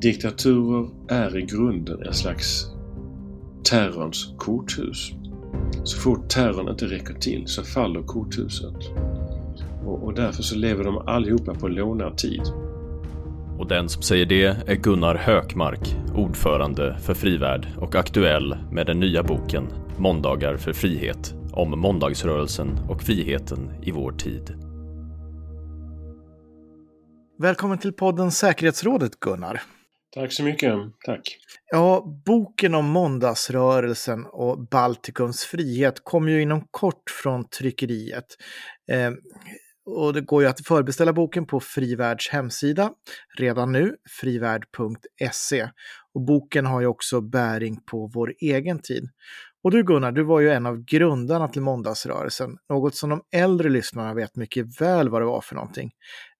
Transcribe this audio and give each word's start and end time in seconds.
Diktaturer 0.00 0.88
är 1.08 1.38
i 1.38 1.42
grunden 1.42 2.02
en 2.06 2.14
slags 2.14 2.66
terrorns 3.64 4.34
korthus. 4.38 5.12
Så 5.84 5.98
fort 5.98 6.28
terrorn 6.28 6.68
inte 6.68 6.86
räcker 6.86 7.14
till 7.14 7.46
så 7.46 7.62
faller 7.62 8.02
korthuset. 8.02 8.76
Och, 9.84 10.04
och 10.04 10.14
därför 10.14 10.42
så 10.42 10.56
lever 10.56 10.84
de 10.84 10.98
allihopa 10.98 11.54
på 11.54 11.68
lånad 11.68 12.18
tid. 12.18 12.42
Och 13.58 13.68
den 13.68 13.88
som 13.88 14.02
säger 14.02 14.26
det 14.26 14.44
är 14.44 14.74
Gunnar 14.74 15.14
Hökmark, 15.14 15.96
ordförande 16.14 16.98
för 17.02 17.14
Frivärd 17.14 17.66
och 17.78 17.94
aktuell 17.94 18.56
med 18.72 18.86
den 18.86 19.00
nya 19.00 19.22
boken 19.22 19.64
Måndagar 19.98 20.56
för 20.56 20.72
frihet 20.72 21.34
om 21.52 21.80
måndagsrörelsen 21.80 22.78
och 22.88 23.02
friheten 23.02 23.70
i 23.82 23.90
vår 23.90 24.12
tid. 24.12 24.54
Välkommen 27.38 27.78
till 27.78 27.92
podden 27.92 28.30
Säkerhetsrådet 28.30 29.20
Gunnar. 29.20 29.62
Tack 30.14 30.32
så 30.32 30.42
mycket. 30.42 30.74
Tack. 31.04 31.38
Ja, 31.70 32.04
boken 32.26 32.74
om 32.74 32.86
måndagsrörelsen 32.86 34.26
och 34.26 34.68
Baltikums 34.68 35.44
frihet 35.44 36.04
kommer 36.04 36.32
ju 36.32 36.42
inom 36.42 36.66
kort 36.70 37.10
från 37.22 37.48
tryckeriet. 37.48 38.26
Eh, 38.92 39.10
och 39.86 40.12
det 40.12 40.20
går 40.20 40.42
ju 40.42 40.48
att 40.48 40.66
förbeställa 40.66 41.12
boken 41.12 41.46
på 41.46 41.60
Frivärds 41.60 42.30
hemsida 42.30 42.90
redan 43.38 43.72
nu, 43.72 43.96
frivärd.se. 44.20 45.68
Och 46.14 46.20
boken 46.20 46.66
har 46.66 46.80
ju 46.80 46.86
också 46.86 47.20
bäring 47.20 47.80
på 47.84 48.10
vår 48.14 48.34
egen 48.40 48.82
tid. 48.82 49.08
Och 49.62 49.70
du 49.70 49.82
Gunnar, 49.82 50.12
du 50.12 50.22
var 50.22 50.40
ju 50.40 50.50
en 50.50 50.66
av 50.66 50.84
grundarna 50.84 51.48
till 51.48 51.62
måndagsrörelsen, 51.62 52.56
något 52.68 52.94
som 52.94 53.10
de 53.10 53.22
äldre 53.32 53.68
lyssnarna 53.68 54.14
vet 54.14 54.36
mycket 54.36 54.80
väl 54.80 55.08
vad 55.08 55.22
det 55.22 55.26
var 55.26 55.40
för 55.40 55.54
någonting. 55.54 55.90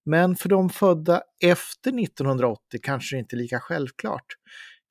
Men 0.04 0.36
för 0.36 0.48
de 0.48 0.70
födda 0.70 1.22
efter 1.42 2.00
1980 2.04 2.80
kanske 2.82 3.16
det 3.16 3.20
inte 3.20 3.36
är 3.36 3.38
lika 3.38 3.60
självklart. 3.60 4.26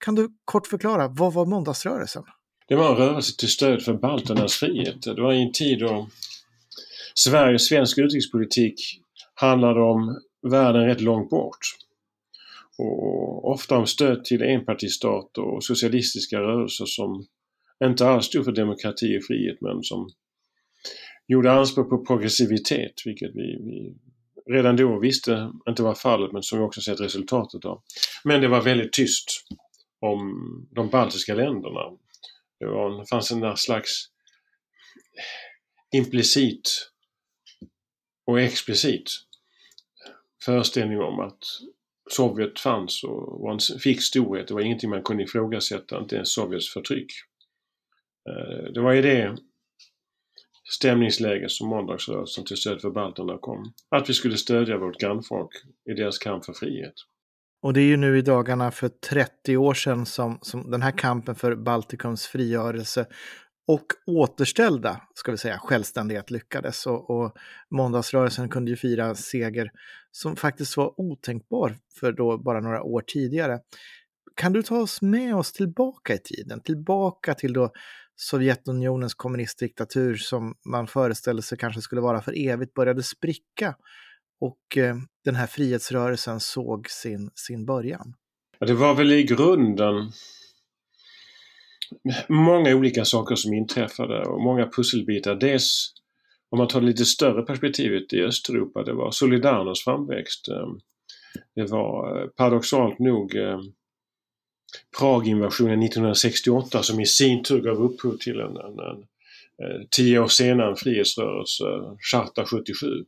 Kan 0.05 0.15
du 0.15 0.29
kort 0.45 0.67
förklara, 0.67 1.07
vad 1.07 1.33
var 1.33 1.45
måndagsrörelsen? 1.45 2.23
Det 2.67 2.75
var 2.75 2.89
en 2.89 2.97
rörelse 2.97 3.37
till 3.37 3.49
stöd 3.49 3.81
för 3.81 3.93
balternas 3.93 4.53
frihet. 4.53 5.01
Det 5.01 5.21
var 5.21 5.33
i 5.33 5.41
en 5.41 5.51
tid 5.51 5.79
då 5.79 6.09
Sveriges 7.15 7.65
svensk 7.67 7.97
utrikespolitik 7.97 9.01
handlade 9.33 9.81
om 9.81 10.19
världen 10.51 10.85
rätt 10.85 11.01
långt 11.01 11.29
bort. 11.29 11.59
Och 12.77 13.51
ofta 13.51 13.77
om 13.77 13.85
stöd 13.85 14.25
till 14.25 14.41
enpartistater 14.41 15.41
och 15.41 15.63
socialistiska 15.63 16.39
rörelser 16.39 16.85
som 16.85 17.25
inte 17.83 18.07
alls 18.07 18.25
stod 18.25 18.45
för 18.45 18.51
demokrati 18.51 19.19
och 19.19 19.23
frihet 19.23 19.57
men 19.61 19.83
som 19.83 20.09
gjorde 21.27 21.51
anspråk 21.51 21.89
på 21.89 22.05
progressivitet, 22.05 22.93
vilket 23.05 23.31
vi, 23.35 23.57
vi 23.65 23.95
redan 24.49 24.75
då 24.75 24.99
visste 24.99 25.51
inte 25.69 25.83
var 25.83 25.95
fallet 25.95 26.31
men 26.31 26.43
som 26.43 26.59
vi 26.59 26.65
också 26.65 26.81
sett 26.81 27.01
resultatet 27.01 27.65
av. 27.65 27.81
Men 28.23 28.41
det 28.41 28.47
var 28.47 28.61
väldigt 28.61 28.93
tyst 28.93 29.45
om 29.99 30.19
de 30.71 30.89
baltiska 30.89 31.33
länderna. 31.33 31.97
Det, 32.59 32.65
var, 32.65 32.99
det 32.99 33.05
fanns 33.09 33.31
en 33.31 33.57
slags 33.57 34.05
implicit 35.95 36.91
och 38.25 38.39
explicit 38.39 39.11
föreställning 40.45 40.99
om 40.99 41.19
att 41.19 41.43
Sovjet 42.11 42.59
fanns 42.59 43.03
och 43.03 43.41
var 43.41 43.53
en 43.53 43.79
fix 43.79 44.03
storhet. 44.03 44.47
Det 44.47 44.53
var 44.53 44.61
ingenting 44.61 44.89
man 44.89 45.03
kunde 45.03 45.23
ifrågasätta, 45.23 45.99
inte 45.99 46.15
ens 46.15 46.33
Sovjets 46.33 46.73
förtryck. 46.73 47.11
Eh, 48.29 48.71
det 48.73 48.81
var 48.81 48.93
ju 48.93 49.01
det 49.01 49.37
stämningsläge 50.69 51.49
som 51.49 51.69
måndagsrörelsen 51.69 52.45
till 52.45 52.57
stöd 52.57 52.81
för 52.81 52.91
balterna 52.91 53.37
kom. 53.37 53.73
Att 53.89 54.09
vi 54.09 54.13
skulle 54.13 54.37
stödja 54.37 54.77
vårt 54.77 54.99
grannfolk 54.99 55.51
i 55.89 55.93
deras 55.93 56.17
kamp 56.17 56.45
för 56.45 56.53
frihet. 56.53 56.93
Och 57.61 57.73
det 57.73 57.81
är 57.81 57.85
ju 57.85 57.97
nu 57.97 58.17
i 58.17 58.21
dagarna 58.21 58.71
för 58.71 58.89
30 58.89 59.57
år 59.57 59.73
sedan 59.73 60.05
som, 60.05 60.39
som 60.41 60.71
den 60.71 60.81
här 60.81 60.91
kampen 60.91 61.35
för 61.35 61.55
Baltikums 61.55 62.27
frigörelse 62.27 63.05
och 63.67 63.85
återställda, 64.05 65.01
ska 65.13 65.31
vi 65.31 65.37
säga, 65.37 65.57
självständighet 65.57 66.31
lyckades. 66.31 66.85
Och, 66.85 67.09
och 67.09 67.33
måndagsrörelsen 67.71 68.49
kunde 68.49 68.71
ju 68.71 68.77
fira 68.77 69.15
seger 69.15 69.71
som 70.11 70.35
faktiskt 70.35 70.77
var 70.77 70.93
otänkbar 70.97 71.75
för 71.99 72.11
då 72.11 72.37
bara 72.37 72.59
några 72.59 72.83
år 72.83 73.03
tidigare. 73.07 73.59
Kan 74.35 74.53
du 74.53 74.63
ta 74.63 74.79
oss 74.79 75.01
med 75.01 75.35
oss 75.35 75.51
tillbaka 75.51 76.13
i 76.13 76.17
tiden, 76.17 76.61
tillbaka 76.61 77.33
till 77.33 77.53
då 77.53 77.71
Sovjetunionens 78.21 79.13
kommunistdiktatur 79.13 80.15
som 80.15 80.55
man 80.65 80.87
föreställde 80.87 81.41
sig 81.41 81.57
kanske 81.57 81.81
skulle 81.81 82.01
vara 82.01 82.21
för 82.21 82.47
evigt 82.47 82.73
började 82.73 83.03
spricka 83.03 83.75
och 84.41 84.77
eh, 84.77 84.95
den 85.25 85.35
här 85.35 85.47
frihetsrörelsen 85.47 86.39
såg 86.39 86.89
sin, 86.89 87.31
sin 87.35 87.65
början? 87.65 88.13
Ja, 88.59 88.67
det 88.67 88.73
var 88.73 88.95
väl 88.95 89.11
i 89.11 89.23
grunden 89.23 90.11
många 92.29 92.75
olika 92.75 93.05
saker 93.05 93.35
som 93.35 93.53
inträffade 93.53 94.21
och 94.21 94.41
många 94.41 94.69
pusselbitar. 94.69 95.35
Dels 95.35 95.93
om 96.49 96.57
man 96.57 96.67
tar 96.67 96.81
det 96.81 96.87
lite 96.87 97.05
större 97.05 97.41
perspektivet 97.41 98.13
i 98.13 98.23
Östeuropa, 98.23 98.83
det 98.83 98.93
var 98.93 99.11
Solidarnos 99.11 99.83
framväxt. 99.83 100.47
Eh, 100.47 100.67
det 101.55 101.71
var 101.71 102.21
eh, 102.21 102.27
paradoxalt 102.27 102.99
nog 102.99 103.35
eh, 103.35 103.59
Praginvasionen 104.99 105.83
1968 105.83 106.83
som 106.83 106.99
i 106.99 107.05
sin 107.05 107.43
tur 107.43 107.61
gav 107.61 107.83
upphov 107.83 108.17
till 108.17 108.39
en, 108.39 108.57
en, 108.57 108.79
en, 108.79 109.05
eh, 109.63 109.81
tio 109.91 110.19
år 110.19 110.27
senare 110.27 110.69
en 110.69 110.75
frihetsrörelse, 110.75 111.63
Charta 112.11 112.45
77. 112.45 113.05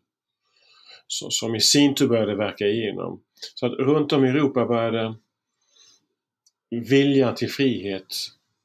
Så, 1.07 1.29
som 1.29 1.55
i 1.55 1.59
sin 1.61 1.95
tur 1.95 2.07
började 2.07 2.35
verka 2.35 2.67
igenom. 2.67 3.21
Så 3.55 3.65
att 3.65 3.73
runt 3.73 4.13
om 4.13 4.25
i 4.25 4.29
Europa 4.29 4.65
började 4.65 5.15
viljan 6.69 7.35
till 7.35 7.51
frihet 7.51 8.15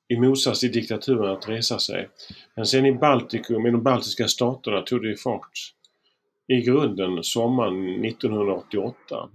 i 0.09 0.17
motsats 0.17 0.61
till 0.61 0.73
diktaturen 0.73 1.37
att 1.37 1.49
resa 1.49 1.79
sig. 1.79 2.09
Men 2.55 2.67
sen 2.67 2.87
i 2.87 2.93
Baltikum, 2.93 3.67
i 3.67 3.71
de 3.71 3.83
baltiska 3.83 4.29
staterna, 4.29 4.83
tog 4.83 5.03
det 5.03 5.17
fart 5.17 5.73
i 6.49 6.61
grunden 6.61 7.23
sommaren 7.23 8.05
1988 8.05 9.29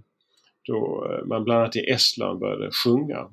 då 0.62 1.06
eh, 1.10 1.26
man 1.26 1.44
bland 1.44 1.60
annat 1.60 1.76
i 1.76 1.80
Estland 1.80 2.38
började 2.38 2.70
sjunga 2.70 3.28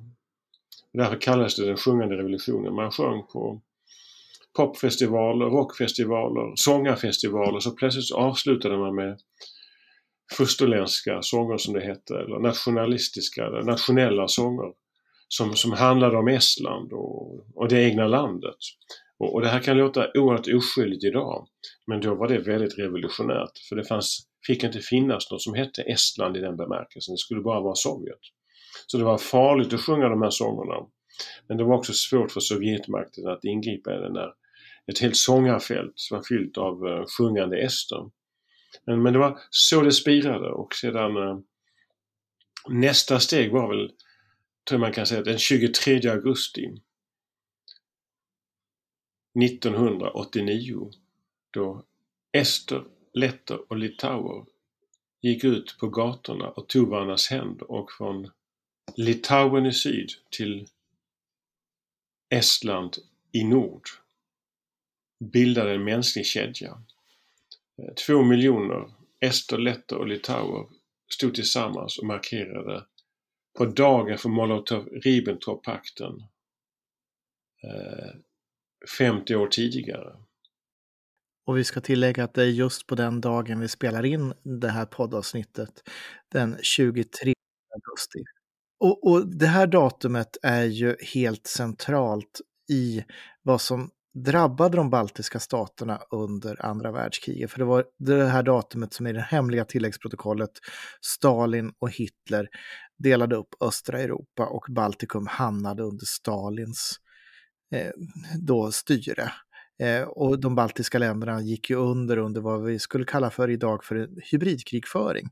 Därför 0.94 1.22
kallades 1.22 1.56
det 1.56 1.66
den 1.66 1.78
sjungande 1.78 2.18
revolutionen. 2.18 2.76
Man 2.76 2.92
sjöng 2.92 3.24
på 3.34 3.62
popfestivaler, 4.58 5.46
rockfestivaler, 5.46 6.52
sångarfestivaler. 6.56 7.60
Så 7.60 7.72
plötsligt 7.72 8.12
avslutade 8.12 8.78
man 8.78 8.96
med 8.96 9.20
fosterländska 10.34 11.22
sånger 11.22 11.58
som 11.58 11.74
det 11.74 11.82
hette, 11.82 12.16
eller 12.16 12.40
nationalistiska, 12.40 13.46
eller 13.46 13.64
nationella 13.64 14.28
sånger. 14.28 14.74
Som, 15.32 15.56
som 15.56 15.72
handlade 15.72 16.18
om 16.18 16.28
Estland 16.28 16.94
och, 16.94 17.46
och 17.56 17.70
det 17.70 17.84
egna 17.84 18.08
landet. 18.08 18.58
Och, 19.20 19.34
och, 19.34 19.42
det 19.42 19.48
här 19.48 19.60
kan 19.60 19.78
låta 19.78 20.08
oerhört 20.16 20.48
oskyldigt 20.48 21.04
idag. 21.04 21.48
Men 21.88 22.02
då 22.02 22.16
var 22.16 22.28
det 22.28 22.38
väldigt 22.40 22.80
revolutionärt. 22.80 23.58
För 23.70 23.76
det 23.76 23.84
fanns, 23.84 24.28
fick 24.48 24.64
inte 24.64 24.80
finnas 24.80 25.32
något 25.32 25.42
som 25.42 25.54
hette 25.54 25.82
Estland 25.82 26.38
i 26.38 26.40
den 26.40 26.58
bemärkelsen. 26.58 27.14
Det 27.14 27.18
skulle 27.18 27.42
bara 27.42 27.62
vara 27.62 27.76
Sovjet. 27.76 28.20
Så 28.88 28.98
det 28.98 29.04
var 29.04 29.18
farligt 29.18 29.74
att 29.74 29.82
sjunga 29.82 30.10
de 30.10 30.22
här 30.22 30.30
sångerna. 30.30 30.88
Men 31.48 31.58
det 31.58 31.64
var 31.64 31.78
också 31.78 31.94
svårt 31.94 32.32
för 32.32 32.40
Sovjetmakten 32.40 33.28
att 33.28 33.46
ingripa 33.46 33.96
i 33.96 33.98
den 33.98 34.14
där. 34.14 34.34
Ett 34.88 35.00
helt 35.00 35.18
sångarfält 35.18 35.94
som 35.96 36.18
var 36.18 36.24
fyllt 36.24 36.58
av 36.58 36.86
uh, 36.86 37.06
sjungande 37.18 37.58
ester. 37.58 38.10
Men, 38.86 39.04
men 39.04 39.14
det 39.14 39.20
var 39.20 39.40
så 39.50 39.82
det 39.82 39.92
spirade 39.92 40.52
och 40.52 40.76
sedan 40.76 41.18
uh, 41.18 41.40
nästa 42.70 43.20
steg 43.20 43.52
var 43.52 43.70
väl, 43.70 43.92
tror 44.70 44.80
man 44.80 44.94
kan 44.94 45.06
säga, 45.06 45.22
den 45.22 45.38
23 45.38 46.10
augusti 46.10 46.72
1989 49.44 50.92
då 51.52 51.84
ester, 52.32 52.84
letter 53.14 53.72
och 53.72 53.78
litauer 53.78 54.46
gick 55.22 55.44
ut 55.44 55.78
på 55.80 55.88
gatorna 55.88 56.50
och 56.50 56.68
tog 56.68 56.90
varandras 56.90 57.30
händer 57.30 57.72
och 57.72 57.92
från 57.92 58.30
Litauen 58.98 59.66
i 59.66 59.74
syd 59.74 60.10
till 60.30 60.68
Estland 62.30 62.98
i 63.32 63.44
nord 63.44 63.90
bildade 65.20 65.74
en 65.74 65.84
mänsklig 65.84 66.26
kedja. 66.26 66.84
Eh, 67.78 67.94
två 68.08 68.24
miljoner 68.24 68.92
ester, 69.20 69.58
letter 69.58 69.98
och 69.98 70.08
litauer 70.08 70.68
stod 71.14 71.36
tillsammans 71.36 71.98
och 71.98 72.06
markerade 72.06 72.86
på 73.58 73.66
dagen 73.66 74.18
för 74.18 74.30
Molotov-Ribbentrop-pakten 74.30 76.24
50 78.98 79.34
eh, 79.34 79.42
år 79.42 79.48
tidigare. 79.48 80.16
Och 81.46 81.58
vi 81.58 81.64
ska 81.64 81.82
tillägga 81.82 82.24
att 82.24 82.34
det 82.34 82.44
är 82.44 82.48
just 82.48 82.88
på 82.88 82.96
den 82.96 83.22
dagen 83.22 83.60
vi 83.60 83.68
spelar 83.68 84.06
in 84.06 84.34
det 84.44 84.70
här 84.70 84.86
poddavsnittet, 84.86 85.90
den 86.32 86.58
23 86.62 87.34
augusti. 87.76 88.39
Och, 88.80 89.08
och 89.08 89.28
det 89.28 89.48
här 89.48 89.68
datumet 89.68 90.38
är 90.42 90.64
ju 90.64 90.96
helt 91.14 91.48
centralt 91.48 92.42
i 92.72 93.04
vad 93.44 93.62
som 93.62 93.90
drabbade 94.14 94.78
de 94.78 94.90
baltiska 94.90 95.40
staterna 95.40 96.02
under 96.12 96.66
andra 96.66 96.92
världskriget. 96.92 97.52
För 97.52 97.60
det 97.60 97.66
var 97.66 97.86
det 98.00 98.26
här 98.26 98.44
datumet 98.44 98.94
som 98.94 99.08
i 99.08 99.14
det 99.14 99.22
hemliga 99.22 99.66
tilläggsprotokollet 99.66 100.52
Stalin 101.02 101.72
och 101.80 101.92
Hitler 101.92 102.48
delade 102.98 103.36
upp 103.36 103.50
östra 103.62 104.00
Europa 104.00 104.46
och 104.46 104.66
Baltikum 104.70 105.28
hamnade 105.28 105.84
under 105.84 106.06
Stalins 106.06 106.96
eh, 107.76 107.92
då 108.40 108.72
styre. 108.72 109.32
Eh, 109.82 110.02
och 110.02 110.40
de 110.40 110.56
baltiska 110.56 111.00
länderna 111.00 111.42
gick 111.42 111.70
ju 111.70 111.76
under 111.76 112.18
under 112.18 112.42
vad 112.42 112.64
vi 112.64 112.80
skulle 112.80 113.06
kalla 113.06 113.30
för 113.30 113.50
idag 113.50 113.84
för 113.84 114.10
hybridkrigföring. 114.32 115.30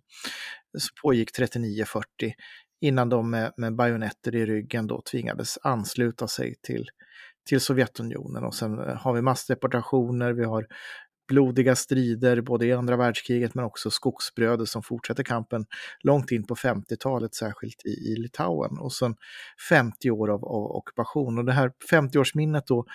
Så 0.77 0.88
pågick 1.01 1.39
39-40 1.39 2.03
innan 2.81 3.09
de 3.09 3.29
med, 3.29 3.53
med 3.57 3.75
bajonetter 3.75 4.35
i 4.35 4.45
ryggen 4.45 4.88
då 4.88 5.01
tvingades 5.01 5.57
ansluta 5.62 6.27
sig 6.27 6.56
till, 6.62 6.89
till 7.50 7.62
Sovjetunionen. 7.62 8.44
Och 8.44 8.56
sen 8.56 8.79
eh, 8.79 8.95
har 8.95 9.13
vi 9.13 9.21
massdeportationer, 9.21 10.33
vi 10.33 10.44
har 10.44 10.68
blodiga 11.27 11.75
strider 11.75 12.41
både 12.41 12.65
i 12.65 12.74
andra 12.74 12.97
världskriget 12.97 13.56
men 13.56 13.65
också 13.65 13.89
skogsbröder 13.89 14.65
som 14.65 14.83
fortsätter 14.83 15.24
kampen 15.24 15.65
långt 16.00 16.31
in 16.31 16.44
på 16.44 16.56
50-talet, 16.56 17.35
särskilt 17.35 17.85
i, 17.85 17.89
i 17.89 18.15
Litauen. 18.15 18.77
Och 18.79 18.94
sen 18.94 19.15
50 19.69 20.12
år 20.12 20.29
av, 20.29 20.45
av 20.45 20.71
ockupation. 20.71 21.38
Och 21.38 21.45
det 21.45 21.53
här 21.53 21.71
50-årsminnet 21.91 22.63
då 22.68 22.85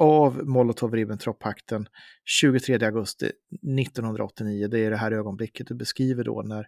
av 0.00 0.42
Molotov-Ribbentrop-pakten 0.42 1.86
23 2.24 2.86
augusti 2.86 3.26
1989. 3.26 4.68
Det 4.68 4.78
är 4.78 4.90
det 4.90 4.96
här 4.96 5.12
ögonblicket 5.12 5.66
du 5.66 5.74
beskriver 5.74 6.24
då 6.24 6.42
när, 6.42 6.66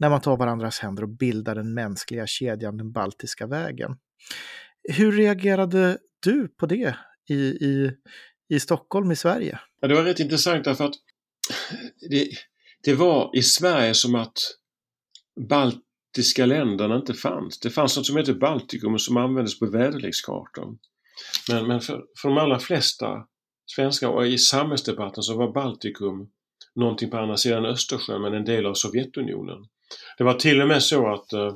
när 0.00 0.10
man 0.10 0.20
tar 0.20 0.36
varandras 0.36 0.78
händer 0.78 1.02
och 1.02 1.08
bildar 1.08 1.54
den 1.54 1.74
mänskliga 1.74 2.26
kedjan, 2.26 2.76
den 2.76 2.92
baltiska 2.92 3.46
vägen. 3.46 3.96
Hur 4.82 5.12
reagerade 5.12 5.98
du 6.22 6.48
på 6.48 6.66
det 6.66 6.96
i, 7.28 7.34
i, 7.34 7.92
i 8.48 8.60
Stockholm 8.60 9.12
i 9.12 9.16
Sverige? 9.16 9.60
Ja, 9.80 9.88
det 9.88 9.94
var 9.94 10.04
rätt 10.04 10.20
intressant 10.20 10.64
därför 10.64 10.84
att 10.84 10.94
det, 12.10 12.28
det 12.84 12.94
var 12.94 13.30
i 13.36 13.42
Sverige 13.42 13.94
som 13.94 14.14
att 14.14 14.38
baltiska 15.48 16.46
länderna 16.46 16.96
inte 16.96 17.14
fanns. 17.14 17.60
Det 17.60 17.70
fanns 17.70 17.96
något 17.96 18.06
som 18.06 18.16
heter 18.16 18.34
Baltikum 18.34 18.98
som 18.98 19.16
användes 19.16 19.58
på 19.58 19.66
väderlekskartan. 19.66 20.78
Men, 21.50 21.66
men 21.66 21.80
för, 21.80 22.04
för 22.22 22.28
de 22.28 22.38
allra 22.38 22.58
flesta 22.58 23.26
svenskar 23.66 24.08
och 24.08 24.26
i 24.26 24.38
samhällsdebatten 24.38 25.22
så 25.22 25.36
var 25.36 25.52
Baltikum 25.52 26.30
någonting 26.74 27.10
på 27.10 27.16
andra 27.16 27.36
sidan 27.36 27.66
Östersjön 27.66 28.22
men 28.22 28.34
en 28.34 28.44
del 28.44 28.66
av 28.66 28.74
Sovjetunionen. 28.74 29.66
Det 30.18 30.24
var 30.24 30.34
till 30.34 30.60
och 30.60 30.68
med 30.68 30.82
så 30.82 31.12
att, 31.12 31.32
eh, 31.32 31.54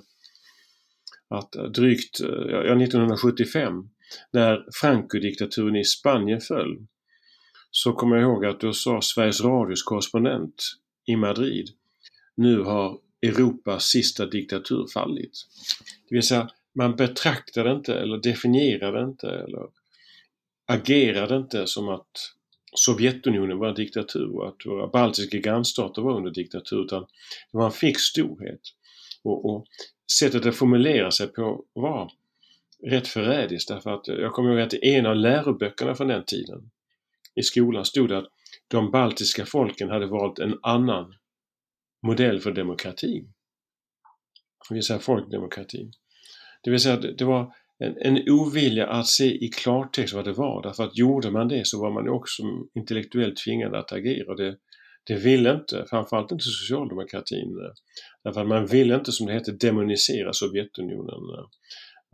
att 1.28 1.52
drygt 1.52 2.20
eh, 2.20 2.28
ja, 2.50 2.82
1975 2.82 3.88
när 4.30 4.66
Franco-diktaturen 4.80 5.76
i 5.76 5.84
Spanien 5.84 6.40
föll 6.40 6.86
så 7.70 7.92
kommer 7.92 8.16
jag 8.16 8.22
ihåg 8.22 8.46
att 8.46 8.60
då 8.60 8.72
sa 8.72 9.00
Sveriges 9.02 9.40
Radios 9.40 9.82
korrespondent 9.82 10.62
i 11.06 11.16
Madrid 11.16 11.68
nu 12.34 12.62
har 12.62 12.98
Europas 13.22 13.84
sista 13.84 14.26
diktatur 14.26 14.86
fallit. 14.94 15.32
Det 16.08 16.14
vill 16.14 16.22
säga 16.22 16.50
man 16.74 16.96
betraktade 16.96 17.72
inte 17.72 17.94
eller 17.94 18.18
definierade 18.18 19.02
inte 19.02 19.28
eller 19.28 19.68
agerade 20.66 21.36
inte 21.36 21.66
som 21.66 21.88
att 21.88 22.34
Sovjetunionen 22.74 23.58
var 23.58 23.68
en 23.68 23.74
diktatur 23.74 24.36
och 24.36 24.48
att 24.48 24.66
våra 24.66 24.86
baltiska 24.86 25.38
grannstater 25.38 26.02
var 26.02 26.16
under 26.16 26.30
diktatur 26.30 26.84
utan 26.84 27.00
det 27.52 27.58
var 27.58 27.66
en 27.66 27.72
fix 27.72 28.02
storhet. 28.02 28.60
Och, 29.22 29.50
och 29.50 29.66
sättet 30.18 30.46
att 30.46 30.56
formulera 30.56 31.10
sig 31.10 31.26
på 31.26 31.64
var 31.72 32.12
rätt 32.86 33.08
förrädiskt 33.08 33.68
därför 33.68 33.90
att 33.90 34.08
jag 34.08 34.32
kommer 34.32 34.50
ihåg 34.50 34.60
att 34.60 34.74
i 34.74 34.94
en 34.94 35.06
av 35.06 35.16
läroböckerna 35.16 35.94
från 35.94 36.08
den 36.08 36.24
tiden 36.24 36.70
i 37.34 37.42
skolan 37.42 37.84
stod 37.84 38.08
det 38.08 38.18
att 38.18 38.28
de 38.68 38.90
baltiska 38.90 39.46
folken 39.46 39.90
hade 39.90 40.06
valt 40.06 40.38
en 40.38 40.58
annan 40.62 41.14
modell 42.02 42.40
för 42.40 42.52
demokrati. 42.52 43.24
Det 44.68 44.74
vill 44.74 44.82
säga 44.82 44.98
folkdemokrati. 44.98 45.90
Det 46.62 46.70
vill 46.70 46.80
säga 46.80 46.94
att 46.94 47.18
det 47.18 47.24
var 47.24 47.54
en, 47.78 47.96
en 47.98 48.28
ovilja 48.28 48.86
att 48.86 49.06
se 49.06 49.44
i 49.44 49.48
klartext 49.48 50.14
vad 50.14 50.24
det 50.24 50.32
var 50.32 50.62
därför 50.62 50.84
att 50.84 50.98
gjorde 50.98 51.30
man 51.30 51.48
det 51.48 51.66
så 51.66 51.82
var 51.82 51.90
man 51.90 52.08
också 52.08 52.42
intellektuellt 52.74 53.36
tvingad 53.36 53.74
att 53.74 53.92
agera. 53.92 54.34
Det, 54.34 54.56
det 55.06 55.14
ville 55.14 55.54
inte, 55.54 55.86
framförallt 55.90 56.32
inte 56.32 56.44
socialdemokratin. 56.44 57.48
Därför 58.24 58.40
att 58.40 58.48
man 58.48 58.66
ville 58.66 58.94
inte, 58.94 59.12
som 59.12 59.26
det 59.26 59.32
hette, 59.32 59.52
demonisera 59.52 60.32
Sovjetunionen. 60.32 61.46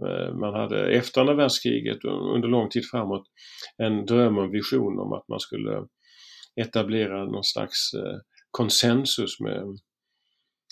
Eh, 0.06 0.34
man 0.34 0.54
hade 0.54 0.90
efter 0.90 1.20
andra 1.20 1.34
världskriget 1.34 2.04
under 2.04 2.48
lång 2.48 2.68
tid 2.68 2.90
framåt 2.90 3.26
en 3.76 4.06
dröm 4.06 4.38
och 4.38 4.54
vision 4.54 4.98
om 4.98 5.12
att 5.12 5.28
man 5.28 5.40
skulle 5.40 5.86
etablera 6.56 7.24
någon 7.24 7.44
slags 7.44 7.94
eh, 7.94 8.18
konsensus 8.50 9.40
med 9.40 9.78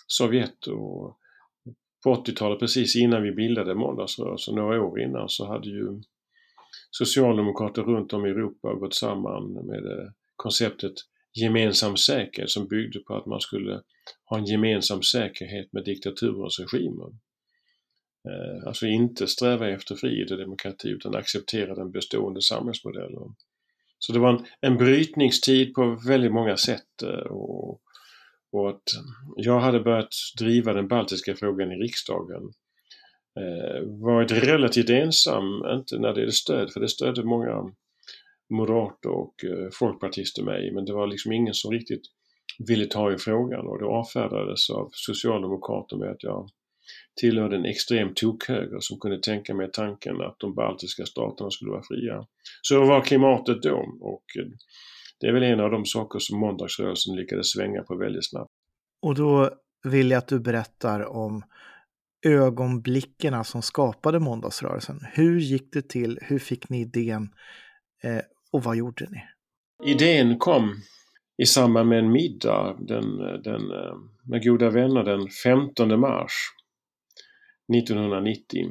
Sovjet 0.07 0.67
och 0.67 1.18
på 2.05 2.15
80-talet 2.15 2.59
precis 2.59 2.97
innan 2.97 3.23
vi 3.23 3.33
bildade 3.33 3.75
måndagsrörelsen, 3.75 4.55
några 4.55 4.83
år 4.83 5.01
innan, 5.01 5.29
så 5.29 5.47
hade 5.47 5.69
ju 5.69 6.03
socialdemokrater 6.91 7.83
runt 7.83 8.13
om 8.13 8.27
i 8.27 8.29
Europa 8.29 8.75
gått 8.75 8.95
samman 8.95 9.53
med 9.53 9.87
eh, 9.87 10.09
konceptet 10.37 10.95
gemensam 11.35 11.97
säkerhet 11.97 12.51
som 12.51 12.69
byggde 12.69 12.99
på 12.99 13.17
att 13.17 13.27
man 13.27 13.41
skulle 13.41 13.83
ha 14.25 14.39
en 14.39 14.47
gemensam 14.47 15.03
säkerhet 15.03 15.73
med 15.73 15.85
diktaturens 15.85 16.61
regimer. 16.61 17.09
Eh, 18.29 18.67
alltså 18.67 18.87
inte 18.87 19.27
sträva 19.27 19.69
efter 19.69 19.95
frihet 19.95 20.31
och 20.31 20.39
demokrati 20.39 20.89
utan 20.89 21.17
acceptera 21.17 21.75
den 21.75 21.91
bestående 21.91 22.43
samhällsmodellen. 22.43 23.35
Så 23.99 24.13
det 24.13 24.19
var 24.19 24.31
en, 24.31 24.47
en 24.61 24.77
brytningstid 24.77 25.75
på 25.75 26.01
väldigt 26.09 26.33
många 26.33 26.57
sätt 26.57 27.03
eh, 27.03 27.31
och, 27.31 27.83
och 28.53 28.71
att 28.71 28.83
jag 29.37 29.61
hade 29.61 29.81
börjat 29.81 30.15
driva 30.39 30.73
den 30.73 30.89
baltiska 30.89 31.37
frågan 31.37 31.73
i 31.73 31.75
riksdagen. 31.75 32.43
Eh, 33.41 33.83
varit 34.03 34.31
relativt 34.31 34.91
ensam, 34.91 35.45
inte 35.71 35.99
när 35.99 36.15
det 36.15 36.21
gäller 36.21 36.33
stöd, 36.33 36.73
för 36.73 36.81
det 36.81 36.89
stödde 36.89 37.25
många 37.25 37.73
moderater 38.51 39.11
och 39.11 39.45
eh, 39.45 39.69
folkpartister 39.73 40.43
mig, 40.43 40.73
men 40.73 40.85
det 40.85 40.93
var 40.93 41.07
liksom 41.07 41.33
ingen 41.33 41.55
som 41.55 41.73
riktigt 41.73 42.03
ville 42.69 42.87
ta 42.87 43.13
i 43.13 43.19
frågan 43.19 43.67
och 43.67 43.79
det 43.79 43.85
avfärdades 43.85 44.71
av 44.71 44.89
socialdemokrater 44.93 45.97
med 45.97 46.11
att 46.11 46.23
jag 46.23 46.49
tillhörde 47.21 47.57
en 47.57 47.65
extrem 47.65 48.15
tokhöger 48.15 48.79
som 48.81 48.99
kunde 48.99 49.21
tänka 49.21 49.55
mig 49.55 49.71
tanken 49.73 50.21
att 50.21 50.39
de 50.39 50.55
baltiska 50.55 51.07
staterna 51.07 51.51
skulle 51.51 51.71
vara 51.71 51.83
fria. 51.89 52.27
Så 52.63 52.85
var 52.85 53.01
klimatet 53.01 53.63
då 53.63 53.99
och 54.01 54.25
eh, 54.39 54.47
det 55.21 55.27
är 55.27 55.33
väl 55.33 55.43
en 55.43 55.61
av 55.61 55.71
de 55.71 55.85
saker 55.85 56.19
som 56.19 56.41
måndagsrörelsen 56.41 57.17
lyckades 57.17 57.53
svänga 57.53 57.83
på 57.83 57.97
väldigt 57.97 58.31
snabbt. 58.31 58.51
Och 59.03 59.15
då 59.15 59.51
vill 59.85 60.11
jag 60.11 60.19
att 60.19 60.29
du 60.29 60.41
berättar 60.41 61.05
om 61.05 61.43
ögonblickarna 62.27 63.45
som 63.45 63.63
skapade 63.63 64.21
måndagsrörelsen. 64.21 65.01
Hur 65.13 65.39
gick 65.39 65.73
det 65.73 65.89
till? 65.89 66.19
Hur 66.23 66.39
fick 66.39 66.69
ni 66.69 66.81
idén? 66.81 67.35
Eh, 68.03 68.21
och 68.51 68.65
vad 68.65 68.77
gjorde 68.77 69.07
ni? 69.11 69.25
Idén 69.93 70.39
kom 70.39 70.75
i 71.37 71.47
samband 71.47 71.89
med 71.89 71.99
en 71.99 72.13
middag 72.13 72.77
den, 72.81 73.17
den, 73.43 73.71
eh, 73.71 73.97
med 74.23 74.45
goda 74.45 74.71
vänner 74.71 75.05
den 75.05 75.29
15 75.29 76.01
mars 76.01 76.33
1990. 77.73 78.71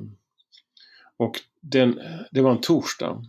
Och 1.18 1.36
den, 1.62 2.00
det 2.32 2.42
var 2.42 2.52
en 2.52 2.62
torsdag. 2.62 3.24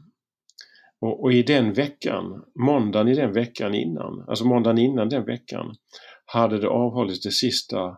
Och, 1.01 1.23
och, 1.23 1.33
i 1.33 1.43
den 1.43 1.73
veckan, 1.73 2.45
måndagen 2.55 3.09
i 3.09 3.15
den 3.15 3.33
veckan 3.33 3.75
innan, 3.75 4.25
alltså 4.29 4.45
måndagen 4.45 4.79
innan 4.79 5.09
den 5.09 5.25
veckan, 5.25 5.77
hade 6.25 6.59
det 6.59 6.69
avhållits 6.69 7.21
det 7.21 7.31
sista 7.31 7.97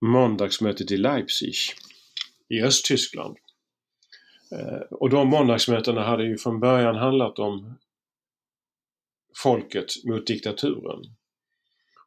måndagsmötet 0.00 0.90
i 0.90 0.96
Leipzig 0.96 1.54
i 2.48 2.62
Östtyskland. 2.62 3.36
Eh, 4.52 4.80
och 4.90 5.10
de 5.10 5.28
måndagsmötena 5.28 6.04
hade 6.04 6.24
ju 6.24 6.38
från 6.38 6.60
början 6.60 6.96
handlat 6.96 7.38
om 7.38 7.78
folket 9.42 9.86
mot 10.04 10.26
diktaturen. 10.26 11.02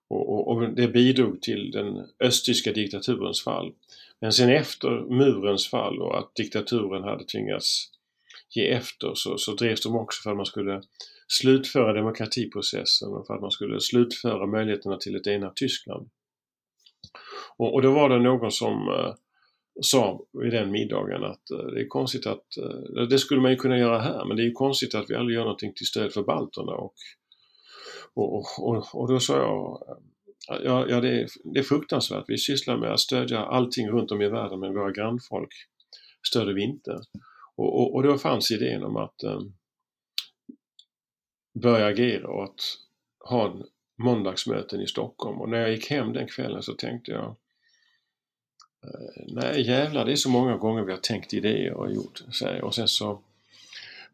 Och, 0.07 0.29
och, 0.29 0.47
och, 0.47 0.69
det 0.69 0.87
bidrog 0.87 1.41
till 1.41 1.71
den 1.71 2.07
östtyska 2.19 2.71
diktaturens 2.71 3.43
fall. 3.43 3.73
Men 4.19 4.33
sen 4.33 4.49
efter 4.49 4.89
murens 4.89 5.69
fall 5.69 6.01
och 6.01 6.17
att 6.17 6.35
diktaturen 6.35 7.03
hade 7.03 7.25
tvingats 7.25 7.92
ge 8.55 8.69
efter 8.69 9.11
så, 9.15 9.37
så 9.37 9.53
drevs 9.53 9.81
de 9.81 9.95
också 9.95 10.21
för 10.23 10.31
att 10.31 10.37
man 10.37 10.45
skulle 10.45 10.81
slutföra 11.27 11.93
demokratiprocessen 11.93 13.09
och 13.09 13.27
för 13.27 13.33
att 13.33 13.41
man 13.41 13.51
skulle 13.51 13.79
slutföra 13.79 14.47
möjligheterna 14.47 14.97
till 14.97 15.15
ett 15.15 15.27
enat 15.27 15.55
Tyskland. 15.55 16.09
Och, 17.57 17.73
och 17.73 17.81
då 17.81 17.91
var 17.91 18.09
det 18.09 18.19
någon 18.19 18.51
som 18.51 18.87
eh, 18.87 19.13
sa 19.81 20.25
vid 20.41 20.51
den 20.51 20.71
middagen 20.71 21.23
att 21.23 21.51
eh, 21.51 21.65
det 21.73 21.81
är 21.81 21.87
konstigt 21.87 22.25
att, 22.25 22.57
eh, 22.57 23.03
det 23.09 23.19
skulle 23.19 23.41
man 23.41 23.51
ju 23.51 23.57
kunna 23.57 23.77
göra 23.77 23.99
här, 23.99 24.25
men 24.25 24.37
det 24.37 24.43
är 24.43 24.45
ju 24.45 24.51
konstigt 24.51 24.95
att 24.95 25.09
vi 25.09 25.15
aldrig 25.15 25.35
gör 25.35 25.43
någonting 25.43 25.73
till 25.73 25.85
stöd 25.85 26.13
för 26.13 26.23
balterna. 26.23 26.71
Och, 26.71 26.93
och, 28.13 28.45
och, 28.59 28.95
och 28.95 29.07
då 29.07 29.19
sa 29.19 29.37
jag, 29.37 29.87
eh, 29.89 30.65
ja, 30.65 30.85
ja 30.89 31.01
det, 31.01 31.21
är, 31.21 31.27
det 31.53 31.59
är 31.59 31.63
fruktansvärt. 31.63 32.25
Vi 32.27 32.37
sysslar 32.37 32.77
med 32.77 32.93
att 32.93 32.99
stödja 32.99 33.39
allting 33.39 33.89
runt 33.89 34.11
om 34.11 34.21
i 34.21 34.29
världen, 34.29 34.59
men 34.59 34.73
våra 34.73 34.91
grannfolk 34.91 35.53
stöder 36.27 36.53
vi 36.53 36.63
inte. 36.63 37.01
Och, 37.55 37.79
och, 37.81 37.95
och 37.95 38.03
då 38.03 38.17
fanns 38.17 38.51
idén 38.51 38.83
om 38.83 38.97
att 38.97 39.23
eh, 39.23 39.39
börja 41.61 41.85
agera 41.85 42.27
och 42.27 42.43
att 42.43 42.61
ha 43.29 43.55
måndagsmöten 43.97 44.81
i 44.81 44.87
Stockholm. 44.87 45.41
Och 45.41 45.49
när 45.49 45.59
jag 45.59 45.71
gick 45.71 45.89
hem 45.89 46.13
den 46.13 46.27
kvällen 46.27 46.63
så 46.63 46.73
tänkte 46.73 47.11
jag 47.11 47.35
Eh, 48.83 49.23
nej 49.27 49.67
jävlar, 49.67 50.05
det 50.05 50.11
är 50.11 50.15
så 50.15 50.29
många 50.29 50.57
gånger 50.57 50.83
vi 50.83 50.91
har 50.91 50.99
tänkt 50.99 51.33
idéer 51.33 51.73
och 51.73 51.91
gjort. 51.91 52.23
Och 52.61 52.75
sen 52.75 52.87
så 52.87 53.19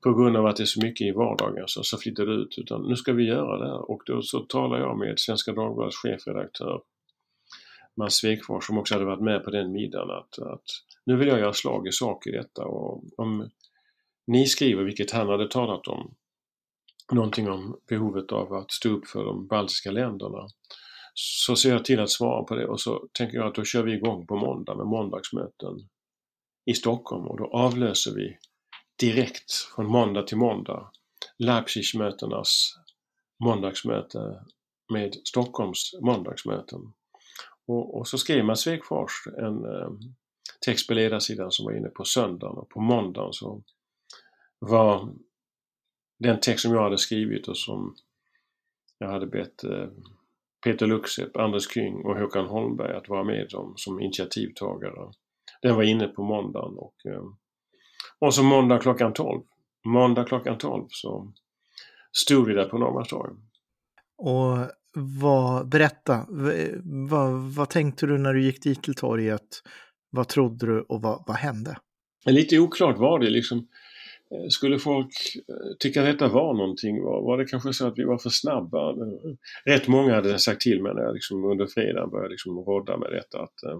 på 0.01 0.13
grund 0.13 0.37
av 0.37 0.45
att 0.45 0.55
det 0.55 0.63
är 0.63 0.65
så 0.65 0.81
mycket 0.81 1.07
i 1.07 1.11
vardagen 1.11 1.63
så, 1.67 1.83
så 1.83 1.97
flyttar 1.97 2.25
det 2.25 2.33
ut. 2.33 2.57
Utan 2.57 2.81
nu 2.81 2.95
ska 2.95 3.13
vi 3.13 3.23
göra 3.23 3.57
det 3.57 3.65
här. 3.65 3.91
Och 3.91 4.01
då 4.05 4.21
så 4.21 4.39
talar 4.39 4.79
jag 4.79 4.97
med 4.97 5.19
Svenska 5.19 5.51
Dagbladets 5.51 5.97
chefredaktör 5.97 6.81
Mats 7.95 8.15
Svegfors 8.15 8.65
som 8.65 8.77
också 8.77 8.93
hade 8.93 9.05
varit 9.05 9.23
med 9.23 9.43
på 9.43 9.51
den 9.51 9.71
middagen 9.71 10.09
att, 10.09 10.39
att 10.39 10.65
nu 11.09 11.15
vill 11.15 11.27
jag 11.27 11.39
göra 11.39 11.53
slag 11.53 11.87
i 11.87 11.91
sak 11.91 12.27
i 12.27 12.31
detta 12.31 12.65
och 12.65 13.03
om 13.17 13.49
ni 14.27 14.45
skriver, 14.45 14.83
vilket 14.83 15.11
han 15.11 15.29
hade 15.29 15.47
talat 15.47 15.87
om, 15.87 16.15
någonting 17.11 17.49
om 17.49 17.79
behovet 17.87 18.31
av 18.31 18.53
att 18.53 18.71
stå 18.71 18.89
upp 18.89 19.07
för 19.07 19.25
de 19.25 19.47
baltiska 19.47 19.91
länderna 19.91 20.47
så 21.13 21.55
ser 21.55 21.71
jag 21.71 21.85
till 21.85 21.99
att 21.99 22.09
svara 22.09 22.43
på 22.43 22.55
det 22.55 22.67
och 22.67 22.81
så 22.81 23.07
tänker 23.13 23.37
jag 23.37 23.47
att 23.47 23.55
då 23.55 23.63
kör 23.63 23.83
vi 23.83 23.93
igång 23.93 24.27
på 24.27 24.35
måndag 24.35 24.75
med 24.75 24.87
måndagsmöten 24.87 25.89
i 26.65 26.73
Stockholm 26.73 27.27
och 27.27 27.37
då 27.37 27.45
avlöser 27.45 28.15
vi 28.15 28.37
direkt 28.99 29.51
från 29.75 29.85
måndag 29.85 30.23
till 30.23 30.37
måndag 30.37 30.91
Leipzig-mötenas 31.37 32.73
måndagsmöte 33.43 34.19
med 34.93 35.15
Stockholms 35.23 35.91
måndagsmöten. 36.01 36.79
Och, 37.67 37.97
och 37.97 38.07
så 38.07 38.17
skrev 38.17 38.45
man 38.45 38.57
Svegfors 38.57 39.27
en 39.37 39.65
eh, 39.65 39.89
text 40.65 40.87
på 40.87 40.93
ledarsidan 40.93 41.51
som 41.51 41.65
var 41.65 41.73
inne 41.73 41.89
på 41.89 42.03
söndagen 42.03 42.57
och 42.57 42.69
på 42.69 42.79
måndagen 42.79 43.33
så 43.33 43.63
var 44.59 45.13
den 46.19 46.39
text 46.39 46.61
som 46.61 46.73
jag 46.73 46.83
hade 46.83 46.97
skrivit 46.97 47.47
och 47.47 47.57
som 47.57 47.95
jag 48.97 49.07
hade 49.07 49.27
bett 49.27 49.63
eh, 49.63 49.87
Peter 50.63 50.87
Luxep, 50.87 51.37
Anders 51.37 51.73
Kyng 51.73 52.05
och 52.05 52.19
Håkan 52.19 52.45
Holmberg 52.45 52.95
att 52.95 53.09
vara 53.09 53.23
med 53.23 53.53
om 53.53 53.73
som 53.75 53.99
initiativtagare. 53.99 55.11
Den 55.61 55.75
var 55.75 55.83
inne 55.83 56.07
på 56.07 56.23
måndagen 56.23 56.77
och, 56.77 57.05
eh, 57.05 57.23
och 58.19 58.33
så 58.33 58.43
måndag 58.43 58.79
klockan 58.79 59.13
12. 59.13 59.41
Måndag 59.85 60.25
klockan 60.25 60.57
12 60.57 60.85
så 60.89 61.33
stod 62.11 62.47
vi 62.47 62.53
där 62.53 62.69
på 62.69 62.77
Norrmalmstorg. 62.77 63.31
Och 64.17 64.57
vad, 64.93 65.69
berätta, 65.69 66.25
vad, 67.09 67.31
vad 67.31 67.69
tänkte 67.69 68.05
du 68.05 68.17
när 68.17 68.33
du 68.33 68.43
gick 68.43 68.63
dit 68.63 68.83
till 68.83 68.95
torget? 68.95 69.63
Vad 70.09 70.27
trodde 70.27 70.65
du 70.65 70.81
och 70.81 71.01
vad, 71.01 71.23
vad 71.27 71.37
hände? 71.37 71.77
Lite 72.25 72.59
oklart 72.59 72.97
var 72.97 73.19
det 73.19 73.29
liksom. 73.29 73.67
Eh, 74.31 74.47
skulle 74.49 74.79
folk 74.79 75.07
eh, 75.35 75.77
tycka 75.79 76.01
att 76.01 76.07
detta 76.07 76.27
var 76.27 76.53
någonting? 76.53 77.03
Var, 77.03 77.21
var 77.21 77.37
det 77.37 77.45
kanske 77.45 77.73
så 77.73 77.87
att 77.87 77.97
vi 77.97 78.03
var 78.03 78.17
för 78.17 78.29
snabba? 78.29 78.95
Rätt 79.65 79.87
många 79.87 80.15
hade 80.15 80.39
sagt 80.39 80.61
till 80.61 80.81
mig 80.83 80.93
när 80.95 81.01
jag 81.01 81.13
liksom 81.13 81.45
under 81.45 81.67
fredagen 81.67 82.09
började 82.09 82.29
liksom 82.29 82.57
rodda 82.59 82.97
med 82.97 83.11
detta 83.11 83.41
att 83.41 83.63
eh, 83.63 83.79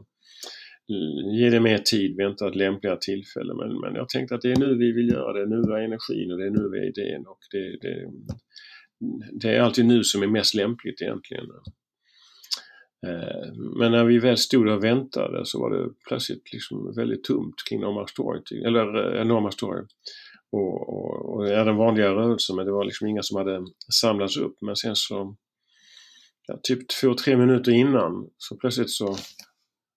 ge 1.39 1.49
det 1.49 1.59
mer 1.59 1.77
tid, 1.77 2.15
vänta 2.17 2.47
ett 2.47 2.55
lämpligare 2.55 2.97
tillfälle. 3.01 3.53
Men, 3.53 3.79
men 3.79 3.95
jag 3.95 4.09
tänkte 4.09 4.35
att 4.35 4.41
det 4.41 4.51
är 4.51 4.55
nu 4.55 4.77
vi 4.77 4.91
vill 4.91 5.09
göra 5.09 5.33
det, 5.33 5.45
nu 5.45 5.73
är 5.73 5.79
energin 5.79 6.31
och 6.31 6.37
det 6.37 6.45
är 6.45 6.49
nu 6.49 6.69
vi 6.71 6.77
är 6.77 6.89
idén 6.89 7.27
och 7.27 7.39
det, 7.51 7.77
det, 7.81 8.11
det 9.31 9.55
är 9.55 9.61
alltid 9.61 9.85
nu 9.85 10.03
som 10.03 10.23
är 10.23 10.27
mest 10.27 10.55
lämpligt 10.55 11.01
egentligen. 11.01 11.45
Eh, 13.07 13.53
men 13.79 13.91
när 13.91 14.05
vi 14.05 14.19
väl 14.19 14.37
stod 14.37 14.67
och 14.67 14.83
väntade 14.83 15.45
så 15.45 15.59
var 15.59 15.69
det 15.69 15.89
plötsligt 16.07 16.53
liksom 16.53 16.95
väldigt 16.95 17.23
tomt 17.23 17.55
kring 17.69 17.81
Norrmalmstorg, 17.81 18.41
eller 18.65 19.15
eh, 19.17 19.25
Norrmalmstorg. 19.25 19.85
Och, 20.51 20.89
och, 20.89 21.35
och 21.35 21.49
ja, 21.49 21.63
den 21.63 21.75
vanliga 21.75 22.11
rörelsen, 22.11 22.55
men 22.55 22.65
det 22.65 22.71
var 22.71 22.83
liksom 22.83 23.07
inga 23.07 23.23
som 23.23 23.37
hade 23.37 23.65
samlats 24.01 24.37
upp. 24.37 24.61
Men 24.61 24.75
sen 24.75 24.95
så, 24.95 25.35
ja, 26.47 26.59
typ 26.63 26.87
två, 26.87 27.13
tre 27.13 27.37
minuter 27.37 27.71
innan, 27.71 28.29
så 28.37 28.55
plötsligt 28.55 28.89
så, 28.89 29.17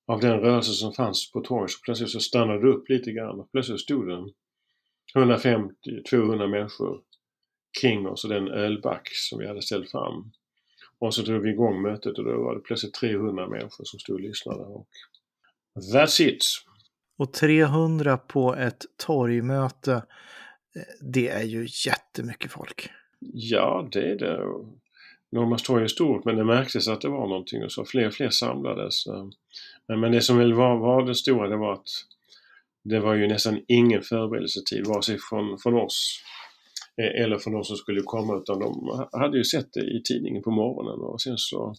av 0.07 0.21
den 0.21 0.41
rörelse 0.41 0.73
som 0.73 0.93
fanns 0.93 1.33
på 1.33 1.41
torget, 1.41 1.71
så 1.71 1.79
plötsligt 1.85 2.11
så 2.11 2.21
stannade 2.21 2.61
det 2.61 2.69
upp 2.69 2.89
lite 2.89 3.13
grann 3.13 3.41
och 3.41 3.53
plötsligt 3.53 3.81
stod 3.81 4.09
det 4.09 4.33
150-200 5.15 6.47
människor 6.47 7.01
kring 7.81 8.07
oss 8.07 8.25
och 8.25 8.31
den 8.31 8.49
ölback 8.49 9.09
som 9.13 9.39
vi 9.39 9.47
hade 9.47 9.63
ställt 9.63 9.91
fram. 9.91 10.33
Och 11.03 11.15
så 11.15 11.23
drog 11.23 11.43
vi 11.43 11.51
igång 11.51 11.83
mötet 11.83 12.19
och 12.19 12.25
då 12.25 12.43
var 12.43 12.55
det 12.55 12.61
plötsligt 12.61 12.95
300 12.95 13.49
människor 13.49 13.85
som 13.85 13.99
stod 13.99 14.15
och 14.15 14.21
lyssnade. 14.21 14.63
Och 14.63 14.87
that's 15.95 16.23
it! 16.23 16.45
Och 17.19 17.33
300 17.33 18.19
på 18.19 18.55
ett 18.55 18.85
torgmöte, 19.07 20.03
det 21.01 21.29
är 21.29 21.43
ju 21.43 21.69
jättemycket 21.87 22.53
folk. 22.53 22.91
Ja, 23.33 23.89
det 23.93 24.11
är 24.11 24.19
det. 24.19 24.41
Norrmalmstorg 25.33 25.85
är 25.85 25.89
stort 25.89 26.25
men 26.25 26.37
det 26.37 26.45
märktes 26.45 26.89
att 26.89 27.01
det 27.01 27.09
var 27.09 27.29
någonting 27.29 27.65
och 27.65 27.73
så 27.73 27.85
fler 27.85 28.07
och 28.07 28.15
fler 28.15 28.31
samlades. 28.31 29.07
Men, 29.89 30.01
men 30.01 30.13
det 30.13 30.21
som 30.21 30.39
väl 30.39 30.55
var, 30.55 30.77
var 30.77 31.07
det 31.07 31.15
stora 31.15 31.49
det 31.49 31.57
var 31.57 31.73
att 31.73 31.89
det 32.85 33.01
var 33.01 33.15
ju 33.15 33.27
nästan 33.27 33.61
ingen 33.69 34.03
förberedelsetid 34.03 34.87
vare 34.87 35.03
sig 35.03 35.19
från, 35.31 35.59
från 35.59 35.75
oss 35.75 36.23
Eh, 37.01 37.23
eller 37.23 37.39
för 37.39 37.51
de 37.51 37.65
som 37.65 37.77
skulle 37.77 38.03
komma 38.03 38.37
utan 38.37 38.59
de 38.59 38.89
hade 39.13 39.39
ju 39.39 39.45
sett 39.45 39.73
det 39.73 39.81
i 39.81 40.03
tidningen 40.05 40.43
på 40.43 40.51
morgonen. 40.51 41.01
Och 41.01 41.21
sen 41.21 41.39
så 41.39 41.75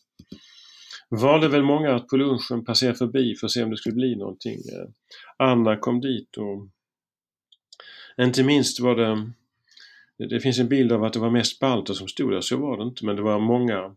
var 1.09 1.39
det 1.39 1.47
väl 1.47 1.63
många 1.63 1.95
att 1.95 2.07
på 2.07 2.17
lunchen 2.17 2.65
passera 2.65 2.93
förbi 2.93 3.35
för 3.35 3.47
att 3.47 3.51
se 3.51 3.63
om 3.63 3.69
det 3.69 3.77
skulle 3.77 3.95
bli 3.95 4.15
någonting. 4.15 4.53
Eh, 4.53 4.89
Anna 5.37 5.77
kom 5.77 6.01
dit 6.01 6.37
och 6.37 6.67
inte 8.17 8.43
minst 8.43 8.79
var 8.79 8.95
det 8.95 9.33
det 10.17 10.39
finns 10.39 10.59
en 10.59 10.67
bild 10.67 10.91
av 10.91 11.03
att 11.03 11.13
det 11.13 11.19
var 11.19 11.29
mest 11.29 11.59
balter 11.59 11.93
som 11.93 12.07
stod 12.07 12.31
där, 12.31 12.41
så 12.41 12.57
var 12.57 12.77
det 12.77 12.83
inte 12.83 13.05
men 13.05 13.15
det 13.15 13.21
var 13.21 13.39
många 13.39 13.95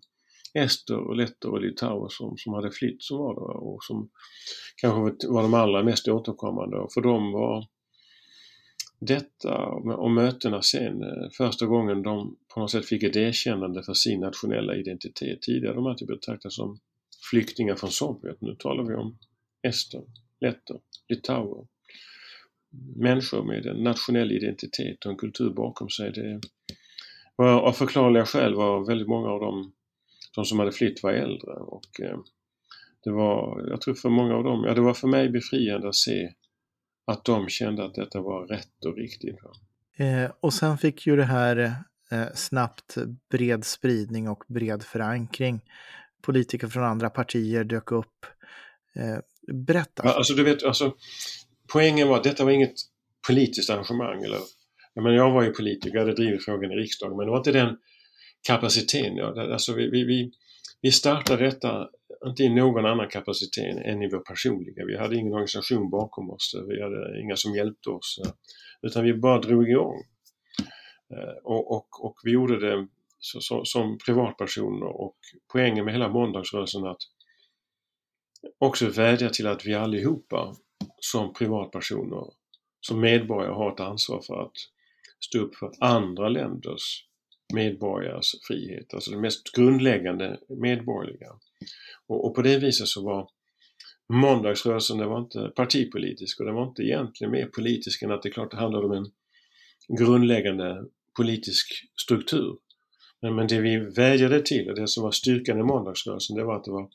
ester 0.54 0.99
och 0.99 1.16
letter 1.16 1.50
och 1.50 1.61
litauer 1.61 2.08
som, 2.08 2.37
som 2.37 2.54
hade 2.54 2.70
flytt 2.70 3.02
som 3.02 3.18
var 3.18 3.35
där 3.35 3.56
och 3.56 3.85
som 3.85 4.08
kanske 4.76 5.28
var 5.28 5.42
de 5.42 5.54
allra 5.54 5.82
mest 5.82 6.08
återkommande. 6.08 6.76
Och 6.76 6.92
för 6.92 7.00
dem 7.00 7.32
var 7.32 7.66
detta 8.98 9.66
och 9.96 10.10
mötena 10.10 10.62
sen, 10.62 11.02
eh, 11.02 11.30
första 11.36 11.66
gången 11.66 12.02
de 12.02 12.36
på 12.54 12.60
något 12.60 12.70
sätt 12.70 12.86
fick 12.86 13.02
ett 13.02 13.16
erkännande 13.16 13.82
för 13.82 13.94
sin 13.94 14.20
nationella 14.20 14.76
identitet. 14.76 15.42
Tidigare 15.42 15.74
de 15.74 15.86
alltid 15.86 16.08
betraktats 16.08 16.56
som 16.56 16.78
flyktingar 17.30 17.74
från 17.74 17.90
Sovjet. 17.90 18.40
Nu 18.40 18.54
talar 18.54 18.84
vi 18.84 18.94
om 18.94 19.18
ester, 19.62 20.02
letter, 20.40 20.80
litauer. 21.08 21.66
Människor 22.96 23.42
med 23.42 23.66
en 23.66 23.76
nationell 23.76 24.32
identitet 24.32 25.04
och 25.04 25.10
en 25.10 25.18
kultur 25.18 25.50
bakom 25.50 25.88
sig. 25.88 26.12
Det 26.12 26.40
var, 27.36 27.60
av 27.60 27.72
förklarliga 27.72 28.26
skäl 28.26 28.54
var 28.54 28.86
väldigt 28.86 29.08
många 29.08 29.28
av 29.28 29.40
dem, 29.40 29.72
de 30.34 30.44
som 30.44 30.58
hade 30.58 30.72
flytt 30.72 31.02
var 31.02 31.12
äldre 31.12 31.52
och 31.52 32.00
eh, 32.00 32.18
det 33.04 33.10
var, 33.10 33.66
jag 33.68 33.80
tror 33.80 33.94
för 33.94 34.08
många 34.08 34.34
av 34.34 34.44
dem, 34.44 34.64
ja 34.64 34.74
det 34.74 34.80
var 34.80 34.94
för 34.94 35.08
mig 35.08 35.28
befriande 35.28 35.88
att 35.88 35.94
se 35.94 36.32
att 37.06 37.25
de 37.25 37.48
kände 37.48 37.84
att 37.84 37.94
detta 37.94 38.20
var 38.20 38.46
rätt 38.46 38.84
och 38.84 38.96
riktigt. 38.96 39.36
Eh, 39.96 40.30
och 40.40 40.54
sen 40.54 40.78
fick 40.78 41.06
ju 41.06 41.16
det 41.16 41.25
här 41.25 41.56
eh, 42.10 42.26
snabbt 42.34 42.96
bred 43.30 43.64
spridning 43.64 44.28
och 44.28 44.44
bred 44.48 44.82
förankring. 44.82 45.60
Politiker 46.22 46.68
från 46.68 46.84
andra 46.84 47.10
partier 47.10 47.64
dök 47.64 47.92
upp. 47.92 48.26
Eh, 48.96 49.18
berätta. 49.54 50.02
Ja, 50.04 50.14
alltså, 50.14 50.34
du 50.34 50.44
vet, 50.44 50.64
alltså, 50.64 50.94
poängen 51.72 52.08
var 52.08 52.16
att 52.16 52.25
detta 52.25 52.44
var 52.44 52.52
inget 52.52 52.75
politiskt 53.26 53.70
arrangemang. 53.70 54.22
Eller, 54.22 54.38
jag, 54.94 55.04
menar, 55.04 55.16
jag 55.16 55.30
var 55.30 55.42
ju 55.42 55.50
politiker, 55.50 55.96
jag 55.96 56.00
hade 56.00 56.14
drivit 56.14 56.44
frågan 56.44 56.72
i 56.72 56.75
riksdagen, 56.75 57.16
men 57.16 57.26
det 57.26 57.30
var 57.30 57.38
inte 57.38 57.52
den 57.52 57.76
kapaciteten. 58.46 59.16
Ja. 59.16 59.52
Alltså, 59.52 59.75
vi, 59.75 59.90
vi, 59.90 60.04
vi, 60.04 60.32
vi 60.80 60.92
startade 60.92 61.44
detta 61.44 61.88
inte 62.25 62.42
i 62.42 62.49
någon 62.49 62.87
annan 62.87 63.08
kapacitet 63.08 63.76
än 63.85 64.02
i 64.02 64.08
vår 64.08 64.18
personliga. 64.18 64.85
Vi 64.87 64.96
hade 64.96 65.16
ingen 65.16 65.32
organisation 65.32 65.90
bakom 65.90 66.30
oss, 66.30 66.56
vi 66.68 66.82
hade 66.82 67.20
inga 67.20 67.37
som 67.37 67.54
hjälpte 67.54 67.90
oss. 67.90 68.20
Utan 68.82 69.04
vi 69.04 69.14
bara 69.14 69.40
drog 69.40 69.68
igång. 69.68 70.02
Eh, 71.11 71.37
och, 71.44 71.76
och, 71.76 72.04
och 72.04 72.20
vi 72.25 72.30
gjorde 72.30 72.61
det 72.61 72.88
så, 73.18 73.40
så, 73.40 73.64
som 73.64 73.99
privatpersoner 74.06 74.87
och 74.87 75.16
poängen 75.52 75.85
med 75.85 75.94
hela 75.94 76.08
måndagsrörelsen 76.08 76.87
att 76.87 77.02
också 78.58 78.88
vädja 78.88 79.30
till 79.30 79.46
att 79.46 79.66
vi 79.66 79.75
allihopa 79.75 80.54
som 81.00 81.32
privatpersoner, 81.32 82.25
som 82.80 83.00
medborgare 83.00 83.52
har 83.52 83.73
ett 83.73 83.80
ansvar 83.80 84.20
för 84.20 84.42
att 84.42 84.52
stå 85.20 85.38
upp 85.38 85.54
för 85.54 85.73
andra 85.80 86.28
länders 86.28 87.06
medborgares 87.54 88.32
frihet, 88.46 88.94
alltså 88.94 89.11
det 89.11 89.20
mest 89.20 89.52
grundläggande 89.56 90.38
medborgerliga. 90.49 91.32
Och, 92.06 92.26
och, 92.26 92.35
på 92.35 92.42
det 92.42 92.58
viset 92.58 92.88
så 92.88 93.04
var 93.04 93.28
måndagsrörelsen, 94.12 94.99
det 94.99 95.06
var 95.06 95.18
inte 95.18 95.52
partipolitisk 95.56 96.40
och 96.40 96.46
den 96.46 96.54
var 96.54 96.68
inte 96.68 96.82
egentligen 96.82 97.30
mer 97.30 97.46
politisk 97.46 98.02
än 98.02 98.11
att 98.11 98.23
det 98.23 98.28
är 98.28 98.32
klart 98.32 98.50
det 98.50 98.56
handlade 98.56 98.87
om 98.87 98.92
en 98.92 99.06
grundläggande 99.96 100.85
politisk 101.16 101.66
struktur. 102.02 102.56
Men, 103.23 103.35
men 103.35 103.46
det 103.46 103.61
vi 103.61 103.76
vädjade 103.76 104.42
till 104.42 104.68
och 104.70 104.76
det 104.76 104.88
som 104.88 105.02
var 105.02 105.11
styrkan 105.11 105.58
i 105.58 105.62
måndagsrörelsen 105.62 106.37
det 106.37 106.44
var 106.44 106.56
att 106.56 106.64
det 106.64 106.70
var 106.70 106.88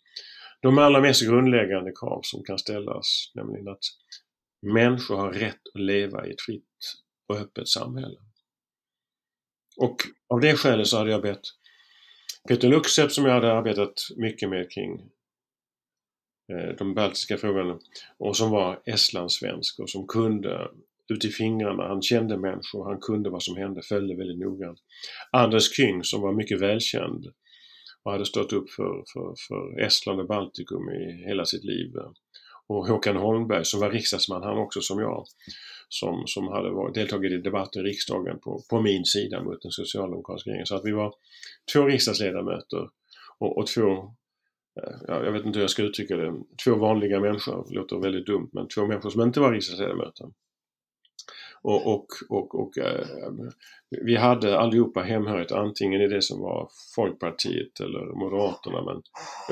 de 0.61 0.77
allra 0.77 1.01
mest 1.01 1.27
grundläggande 1.27 1.91
krav 1.99 2.21
som 2.23 2.43
kan 2.43 2.57
ställas, 2.57 3.31
nämligen 3.35 3.67
att 3.67 3.83
människor 4.61 5.15
har 5.15 5.33
rätt 5.33 5.61
att 5.73 5.81
leva 5.81 6.27
i 6.27 6.31
ett 6.31 6.41
fritt 6.41 6.63
och 7.27 7.37
öppet 7.37 7.67
samhälle. 7.67 8.17
Och 9.77 9.95
av 10.29 10.39
det 10.39 10.57
skälet 10.57 10.87
så 10.87 10.97
hade 10.97 11.11
jag 11.11 11.21
bett 11.21 11.41
Peter 12.47 12.69
Luxep 12.69 13.11
som 13.11 13.25
jag 13.25 13.33
hade 13.33 13.53
arbetat 13.53 13.93
mycket 14.17 14.49
med 14.49 14.71
kring 14.71 15.01
eh, 16.51 16.75
de 16.77 16.93
baltiska 16.93 17.37
frågorna 17.37 17.79
och 18.17 18.37
som 18.37 18.51
var 18.51 18.81
estlandssvensk 18.85 19.79
och 19.79 19.89
som 19.89 20.07
kunde 20.07 20.71
ut 21.13 21.25
i 21.25 21.29
fingrarna. 21.29 21.87
Han 21.87 22.01
kände 22.01 22.37
människor, 22.37 22.85
han 22.85 22.99
kunde 22.99 23.29
vad 23.29 23.43
som 23.43 23.57
hände, 23.57 23.81
följde 23.81 24.15
väldigt 24.15 24.39
noggrant. 24.39 24.79
Anders 25.31 25.75
Kyng 25.75 26.03
som 26.03 26.21
var 26.21 26.33
mycket 26.33 26.61
välkänd 26.61 27.25
och 28.03 28.11
hade 28.11 28.25
stått 28.25 28.53
upp 28.53 28.69
för, 28.69 29.03
för, 29.13 29.35
för 29.47 29.79
Estland 29.85 30.19
och 30.19 30.27
Baltikum 30.27 30.89
i 30.89 31.23
hela 31.27 31.45
sitt 31.45 31.63
liv. 31.63 31.93
Och 32.67 32.87
Håkan 32.87 33.15
Holmberg 33.15 33.65
som 33.65 33.79
var 33.79 33.91
riksdagsman 33.91 34.43
han 34.43 34.57
också 34.57 34.81
som 34.81 34.99
jag. 34.99 35.25
Som, 35.93 36.23
som 36.27 36.47
hade 36.47 36.69
varit, 36.69 36.95
deltagit 36.95 37.31
i 37.31 37.37
debatten 37.37 37.85
i 37.85 37.89
riksdagen 37.89 38.39
på, 38.39 38.61
på 38.69 38.81
min 38.81 39.05
sida 39.05 39.43
mot 39.43 39.61
den 39.61 39.71
socialdemokratiska 39.71 40.49
regeringen. 40.49 40.65
Så 40.65 40.75
att 40.75 40.85
vi 40.85 40.91
var 40.91 41.13
två 41.73 41.85
riksdagsledamöter 41.85 42.89
och, 43.39 43.57
och 43.57 43.67
två 43.67 43.91
eh, 44.81 44.95
Ja, 45.07 45.25
jag 45.25 45.31
vet 45.31 45.45
inte 45.45 45.59
hur 45.59 45.63
jag 45.63 45.69
ska 45.69 45.83
uttrycka 45.83 46.17
det. 46.17 46.33
Två 46.63 46.75
vanliga 46.75 47.19
människor, 47.19 47.65
det 47.69 47.75
låter 47.75 47.99
väldigt 47.99 48.25
dumt, 48.25 48.49
men 48.53 48.67
två 48.67 48.85
människor 48.85 49.09
som 49.09 49.21
inte 49.21 49.39
var 49.39 49.51
riksdagsledamöter. 49.51 50.27
Och, 51.61 51.93
och, 51.93 52.07
och, 52.29 52.55
och 52.55 52.77
äh, 52.77 53.05
vi 53.89 54.15
hade 54.15 54.59
allihopa 54.59 55.01
hemhörighet 55.01 55.51
antingen 55.51 56.01
i 56.01 56.07
det 56.07 56.21
som 56.21 56.41
var 56.41 56.69
Folkpartiet 56.95 57.79
eller 57.79 58.05
Moderaterna 58.05 58.81
men 58.85 59.01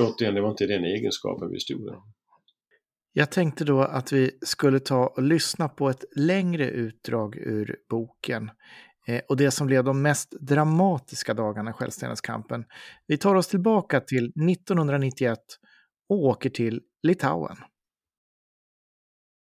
återigen, 0.05 0.35
det 0.35 0.41
var 0.41 0.49
inte 0.49 0.65
den 0.65 0.85
egenskapen 0.85 1.51
vi 1.51 1.59
stod 1.59 1.85
där. 1.85 1.97
Jag 3.13 3.31
tänkte 3.31 3.63
då 3.63 3.81
att 3.81 4.11
vi 4.11 4.31
skulle 4.41 4.79
ta 4.79 5.07
och 5.07 5.23
lyssna 5.23 5.69
på 5.69 5.89
ett 5.89 6.03
längre 6.15 6.69
utdrag 6.69 7.35
ur 7.35 7.75
boken 7.89 8.51
eh, 9.07 9.21
och 9.29 9.37
det 9.37 9.51
som 9.51 9.67
blev 9.67 9.83
de 9.83 10.01
mest 10.01 10.31
dramatiska 10.41 11.33
dagarna 11.33 11.69
i 11.69 11.73
självständighetskampen. 11.73 12.65
Vi 13.07 13.17
tar 13.17 13.35
oss 13.35 13.47
tillbaka 13.47 13.99
till 13.99 14.25
1991 14.25 15.39
och 16.09 16.17
åker 16.17 16.49
till 16.49 16.81
Litauen. 17.03 17.57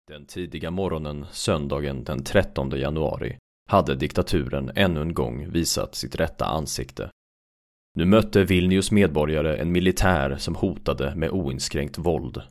Den 0.07 0.25
tidiga 0.25 0.71
morgonen 0.71 1.25
söndagen 1.31 2.03
den 2.03 2.23
13 2.23 2.69
januari 2.69 3.37
hade 3.69 3.95
diktaturen 3.95 4.71
ännu 4.75 5.01
en 5.01 5.13
gång 5.13 5.51
visat 5.51 5.95
sitt 5.95 6.15
rätta 6.15 6.45
ansikte. 6.45 7.09
Nu 7.95 8.05
mötte 8.05 8.43
Vilnius 8.43 8.91
medborgare 8.91 9.57
en 9.57 9.71
militär 9.71 10.35
som 10.37 10.55
hotade 10.55 11.15
med 11.15 11.29
oinskränkt 11.29 11.97
våld. 11.97 12.41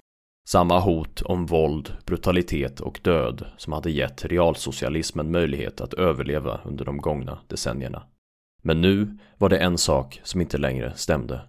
Samma 0.45 0.81
hot 0.81 1.23
om 1.23 1.47
våld, 1.47 1.97
brutalitet 2.07 2.81
och 2.81 3.01
död 3.03 3.47
som 3.57 3.73
hade 3.73 3.91
gett 3.91 4.25
realsocialismen 4.25 5.31
möjlighet 5.31 5.81
att 5.81 5.95
överleva 5.95 6.61
under 6.65 6.85
de 6.85 6.99
gångna 6.99 7.39
decennierna. 7.49 8.07
Men 8.63 8.81
nu 8.81 9.19
var 9.39 9.49
det 9.49 9.59
en 9.59 9.79
sak 9.79 10.21
som 10.25 10.41
inte 10.41 10.59
längre 10.59 10.95
stämde. 10.97 11.49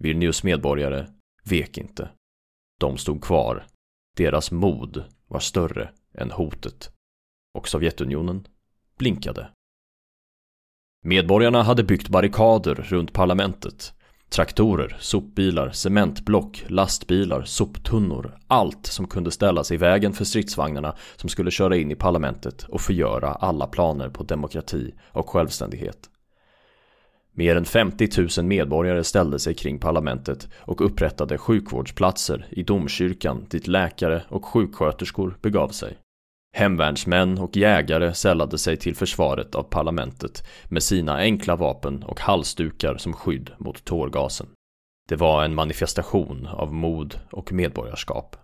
Vilnius 0.00 0.42
medborgare 0.42 1.06
vek 1.44 1.78
inte. 1.78 2.10
De 2.80 2.98
stod 2.98 3.22
kvar. 3.22 3.66
Deras 4.16 4.50
mod 4.50 5.04
var 5.26 5.40
större 5.40 5.90
än 6.14 6.30
hotet. 6.30 6.90
Och 7.54 7.68
Sovjetunionen 7.68 8.46
blinkade. 8.98 9.50
Medborgarna 11.04 11.62
hade 11.62 11.84
byggt 11.84 12.08
barrikader 12.08 12.74
runt 12.74 13.12
parlamentet. 13.12 13.94
Traktorer, 14.32 14.96
sopbilar, 15.00 15.70
cementblock, 15.70 16.64
lastbilar, 16.68 17.42
soptunnor, 17.42 18.38
allt 18.46 18.86
som 18.86 19.06
kunde 19.06 19.30
ställas 19.30 19.72
i 19.72 19.76
vägen 19.76 20.12
för 20.12 20.24
stridsvagnarna 20.24 20.94
som 21.16 21.28
skulle 21.28 21.50
köra 21.50 21.76
in 21.76 21.90
i 21.90 21.94
parlamentet 21.94 22.62
och 22.62 22.80
förgöra 22.80 23.28
alla 23.28 23.66
planer 23.66 24.08
på 24.08 24.22
demokrati 24.22 24.94
och 25.12 25.30
självständighet. 25.30 25.98
Mer 27.32 27.56
än 27.56 27.64
50 27.64 28.08
000 28.38 28.46
medborgare 28.46 29.04
ställde 29.04 29.38
sig 29.38 29.54
kring 29.54 29.78
parlamentet 29.78 30.48
och 30.54 30.86
upprättade 30.86 31.38
sjukvårdsplatser 31.38 32.46
i 32.50 32.62
domkyrkan 32.62 33.46
dit 33.50 33.66
läkare 33.66 34.22
och 34.28 34.44
sjuksköterskor 34.44 35.38
begav 35.42 35.68
sig. 35.68 35.96
Hemvärnsmän 36.54 37.38
och 37.38 37.56
jägare 37.56 38.14
sällade 38.14 38.58
sig 38.58 38.76
till 38.76 38.96
försvaret 38.96 39.54
av 39.54 39.62
parlamentet 39.62 40.46
med 40.64 40.82
sina 40.82 41.16
enkla 41.16 41.56
vapen 41.56 42.02
och 42.02 42.20
halsdukar 42.20 42.96
som 42.96 43.12
skydd 43.12 43.50
mot 43.58 43.84
tårgasen. 43.84 44.46
Det 45.08 45.16
var 45.16 45.44
en 45.44 45.54
manifestation 45.54 46.46
av 46.46 46.74
mod 46.74 47.20
och 47.30 47.52
medborgarskap. 47.52 48.36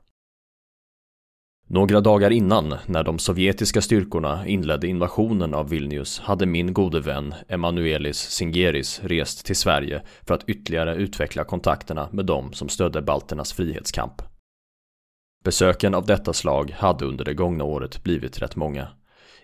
Några 1.70 2.00
dagar 2.00 2.30
innan, 2.30 2.74
när 2.86 3.04
de 3.04 3.18
sovjetiska 3.18 3.80
styrkorna 3.80 4.46
inledde 4.46 4.86
invasionen 4.86 5.54
av 5.54 5.68
Vilnius, 5.68 6.20
hade 6.20 6.46
min 6.46 6.72
gode 6.72 7.00
vän 7.00 7.34
Emanuelis 7.48 8.18
Singeris 8.18 9.00
rest 9.02 9.46
till 9.46 9.56
Sverige 9.56 10.02
för 10.26 10.34
att 10.34 10.48
ytterligare 10.48 10.94
utveckla 10.94 11.44
kontakterna 11.44 12.08
med 12.12 12.26
dem 12.26 12.52
som 12.52 12.68
stödde 12.68 13.02
balternas 13.02 13.52
frihetskamp. 13.52 14.22
Besöken 15.44 15.94
av 15.94 16.06
detta 16.06 16.32
slag 16.32 16.70
hade 16.70 17.04
under 17.04 17.24
det 17.24 17.34
gångna 17.34 17.64
året 17.64 18.02
blivit 18.02 18.42
rätt 18.42 18.56
många. 18.56 18.88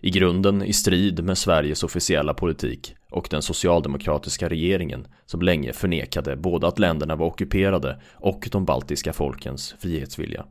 I 0.01 0.11
grunden 0.11 0.63
i 0.63 0.73
strid 0.73 1.25
med 1.25 1.39
Sveriges 1.39 1.83
officiella 1.83 2.35
politik 2.35 2.95
och 3.11 3.29
den 3.31 3.43
socialdemokratiska 3.43 4.49
regeringen 4.49 5.07
som 5.27 5.43
länge 5.43 5.73
förnekade 5.73 6.37
både 6.37 6.67
att 6.67 6.79
länderna 6.79 7.17
var 7.17 7.27
ockuperade 7.27 8.01
och 8.15 8.49
de 8.53 8.65
baltiska 8.65 9.13
folkens 9.13 9.75
frihetsvilja. 9.79 10.47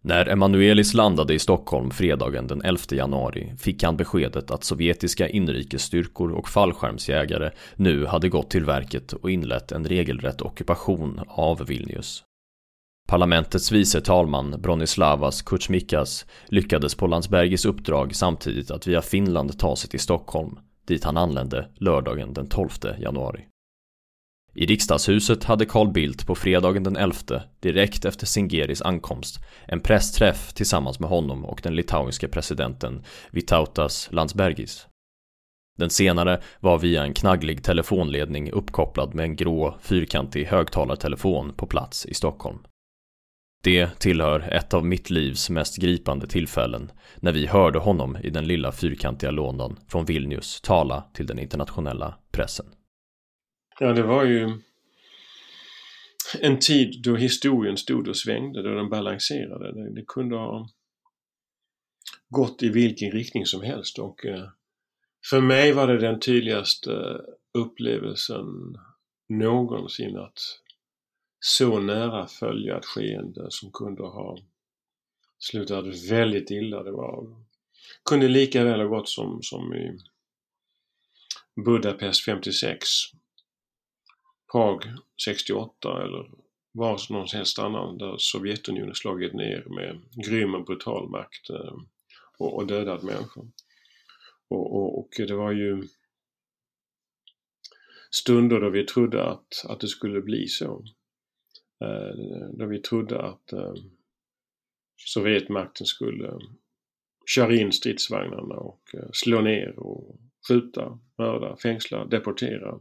När 0.00 0.28
Emanuelis 0.28 0.94
landade 0.94 1.34
i 1.34 1.38
Stockholm 1.38 1.90
fredagen 1.90 2.46
den 2.46 2.62
11 2.62 2.80
januari 2.90 3.52
fick 3.58 3.82
han 3.82 3.96
beskedet 3.96 4.50
att 4.50 4.64
sovjetiska 4.64 5.28
inrikesstyrkor 5.28 6.32
och 6.32 6.48
fallskärmsjägare 6.48 7.50
nu 7.76 8.06
hade 8.06 8.28
gått 8.28 8.50
till 8.50 8.64
verket 8.64 9.12
och 9.12 9.30
inlett 9.30 9.72
en 9.72 9.84
regelrätt 9.84 10.42
ockupation 10.42 11.20
av 11.28 11.66
Vilnius. 11.66 12.24
Parlamentets 13.08 13.72
vice 13.72 14.00
talman 14.00 14.60
Bronislavas 14.60 15.42
Kutjmikas 15.42 16.26
lyckades 16.46 16.94
på 16.94 17.06
Landsbergis 17.06 17.64
uppdrag 17.64 18.14
samtidigt 18.14 18.70
att 18.70 18.86
via 18.86 19.02
Finland 19.02 19.58
ta 19.58 19.76
sig 19.76 19.90
till 19.90 20.00
Stockholm, 20.00 20.58
dit 20.86 21.04
han 21.04 21.16
anlände 21.16 21.68
lördagen 21.76 22.34
den 22.34 22.48
12 22.48 22.68
januari. 22.98 23.46
I 24.54 24.66
riksdagshuset 24.66 25.44
hade 25.44 25.66
Carl 25.66 25.92
Bildt 25.92 26.26
på 26.26 26.34
fredagen 26.34 26.82
den 26.82 26.96
11, 26.96 27.42
direkt 27.60 28.04
efter 28.04 28.26
Singeris 28.26 28.82
ankomst, 28.82 29.40
en 29.66 29.80
pressträff 29.80 30.52
tillsammans 30.52 31.00
med 31.00 31.10
honom 31.10 31.44
och 31.44 31.60
den 31.62 31.76
litauiske 31.76 32.28
presidenten 32.28 33.04
Vitautas 33.30 34.08
Landsbergis. 34.12 34.86
Den 35.78 35.90
senare 35.90 36.40
var 36.60 36.78
via 36.78 37.02
en 37.02 37.14
knagglig 37.14 37.64
telefonledning 37.64 38.50
uppkopplad 38.50 39.14
med 39.14 39.24
en 39.24 39.36
grå, 39.36 39.78
fyrkantig 39.80 40.44
högtalartelefon 40.44 41.52
på 41.56 41.66
plats 41.66 42.06
i 42.06 42.14
Stockholm. 42.14 42.58
Det 43.62 44.00
tillhör 44.00 44.40
ett 44.40 44.74
av 44.74 44.86
mitt 44.86 45.10
livs 45.10 45.50
mest 45.50 45.76
gripande 45.76 46.26
tillfällen 46.26 46.92
när 47.16 47.32
vi 47.32 47.46
hörde 47.46 47.78
honom 47.78 48.16
i 48.22 48.30
den 48.30 48.46
lilla 48.46 48.72
fyrkantiga 48.72 49.30
lådan 49.30 49.80
från 49.88 50.04
Vilnius 50.04 50.60
tala 50.60 51.04
till 51.14 51.26
den 51.26 51.38
internationella 51.38 52.18
pressen. 52.32 52.66
Ja, 53.80 53.92
det 53.92 54.02
var 54.02 54.24
ju 54.24 54.60
en 56.40 56.58
tid 56.58 57.02
då 57.02 57.16
historien 57.16 57.76
stod 57.76 58.08
och 58.08 58.16
svängde, 58.16 58.62
då 58.62 58.74
den 58.74 58.88
balanserade. 58.88 59.72
Det, 59.72 59.94
det 59.94 60.04
kunde 60.06 60.36
ha 60.36 60.68
gått 62.28 62.62
i 62.62 62.68
vilken 62.68 63.10
riktning 63.10 63.46
som 63.46 63.62
helst 63.62 63.98
och 63.98 64.26
eh, 64.26 64.48
för 65.30 65.40
mig 65.40 65.72
var 65.72 65.86
det 65.86 65.98
den 65.98 66.20
tydligaste 66.20 67.20
upplevelsen 67.58 68.46
någonsin 69.28 70.16
att 70.16 70.38
så 71.40 71.80
nära 71.80 72.26
följa 72.26 72.78
ett 72.78 72.84
skeende 72.84 73.46
som 73.50 73.72
kunde 73.72 74.02
ha 74.02 74.38
slutat 75.38 76.10
väldigt 76.10 76.50
illa. 76.50 76.82
Det 76.82 76.92
var, 76.92 77.44
kunde 78.04 78.28
lika 78.28 78.64
väl 78.64 78.80
ha 78.80 78.86
gått 78.86 79.08
som, 79.08 79.42
som 79.42 79.74
i 79.74 79.98
Budapest 81.64 82.24
56 82.24 82.88
Prag 84.52 84.82
68 85.24 86.02
eller 86.02 86.30
var 86.72 86.96
som 86.96 87.26
helst 87.32 87.58
annan 87.58 87.98
där 87.98 88.16
Sovjetunionen 88.18 88.94
slagit 88.94 89.32
ner 89.32 89.64
med 89.68 90.00
grym 90.26 90.54
och 90.54 90.64
brutal 90.64 91.08
makt 91.08 91.50
eh, 91.50 91.74
och, 92.38 92.56
och 92.56 92.66
dödat 92.66 93.02
människor. 93.02 93.50
Och, 94.48 94.76
och, 94.76 94.98
och, 94.98 95.08
det 95.16 95.34
var 95.34 95.52
ju 95.52 95.88
stunder 98.10 98.60
då 98.60 98.70
vi 98.70 98.84
trodde 98.84 99.24
att, 99.24 99.64
att 99.68 99.80
det 99.80 99.88
skulle 99.88 100.20
bli 100.20 100.46
så. 100.46 100.84
Eh, 101.84 102.48
Då 102.52 102.66
vi 102.66 102.78
trodde 102.78 103.22
att 103.22 103.52
eh, 103.52 103.74
Sovjetmakten 104.96 105.86
skulle 105.86 106.28
eh, 106.28 106.38
köra 107.26 107.54
in 107.54 107.72
stridsvagnarna 107.72 108.54
och 108.54 108.80
slå 109.12 109.40
ner 109.40 109.78
och 109.78 110.16
skjuta, 110.48 110.98
mörda, 111.18 111.56
fängsla, 111.56 112.04
deportera 112.04 112.80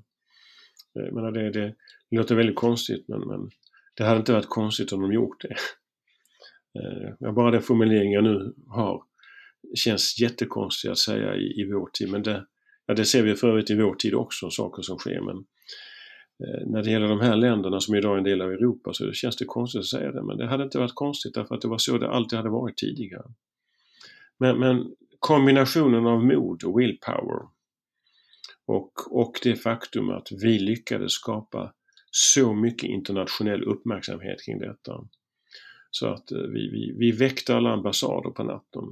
jag 1.04 1.14
menar 1.14 1.32
det, 1.32 1.52
det 1.52 1.76
låter 2.10 2.36
väldigt 2.36 2.56
konstigt 2.56 3.08
men, 3.08 3.20
men 3.20 3.50
det 3.94 4.04
hade 4.04 4.20
inte 4.20 4.34
varit 4.34 4.50
konstigt 4.50 4.92
om 4.92 5.02
de 5.02 5.14
gjort 5.14 5.42
det. 5.42 5.56
Bara 7.34 7.52
den 7.52 7.62
formulering 7.62 8.12
jag 8.12 8.24
nu 8.24 8.54
har 8.68 9.04
känns 9.76 10.20
jättekonstig 10.20 10.90
att 10.90 10.98
säga 10.98 11.36
i, 11.36 11.62
i 11.62 11.72
vår 11.74 11.90
tid 11.94 12.12
men 12.12 12.24
det, 12.24 12.46
ja, 12.86 12.94
det 12.94 13.06
ser 13.06 13.24
vi 13.24 13.36
för 13.36 13.50
övrigt 13.50 13.70
i 13.70 13.76
vår 13.76 13.96
tid 13.96 14.14
också, 14.14 14.50
saker 14.50 14.82
som 14.82 14.98
sker 14.98 15.22
men 15.22 15.36
eh, 15.36 15.44
Eh, 16.44 16.68
när 16.68 16.84
det 16.84 16.92
gäller 16.92 17.08
de 17.08 17.20
här 17.20 17.36
länderna 17.36 17.80
som 17.80 17.96
idag 17.96 18.14
är 18.14 18.18
en 18.18 18.24
del 18.24 18.42
av 18.42 18.52
Europa 18.52 18.94
så 18.94 19.12
känns 19.12 19.36
det 19.36 19.46
konstigt 19.46 19.80
att 19.80 19.86
säga 19.86 20.12
det, 20.12 20.24
men 20.24 20.38
det 20.38 20.48
hade 20.48 20.64
inte 20.64 20.80
varit 20.80 20.96
konstigt 20.96 21.34
därför 21.34 21.56
att 21.56 21.62
det 21.62 21.68
var 21.68 21.78
så 21.78 21.98
det 21.98 22.10
alltid 22.10 22.38
hade 22.38 22.50
varit 22.50 22.78
tidigare. 22.78 23.26
Men, 24.38 24.60
men 24.60 24.96
kombinationen 25.20 26.06
av 26.06 26.26
mod 26.26 26.64
och 26.64 26.80
willpower 26.80 27.48
och, 28.66 28.92
och 29.20 29.40
det 29.44 29.56
faktum 29.56 30.10
att 30.10 30.28
vi 30.32 30.60
lyckades 30.60 31.12
skapa 31.12 31.74
så 32.12 32.54
mycket 32.54 32.90
internationell 32.90 33.64
uppmärksamhet 33.64 34.46
kring 34.46 34.60
detta. 34.60 35.08
Så 35.92 36.08
att 36.08 36.32
eh, 36.32 36.38
vi, 36.38 36.70
vi, 36.70 36.96
vi 36.98 37.12
väckte 37.12 37.56
alla 37.56 37.70
ambassader 37.70 38.30
på 38.30 38.44
natten. 38.44 38.84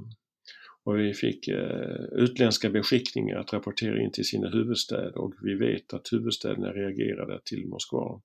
Och 0.86 0.98
vi 0.98 1.14
fick 1.14 1.48
eh, 1.48 2.04
utländska 2.12 2.70
beskickningar 2.70 3.36
att 3.38 3.52
rapportera 3.52 4.02
in 4.02 4.12
till 4.12 4.24
sina 4.24 4.50
huvudstäder 4.50 5.18
och 5.18 5.34
vi 5.42 5.54
vet 5.54 5.92
att 5.92 6.12
huvudstäderna 6.12 6.72
reagerade 6.72 7.40
till 7.44 7.66
Moskva. 7.66 8.20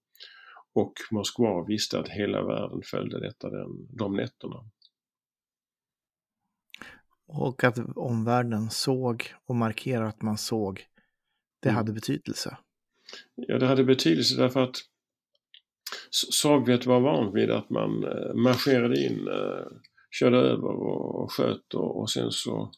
Och 0.73 0.93
Moskva 1.11 1.65
visste 1.67 1.99
att 1.99 2.09
hela 2.09 2.43
världen 2.43 2.81
följde 2.85 3.19
detta 3.19 3.49
den, 3.49 3.87
de 3.97 4.15
nätterna. 4.15 4.55
Och 7.27 7.63
att 7.63 7.79
omvärlden 7.95 8.69
såg 8.69 9.33
och 9.45 9.55
markerade 9.55 10.07
att 10.07 10.21
man 10.21 10.37
såg, 10.37 10.85
det 11.59 11.69
mm. 11.69 11.77
hade 11.77 11.93
betydelse. 11.93 12.57
Ja, 13.35 13.57
det 13.57 13.67
hade 13.67 13.83
betydelse 13.83 14.35
därför 14.35 14.63
att 14.63 14.77
Sovjet 16.11 16.85
var 16.85 16.99
van 16.99 17.33
vid 17.33 17.51
att 17.51 17.69
man 17.69 18.03
eh, 18.03 18.33
marscherade 18.35 19.05
in, 19.05 19.27
eh, 19.27 19.65
körde 20.11 20.37
över 20.37 20.69
och 20.69 21.31
sköt 21.31 21.73
och, 21.73 21.99
och 21.99 22.09
sen 22.09 22.31
så 22.31 22.71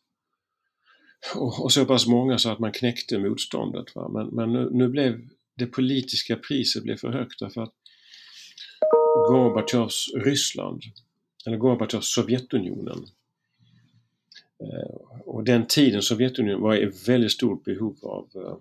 och, 1.35 1.63
och, 1.63 1.71
så 1.71 1.85
pass 1.85 2.07
många 2.07 2.37
så 2.37 2.49
att 2.49 2.59
man 2.59 2.71
knäckte 2.71 3.19
motståndet. 3.19 3.95
Va? 3.95 4.09
Men, 4.09 4.27
men 4.27 4.53
nu, 4.53 4.69
nu, 4.71 4.87
blev 4.87 5.21
det 5.57 5.65
politiska 5.65 6.35
priset 6.35 6.83
blev 6.83 6.97
för 6.97 7.09
högt 7.09 7.39
därför 7.39 7.61
att 7.61 7.73
Gorbatjovs 9.29 10.11
Ryssland, 10.15 10.83
eller 11.45 11.57
Gorbatjovs 11.57 12.13
Sovjetunionen, 12.13 13.05
eh, 14.59 14.95
och 15.25 15.43
den 15.43 15.65
tiden 15.67 16.01
Sovjetunionen 16.01 16.61
var 16.61 16.75
i 16.75 16.91
väldigt 17.07 17.31
stort 17.31 17.63
behov 17.63 17.97
av 18.01 18.29
eh, 18.35 18.57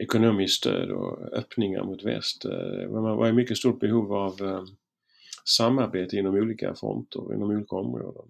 ekonomiskt 0.00 0.56
stöd 0.56 0.90
och 0.90 1.32
öppningar 1.32 1.84
mot 1.84 2.04
väst. 2.04 2.44
Eh, 2.44 2.90
man 2.90 3.16
var 3.16 3.28
i 3.28 3.32
mycket 3.32 3.56
stort 3.56 3.80
behov 3.80 4.12
av 4.12 4.40
eh, 4.40 4.64
samarbete 5.44 6.16
inom 6.16 6.34
olika 6.34 6.74
fronter, 6.74 7.34
inom 7.34 7.50
olika 7.50 7.76
områden. 7.76 8.28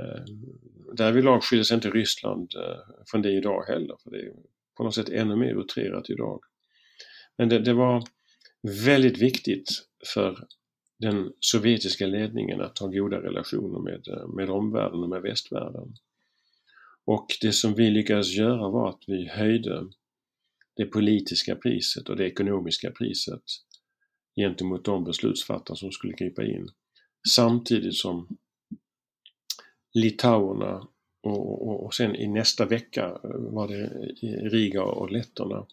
Eh, 0.00 0.24
därvidlag 0.92 1.42
skiljer 1.42 1.64
sig 1.64 1.74
inte 1.74 1.90
Ryssland 1.90 2.54
eh, 2.56 2.94
från 3.06 3.22
det 3.22 3.32
idag 3.32 3.64
heller, 3.68 3.96
för 4.02 4.10
det 4.10 4.18
är 4.18 4.32
på 4.76 4.84
något 4.84 4.94
sätt 4.94 5.08
ännu 5.08 5.36
mer 5.36 5.60
utrerat 5.60 6.10
idag. 6.10 6.40
Men 7.38 7.48
det, 7.48 7.58
det 7.58 7.72
var 7.72 8.04
väldigt 8.84 9.18
viktigt 9.18 9.68
för 10.14 10.46
den 10.98 11.32
sovjetiska 11.40 12.06
ledningen 12.06 12.60
att 12.60 12.78
ha 12.78 12.86
goda 12.86 13.16
relationer 13.16 13.78
med, 13.78 14.08
eh, 14.08 14.28
med 14.28 14.50
omvärlden 14.50 15.02
och 15.02 15.08
med 15.08 15.22
västvärlden. 15.22 15.94
Och 17.04 17.26
det 17.40 17.52
som 17.52 17.74
vi 17.74 17.90
lyckades 17.90 18.36
göra 18.36 18.70
var 18.70 18.88
att 18.88 19.02
vi 19.06 19.28
höjde 19.28 19.88
det 20.76 20.86
politiska 20.86 21.56
priset 21.56 22.08
och 22.08 22.16
det 22.16 22.26
ekonomiska 22.26 22.90
priset 22.90 23.42
gentemot 24.36 24.84
de 24.84 25.04
beslutsfattare 25.04 25.76
som 25.76 25.92
skulle 25.92 26.12
gripa 26.12 26.44
in. 26.44 26.68
Samtidigt 27.28 27.94
som 27.94 28.38
litauerna 29.94 30.88
och, 31.22 31.68
och, 31.68 31.84
och 31.84 31.94
sen 31.94 32.16
i 32.16 32.26
nästa 32.26 32.64
vecka 32.64 33.20
eh, 33.24 33.30
var 33.30 33.68
det 33.68 33.86
Riga 34.48 34.82
och 34.82 35.10
letterna 35.10 35.66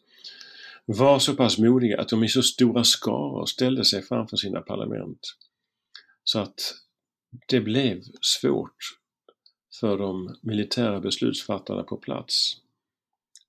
var 0.86 1.19
så 1.19 1.36
pass 1.36 1.58
modiga 1.58 2.02
att 2.02 2.10
de 2.10 2.23
i 2.23 2.30
så 2.30 2.43
stora 2.43 2.84
skaror 2.84 3.45
ställde 3.45 3.86
sig 3.86 4.02
framför 4.02 4.38
sina 4.38 4.62
parlament. 4.62 5.19
Så 6.23 6.39
att 6.39 6.73
det 7.47 7.62
blev 7.62 8.02
svårt 8.21 8.78
för 9.80 9.97
de 9.97 10.36
militära 10.41 10.99
beslutsfattarna 10.99 11.84
på 11.84 11.97
plats 11.97 12.58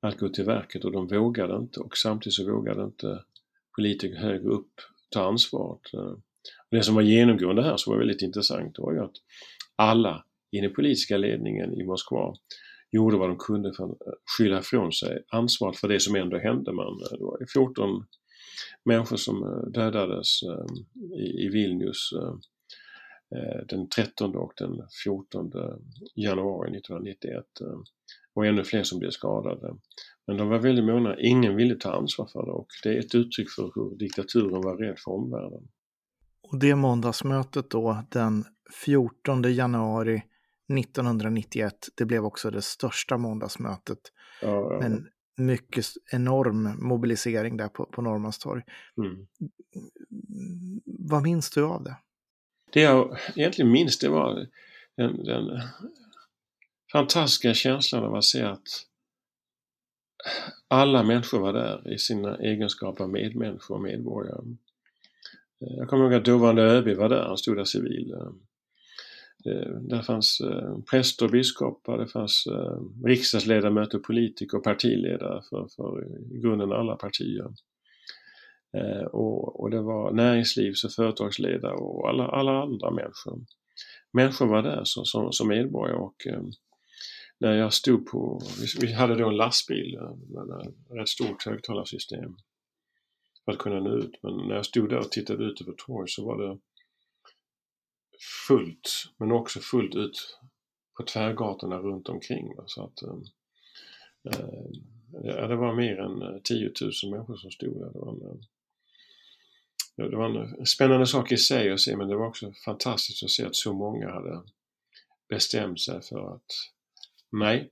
att 0.01 0.19
gå 0.19 0.29
till 0.29 0.45
verket 0.45 0.85
och 0.85 0.93
de 0.93 1.07
vågade 1.07 1.57
inte 1.57 1.81
och 1.81 1.97
samtidigt 1.97 2.35
så 2.35 2.53
vågade 2.53 2.85
inte 2.85 3.25
politiker 3.77 4.17
högre 4.17 4.49
upp 4.49 4.81
ta 5.15 5.29
ansvaret. 5.29 5.81
Det 6.71 6.83
som 6.83 6.95
var 6.95 7.03
genomgående 7.03 7.63
här 7.63 7.77
som 7.77 7.93
var 7.93 7.99
väldigt 7.99 8.23
intressant 8.23 8.79
var 8.79 8.93
ju 8.93 9.01
att 9.01 9.17
alla 9.77 10.25
i 10.51 10.61
den 10.61 10.75
politiska 10.75 11.17
ledningen 11.17 11.81
i 11.81 11.85
Moskva 11.85 12.35
gjorde 12.95 13.17
vad 13.17 13.29
de 13.29 13.39
kunde 13.39 13.75
för 13.75 13.85
att 13.85 13.91
eh, 13.91 14.13
skylla 14.39 14.59
ifrån 14.59 14.93
sig 14.93 15.23
ansvaret 15.29 15.77
för 15.77 15.89
det 15.89 16.01
som 16.01 16.15
ändå 16.15 16.39
hände. 16.39 16.73
Man, 16.73 16.87
eh, 16.87 17.19
det 17.19 17.25
var 17.25 17.47
14 17.53 18.07
människor 18.85 19.17
som 19.17 19.43
eh, 19.43 19.71
dödades 19.73 20.43
i 21.39 21.49
Vilnius 21.49 22.11
den 23.69 23.89
13 23.89 24.37
och 24.37 24.53
den 24.57 24.83
14 25.05 25.51
januari 26.15 26.77
1991 26.77 27.45
och 28.35 28.47
ännu 28.47 28.65
fler 28.65 28.83
som 28.83 28.99
blev 28.99 29.11
skadade. 29.11 29.75
Men 30.27 30.37
de 30.37 30.49
var 30.49 30.59
väldigt 30.59 30.85
måna, 30.85 31.21
ingen 31.21 31.57
ville 31.57 31.75
ta 31.75 31.93
ansvar 31.93 32.29
för 32.33 32.47
det 32.47 32.53
och 32.53 32.69
det 32.83 32.89
är 32.89 32.99
ett 32.99 33.15
uttryck 33.15 33.51
för 33.51 33.73
hur 33.75 33.99
diktaturen 33.99 34.63
var 34.63 34.77
rädd 34.77 34.99
för 35.05 35.11
omvärlden. 35.11 35.69
Och 36.43 36.59
det 36.59 36.75
måndagsmötet 36.75 37.71
då, 37.71 38.05
den 38.11 38.45
14 38.85 39.55
januari 39.55 40.23
1991, 40.79 41.75
det 41.95 42.05
blev 42.05 42.25
också 42.25 42.51
det 42.51 42.63
största 42.63 43.19
måndagsmötet. 43.19 43.99
Ja, 44.43 44.73
ja. 44.73 44.79
Men 44.81 45.07
mycket 45.37 45.87
enorm 46.13 46.89
mobilisering 46.89 47.57
där 47.57 47.69
på, 47.69 47.87
på 47.87 48.03
Norrmalmstorg. 48.03 48.63
Mm. 48.99 49.27
Vad 50.85 51.23
minns 51.23 51.51
du 51.51 51.65
av 51.65 51.85
det? 51.85 51.97
Det 52.73 52.81
jag 52.81 53.19
egentligen 53.37 53.73
minns 53.73 53.99
det 53.99 54.09
var 54.09 54.47
den, 54.97 55.25
den 55.25 55.61
fantastiska 56.93 57.55
känslan 57.55 58.05
av 58.05 58.15
att 58.15 58.25
se 58.25 58.43
att 58.43 58.63
alla 60.69 61.03
människor 61.03 61.41
var 61.41 61.53
där 61.53 61.93
i 61.93 61.99
sina 61.99 62.37
egenskaper 62.37 63.05
av 63.05 63.11
medmänniskor 63.11 63.75
och 63.75 63.83
medborgare. 63.83 64.43
Eh, 65.61 65.77
jag 65.77 65.89
kommer 65.89 66.05
ihåg 66.05 66.15
att 66.15 66.25
dåvarande 66.25 66.63
ÖB 66.63 66.89
var 66.97 67.09
där, 67.09 67.23
han 67.23 67.39
stod 67.39 67.57
där 67.57 67.65
civil. 67.65 68.13
Eh, 68.13 69.53
eh, 69.53 69.71
där 69.81 70.03
fanns 70.03 70.43
präster 70.91 71.25
och 71.25 71.31
biskopar, 71.31 71.99
det 71.99 72.07
fanns 72.07 72.45
riksdagsledamöter, 73.05 73.99
politiker 73.99 74.59
och 74.59 74.65
partiledare 74.65 75.43
för, 75.51 75.69
för 75.77 76.05
i 76.35 76.41
grunden 76.41 76.73
alla 76.73 76.97
partier. 76.97 77.53
Och, 79.13 79.61
och 79.61 79.71
det 79.71 79.81
var 79.81 80.13
näringslivs 80.13 80.85
och 80.85 80.93
företagsledare 80.93 81.75
och 81.75 82.09
alla, 82.09 82.27
alla 82.29 82.63
andra 82.63 82.91
människor. 82.91 83.41
Människor 84.13 84.47
var 84.47 84.63
där 84.63 84.81
som, 84.85 85.05
som, 85.05 85.33
som 85.33 85.49
medborgare 85.49 85.99
och 85.99 86.27
när 87.39 87.55
jag 87.55 87.73
stod 87.73 88.07
på, 88.07 88.41
vi 88.81 88.93
hade 88.93 89.15
då 89.15 89.29
en 89.29 89.37
lastbil 89.37 89.95
eh, 89.95 90.17
med 90.17 90.67
ett 90.67 90.75
rätt 90.91 91.09
stort 91.09 91.47
högtalarsystem 91.47 92.37
för 93.45 93.53
att 93.53 93.59
kunna 93.59 93.81
nå 93.81 93.97
ut. 93.97 94.23
Men 94.23 94.37
när 94.37 94.55
jag 94.55 94.67
stod 94.67 94.89
där 94.91 94.99
och 94.99 95.11
tittade 95.11 95.45
ut 95.45 95.61
över 95.61 95.73
torg 95.73 96.09
så 96.09 96.27
var 96.27 96.43
det 96.43 96.59
fullt, 98.49 98.91
men 99.19 99.33
också 99.33 99.61
fullt 99.61 99.95
ut 99.95 100.39
på 100.97 101.03
tvärgatorna 101.03 101.79
runt 101.79 102.09
omkring. 102.09 102.55
Så 102.67 102.85
att, 102.85 103.03
ehm, 103.03 103.23
eh, 104.33 105.49
det 105.49 105.57
var 105.57 105.75
mer 105.75 106.01
än 106.01 106.23
eh, 106.23 106.41
10 106.45 106.73
000 107.03 107.13
människor 107.13 107.37
som 107.37 107.51
stod 107.51 107.81
där. 107.81 107.93
Det 107.93 107.99
var, 107.99 108.13
en, 108.13 108.39
eh, 109.97 110.11
det 110.11 110.17
var 110.17 110.59
en 110.59 110.67
spännande 110.67 111.07
sak 111.07 111.33
i 111.33 111.37
sig 111.37 111.73
att 111.73 111.81
se 111.81 111.97
men 111.97 112.09
det 112.09 112.17
var 112.17 112.27
också 112.27 112.53
fantastiskt 112.65 113.25
att 113.25 113.31
se 113.31 113.45
att 113.45 113.57
så 113.57 113.73
många 113.73 114.11
hade 114.11 114.43
bestämt 115.29 115.81
sig 115.81 116.03
för 116.03 116.35
att 116.35 116.47
Nej, 117.39 117.71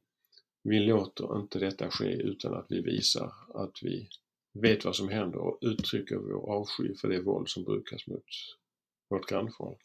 vi 0.62 0.80
låter 0.80 1.40
inte 1.40 1.58
detta 1.58 1.90
ske 1.90 2.12
utan 2.12 2.54
att 2.54 2.66
vi 2.68 2.80
visar 2.80 3.32
att 3.54 3.72
vi 3.82 4.08
vet 4.62 4.84
vad 4.84 4.96
som 4.96 5.08
händer 5.08 5.38
och 5.38 5.58
uttrycker 5.60 6.16
vår 6.16 6.50
avsky 6.50 6.94
för 7.00 7.08
det 7.08 7.22
våld 7.22 7.48
som 7.48 7.64
brukas 7.64 8.06
mot 8.06 8.24
vårt 9.10 9.28
grannfolk. 9.28 9.80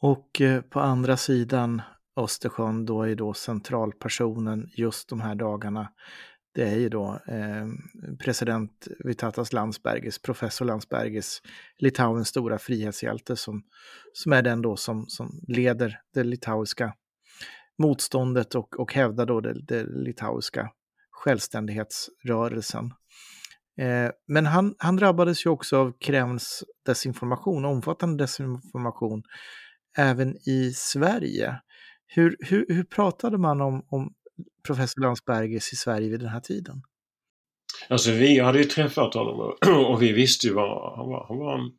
Och 0.00 0.40
eh, 0.40 0.62
på 0.62 0.80
andra 0.80 1.16
sidan 1.16 1.82
Östersjön 2.16 2.86
då 2.86 3.02
är 3.02 3.14
då 3.14 3.34
centralpersonen 3.34 4.70
just 4.76 5.08
de 5.08 5.20
här 5.20 5.34
dagarna 5.34 5.88
det 6.54 6.64
är 6.64 6.76
ju 6.76 6.88
då 6.88 7.20
eh, 7.28 7.66
president 8.18 8.88
Vitatas 8.98 9.52
Landsbergis, 9.52 10.22
professor 10.22 10.64
Landsbergis, 10.64 11.42
Litauens 11.78 12.28
stora 12.28 12.58
frihetshjälte 12.58 13.36
som, 13.36 13.62
som 14.12 14.32
är 14.32 14.42
den 14.42 14.62
då 14.62 14.76
som, 14.76 15.06
som 15.08 15.40
leder 15.48 16.00
det 16.14 16.24
litauiska 16.24 16.94
motståndet 17.78 18.54
och, 18.54 18.80
och 18.80 18.94
hävda 18.94 19.24
då 19.24 19.40
det, 19.40 19.62
det 19.62 19.84
litauiska 19.84 20.70
självständighetsrörelsen. 21.10 22.84
Eh, 23.78 24.10
men 24.28 24.46
han, 24.46 24.74
han 24.78 24.96
drabbades 24.96 25.46
ju 25.46 25.50
också 25.50 25.76
av 25.76 25.92
Kremls 26.00 26.64
desinformation, 26.86 27.64
omfattande 27.64 28.24
desinformation, 28.24 29.22
även 29.98 30.36
i 30.48 30.72
Sverige. 30.74 31.60
Hur, 32.06 32.36
hur, 32.40 32.66
hur 32.68 32.84
pratade 32.84 33.38
man 33.38 33.60
om, 33.60 33.86
om 33.88 34.14
professor 34.66 35.00
Landsbergis 35.00 35.72
i 35.72 35.76
Sverige 35.76 36.08
vid 36.08 36.20
den 36.20 36.28
här 36.28 36.40
tiden? 36.40 36.82
Alltså 37.88 38.10
vi 38.10 38.38
hade 38.38 38.58
ju 38.58 38.64
träffat 38.64 39.14
honom 39.14 39.54
och 39.92 40.02
vi 40.02 40.12
visste 40.12 40.46
ju 40.46 40.52
vad 40.52 40.98
han 40.98 41.08
var. 41.08 41.26
Han 41.28 41.38
var 41.38 41.58
en 41.58 41.70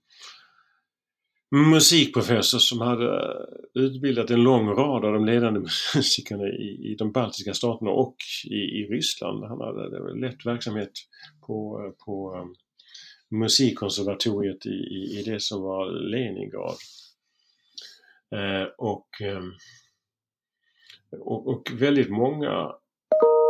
musikprofessor 1.51 2.59
som 2.59 2.81
hade 2.81 3.05
eh, 3.05 3.83
utbildat 3.83 4.29
en 4.29 4.43
lång 4.43 4.67
rad 4.69 5.05
av 5.05 5.13
de 5.13 5.25
ledande 5.25 5.59
musikerna 5.95 6.47
i, 6.47 6.91
i 6.91 6.95
de 6.95 7.11
baltiska 7.11 7.53
staterna 7.53 7.91
och 7.91 8.15
i, 8.45 8.55
i 8.55 8.87
Ryssland. 8.89 9.43
Han 9.43 9.61
hade 9.61 10.13
lett 10.13 10.45
verksamhet 10.45 10.91
på, 11.47 11.85
eh, 11.85 12.05
på 12.05 12.35
eh, 12.35 12.45
musikkonservatoriet 13.29 14.65
i, 14.65 14.69
i, 14.69 15.19
i, 15.19 15.23
det 15.23 15.41
som 15.41 15.61
var 15.61 15.91
Leningrad. 15.91 16.75
Eh, 18.35 18.67
och, 18.77 19.21
ehm, 19.21 19.51
och, 21.11 21.47
och 21.47 21.71
väldigt 21.73 22.09
många 22.09 22.75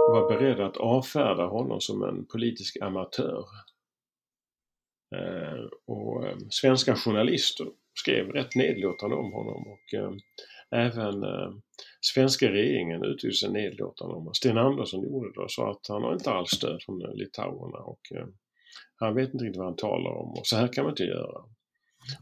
var 0.10 0.30
beredda 0.30 0.66
att 0.66 0.78
avfärda 0.78 1.46
honom 1.46 1.82
som 1.82 2.04
en 2.04 2.26
politisk 2.26 2.78
amatör. 2.82 3.46
Eh, 5.16 5.66
och 5.86 6.28
ehm, 6.28 6.50
svenska 6.50 6.96
journalister 6.96 7.68
skrev 7.94 8.28
rätt 8.28 8.56
nedlåtande 8.56 9.16
om 9.16 9.32
honom 9.32 9.68
och 9.68 9.94
eh, 9.94 10.12
även 10.86 11.24
eh, 11.24 11.52
svenska 12.02 12.52
regeringen 12.52 13.04
uttryckte 13.04 13.38
sig 13.38 13.52
nedlåtande 13.52 14.14
om 14.14 14.20
honom. 14.20 14.34
Sten 14.34 14.58
Andersson 14.58 15.04
gjorde 15.04 15.32
det 15.34 15.42
och 15.42 15.52
sa 15.52 15.72
att 15.72 15.88
han 15.88 16.04
har 16.04 16.14
inte 16.14 16.32
alls 16.32 16.50
stöd 16.50 16.84
från 16.86 17.00
litauerna 17.00 17.78
och 17.78 18.02
eh, 18.16 18.28
han 18.96 19.16
vet 19.16 19.34
inte 19.34 19.46
riktigt 19.46 19.58
vad 19.58 19.68
han 19.68 19.76
talar 19.76 20.12
om 20.12 20.30
och 20.30 20.48
så 20.48 20.56
här 20.56 20.74
kan 20.74 20.84
man 20.84 20.92
inte 20.92 21.04
göra. 21.04 21.42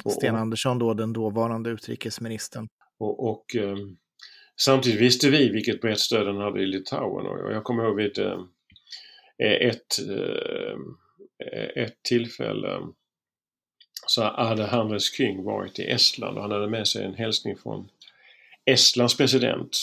Och, 0.03 0.11
Sten 0.11 0.35
Andersson 0.35 0.79
då, 0.79 0.93
den 0.93 1.13
dåvarande 1.13 1.69
utrikesministern. 1.69 2.67
Och, 2.99 3.29
och 3.29 3.55
eh, 3.55 3.77
samtidigt 4.61 5.01
visste 5.01 5.29
vi 5.29 5.49
vilket 5.49 5.81
brett 5.81 5.99
stöd 5.99 6.27
han 6.27 6.37
hade 6.37 6.61
i 6.61 6.65
Litauen 6.65 7.25
och 7.25 7.53
jag 7.53 7.63
kommer 7.63 7.83
ihåg 7.83 7.95
vid 7.95 8.19
eh, 8.19 8.39
ett, 9.37 9.99
eh, 10.09 11.83
ett 11.83 12.03
tillfälle 12.03 12.81
så 14.07 14.23
hade 14.23 14.65
Hannes 14.65 15.13
King 15.13 15.43
varit 15.43 15.79
i 15.79 15.83
Estland 15.83 16.37
och 16.37 16.43
han 16.43 16.51
hade 16.51 16.67
med 16.67 16.87
sig 16.87 17.05
en 17.05 17.13
hälsning 17.13 17.57
från 17.57 17.89
Estlands 18.65 19.17
president. 19.17 19.77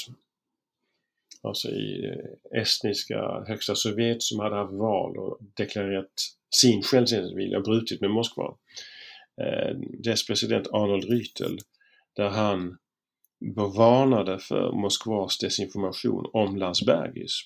Alltså 1.42 1.68
i 1.68 2.06
eh, 2.06 2.60
estniska 2.60 3.44
högsta 3.46 3.74
sovjet 3.74 4.22
som 4.22 4.40
hade 4.40 4.56
haft 4.56 4.72
val 4.72 5.16
och 5.16 5.38
deklarerat 5.56 6.12
sin 6.54 6.82
självständighetsvilja 6.82 7.58
och 7.58 7.64
brutit 7.64 8.00
med 8.00 8.10
Moskva. 8.10 8.54
Eh, 9.42 9.76
dess 9.78 10.26
president 10.26 10.66
Arnold 10.72 11.04
Rytel 11.04 11.58
där 12.16 12.28
han 12.28 12.78
varnade 13.76 14.38
för 14.38 14.72
Moskvas 14.72 15.38
desinformation 15.38 16.30
om 16.32 16.56
Landsbergis 16.56 17.40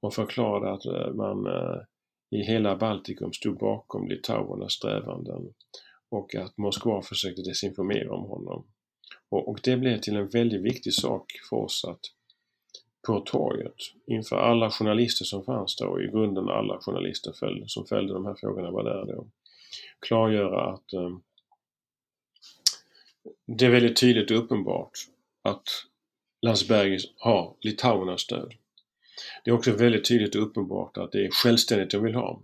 och 0.00 0.14
förklarade 0.14 0.72
att 0.72 0.86
eh, 0.86 1.14
man 1.14 1.46
eh, 1.46 1.82
i 2.30 2.42
hela 2.42 2.76
Baltikum 2.76 3.32
stod 3.32 3.58
bakom 3.58 4.08
litauernas 4.08 4.72
strävanden 4.72 5.54
och 6.08 6.34
att 6.34 6.58
Moskva 6.58 7.02
försökte 7.02 7.42
desinformera 7.42 8.14
om 8.14 8.24
honom. 8.24 8.66
Och, 9.28 9.48
och, 9.48 9.60
det 9.62 9.76
blev 9.76 10.00
till 10.00 10.16
en 10.16 10.28
väldigt 10.28 10.62
viktig 10.62 10.94
sak 10.94 11.32
för 11.50 11.56
oss 11.56 11.84
att 11.84 12.00
på 13.06 13.20
torget 13.20 13.74
inför 14.06 14.36
alla 14.36 14.70
journalister 14.70 15.24
som 15.24 15.44
fanns 15.44 15.76
där 15.76 15.86
och 15.86 16.02
i 16.02 16.06
grunden 16.06 16.48
alla 16.48 16.80
journalister 16.80 17.32
följde, 17.32 17.68
som 17.68 17.86
följde 17.86 18.14
de 18.14 18.26
här 18.26 18.34
frågorna 18.34 18.70
var 18.70 18.84
där 18.84 19.06
då. 19.06 19.26
Klargöra 20.00 20.72
att 20.72 20.92
eh, 20.92 21.16
det 23.46 23.66
är 23.66 23.70
väldigt 23.70 24.00
tydligt 24.00 24.30
och 24.30 24.38
uppenbart 24.38 24.92
att 25.42 25.68
Landsbergis 26.42 27.04
har 27.16 27.56
litauernas 27.60 28.20
stöd. 28.20 28.54
Det 29.44 29.50
är 29.50 29.54
också 29.54 29.72
väldigt 29.72 30.08
tydligt 30.08 30.34
och 30.34 30.42
uppenbart 30.42 30.96
att 30.96 31.12
det 31.12 31.24
är 31.24 31.30
självständighet 31.30 31.90
de 31.90 32.02
vill 32.02 32.14
ha. 32.14 32.42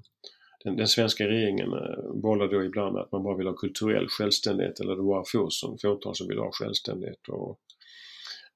Den, 0.65 0.77
den 0.77 0.89
svenska 0.89 1.29
regeringen 1.29 1.73
eh, 1.73 2.13
bollar 2.23 2.49
då 2.49 2.65
ibland 2.65 2.95
med 2.95 3.03
att 3.03 3.13
man 3.13 3.23
bara 3.23 3.37
vill 3.37 3.47
ha 3.47 3.55
kulturell 3.55 4.09
självständighet 4.09 4.81
eller 4.81 4.97
det 4.97 5.03
var 5.03 5.25
få 5.25 5.51
som, 5.51 5.79
fåtal 5.79 6.15
som 6.15 6.29
vill 6.29 6.39
ha 6.39 6.51
självständighet. 6.53 7.29
Och, 7.29 7.61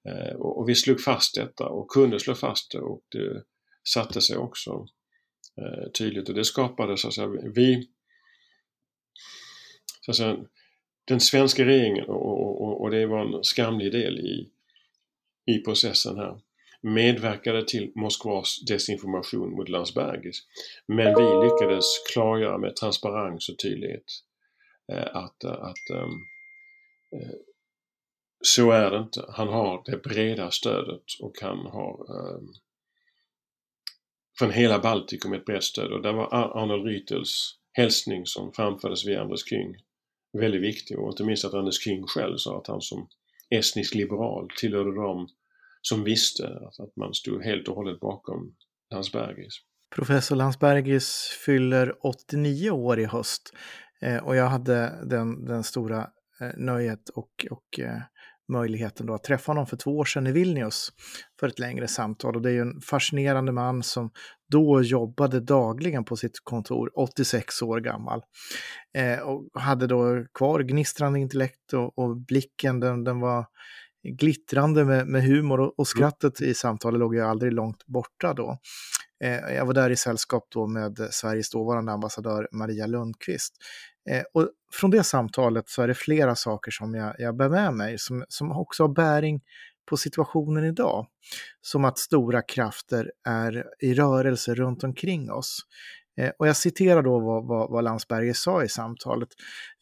eh, 0.09 0.37
och, 0.37 0.59
och, 0.59 0.69
vi 0.69 0.75
slog 0.75 1.01
fast 1.01 1.35
detta 1.35 1.69
och 1.69 1.89
kunde 1.89 2.21
slå 2.21 2.35
fast 2.35 2.73
det 2.73 2.79
och 2.79 3.03
det 3.09 3.43
satte 3.89 4.21
sig 4.21 4.37
också 4.37 4.87
eh, 5.57 5.91
tydligt 5.91 6.29
och 6.29 6.35
det 6.35 6.45
skapade 6.45 6.97
så 6.97 7.09
att 7.09 7.15
säga, 7.15 7.29
vi 7.55 7.89
så 10.01 10.11
att 10.11 10.17
säga, 10.17 10.37
den 11.05 11.21
svenska 11.21 11.65
regeringen 11.65 12.05
och, 12.05 12.63
och, 12.63 12.81
och 12.81 12.91
det 12.91 13.07
var 13.07 13.21
en 13.21 13.45
skamlig 13.45 13.93
del 13.93 14.19
i, 14.19 14.51
i 15.47 15.59
processen 15.59 16.17
här 16.17 16.41
medverkade 16.83 17.65
till 17.65 17.93
Moskvas 17.95 18.61
desinformation 18.67 19.51
mot 19.51 19.69
Landsbergis. 19.69 20.43
Men 20.87 21.15
vi 21.15 21.45
lyckades 21.45 21.85
klargöra 22.13 22.59
med 22.59 22.77
transparens 22.77 23.49
och 23.49 23.59
tydlighet 23.59 24.05
eh, 24.93 25.17
att, 25.17 25.45
att 25.45 25.91
um, 25.93 26.27
så 28.41 28.71
är 28.71 28.91
det 28.91 28.99
inte. 28.99 29.25
Han 29.29 29.49
har 29.49 29.83
det 29.87 30.03
breda 30.03 30.51
stödet 30.51 31.05
och 31.21 31.35
han 31.43 31.59
har 31.59 32.11
um, 32.11 32.55
från 34.39 34.51
hela 34.51 34.79
Baltikum 34.79 35.33
ett 35.33 35.45
brett 35.45 35.65
stöd 35.65 35.93
och 35.93 36.03
där 36.03 36.13
var 36.13 36.35
Arnold 36.35 36.87
Rütels 36.87 37.55
hälsning 37.73 38.27
som 38.27 38.53
framfördes 38.53 39.07
via 39.07 39.21
Anders 39.21 39.49
King 39.49 39.77
väldigt 40.33 40.63
viktig 40.63 40.99
och 40.99 41.11
inte 41.11 41.25
minst 41.25 41.45
att 41.45 41.55
Anders 41.55 41.85
King 41.85 42.07
själv 42.07 42.37
sa 42.37 42.59
att 42.59 42.67
han 42.67 42.81
som 42.81 43.09
estnisk 43.51 43.95
liberal 43.95 44.49
tillhörde 44.57 44.95
dem 44.95 45.29
som 45.83 46.05
visste 46.05 46.47
att, 46.47 46.97
man 46.97 47.15
stod 47.15 47.45
helt 47.45 47.69
och 47.69 47.75
hållet 47.75 48.01
bakom 48.01 48.55
Landsbergis. 48.91 49.55
Professor 49.95 50.37
Landsbergis 50.37 51.39
fyller 51.47 52.07
89 52.07 52.71
år 52.71 53.01
i 53.01 53.05
höst 53.05 53.53
eh, 54.01 54.17
och 54.17 54.37
jag 54.37 54.49
hade 54.49 55.07
den, 55.07 55.45
den 55.45 55.65
stora 55.65 56.11
eh, 56.41 56.51
nöjet 56.57 57.09
och, 57.09 57.47
och 57.51 57.81
eh, 57.81 58.03
möjligheten 58.51 59.07
då 59.07 59.15
att 59.15 59.25
träffa 59.25 59.53
honom 59.53 59.67
för 59.67 59.77
två 59.77 59.99
år 59.99 60.05
sedan 60.05 60.27
i 60.27 60.33
Vilnius 60.33 60.93
för 61.41 61.49
ett 61.49 61.59
längre 61.59 61.89
samtal. 61.89 62.37
Och 62.37 62.43
det 62.43 62.51
är 62.51 62.53
ju 62.53 62.61
en 62.61 62.81
fascinerande 62.81 63.53
man 63.53 63.83
som 63.83 64.11
då 64.51 64.83
jobbade 64.83 65.41
dagligen 65.41 66.05
på 66.05 66.17
sitt 66.17 66.41
kontor, 66.45 66.91
86 66.95 67.63
år 67.63 67.81
gammal. 67.81 68.23
Eh, 68.95 69.19
och 69.19 69.61
hade 69.61 69.87
då 69.87 70.25
kvar 70.35 70.61
gnistrande 70.61 71.21
intellekt 71.21 71.73
och, 71.73 71.99
och 71.99 72.17
blicken, 72.17 72.81
den, 72.81 73.05
den 73.05 73.21
var 73.21 73.47
glittrande 74.03 74.85
med, 74.85 75.07
med 75.07 75.23
humor 75.23 75.61
och, 75.61 75.67
och 75.67 75.79
mm. 75.79 75.85
skrattet 75.85 76.41
i 76.41 76.55
samtalet 76.55 77.01
låg 77.01 77.15
ju 77.15 77.21
aldrig 77.21 77.53
långt 77.53 77.87
borta 77.87 78.35
då. 78.35 78.59
Eh, 79.25 79.55
jag 79.55 79.67
var 79.67 79.75
där 79.75 79.91
i 79.91 79.97
sällskap 79.97 80.47
då 80.55 80.67
med 80.67 81.09
Sveriges 81.11 81.51
dåvarande 81.51 81.93
ambassadör 81.93 82.49
Maria 82.53 82.87
Lundqvist. 82.87 83.55
Eh, 84.11 84.23
och 84.35 84.51
från 84.73 84.91
det 84.91 85.05
samtalet 85.05 85.69
så 85.69 85.83
är 85.83 85.89
det 85.89 85.95
flera 85.95 86.35
saker 86.35 86.71
som 86.71 86.95
jag, 86.95 87.15
jag 87.19 87.37
bär 87.37 87.49
med 87.49 87.75
mig 87.75 87.99
som, 87.99 88.25
som 88.29 88.53
också 88.53 88.83
har 88.83 88.89
bäring 88.95 89.41
på 89.91 89.97
situationen 89.97 90.65
idag. 90.65 91.07
Som 91.61 91.85
att 91.85 91.99
stora 91.99 92.43
krafter 92.43 93.13
är 93.27 93.65
i 93.81 93.95
rörelse 93.95 94.55
runt 94.55 94.85
omkring 94.85 95.31
oss. 95.31 95.59
Eh, 96.21 96.31
och 96.39 96.49
jag 96.49 96.57
citerar 96.57 97.03
då 97.03 97.19
vad, 97.21 97.47
vad, 97.47 97.71
vad 97.71 97.85
Landsberger 97.85 98.33
sa 98.33 98.65
i 98.65 98.69
samtalet. 98.69 99.29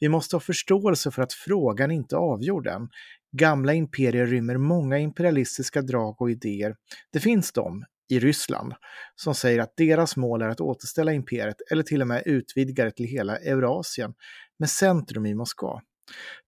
Vi 0.01 0.09
måste 0.09 0.37
ha 0.37 0.41
förståelse 0.41 1.11
för 1.11 1.23
att 1.23 1.33
frågan 1.33 1.91
inte 1.91 2.17
är 2.17 2.19
avgjord 2.19 2.67
än. 2.67 2.89
Gamla 3.33 3.75
imperier 3.75 4.27
rymmer 4.27 4.57
många 4.57 4.99
imperialistiska 4.99 5.83
drag 5.83 6.23
och 6.23 6.31
idéer. 6.31 6.77
Det 7.13 7.21
finns 7.21 7.53
de, 7.53 7.85
i 8.09 8.19
Ryssland, 8.19 8.75
som 9.17 9.35
säger 9.35 9.59
att 9.59 9.77
deras 9.77 10.17
mål 10.17 10.43
är 10.43 10.49
att 10.49 10.61
återställa 10.61 11.13
imperiet 11.13 11.57
eller 11.71 11.83
till 11.83 12.01
och 12.01 12.09
med 12.09 12.23
utvidga 12.27 12.85
det 12.85 12.91
till 12.91 13.07
hela 13.07 13.37
Eurasien 13.37 14.15
med 14.59 14.71
centrum 14.71 15.27
i 15.27 15.35
Moskva. 15.35 15.83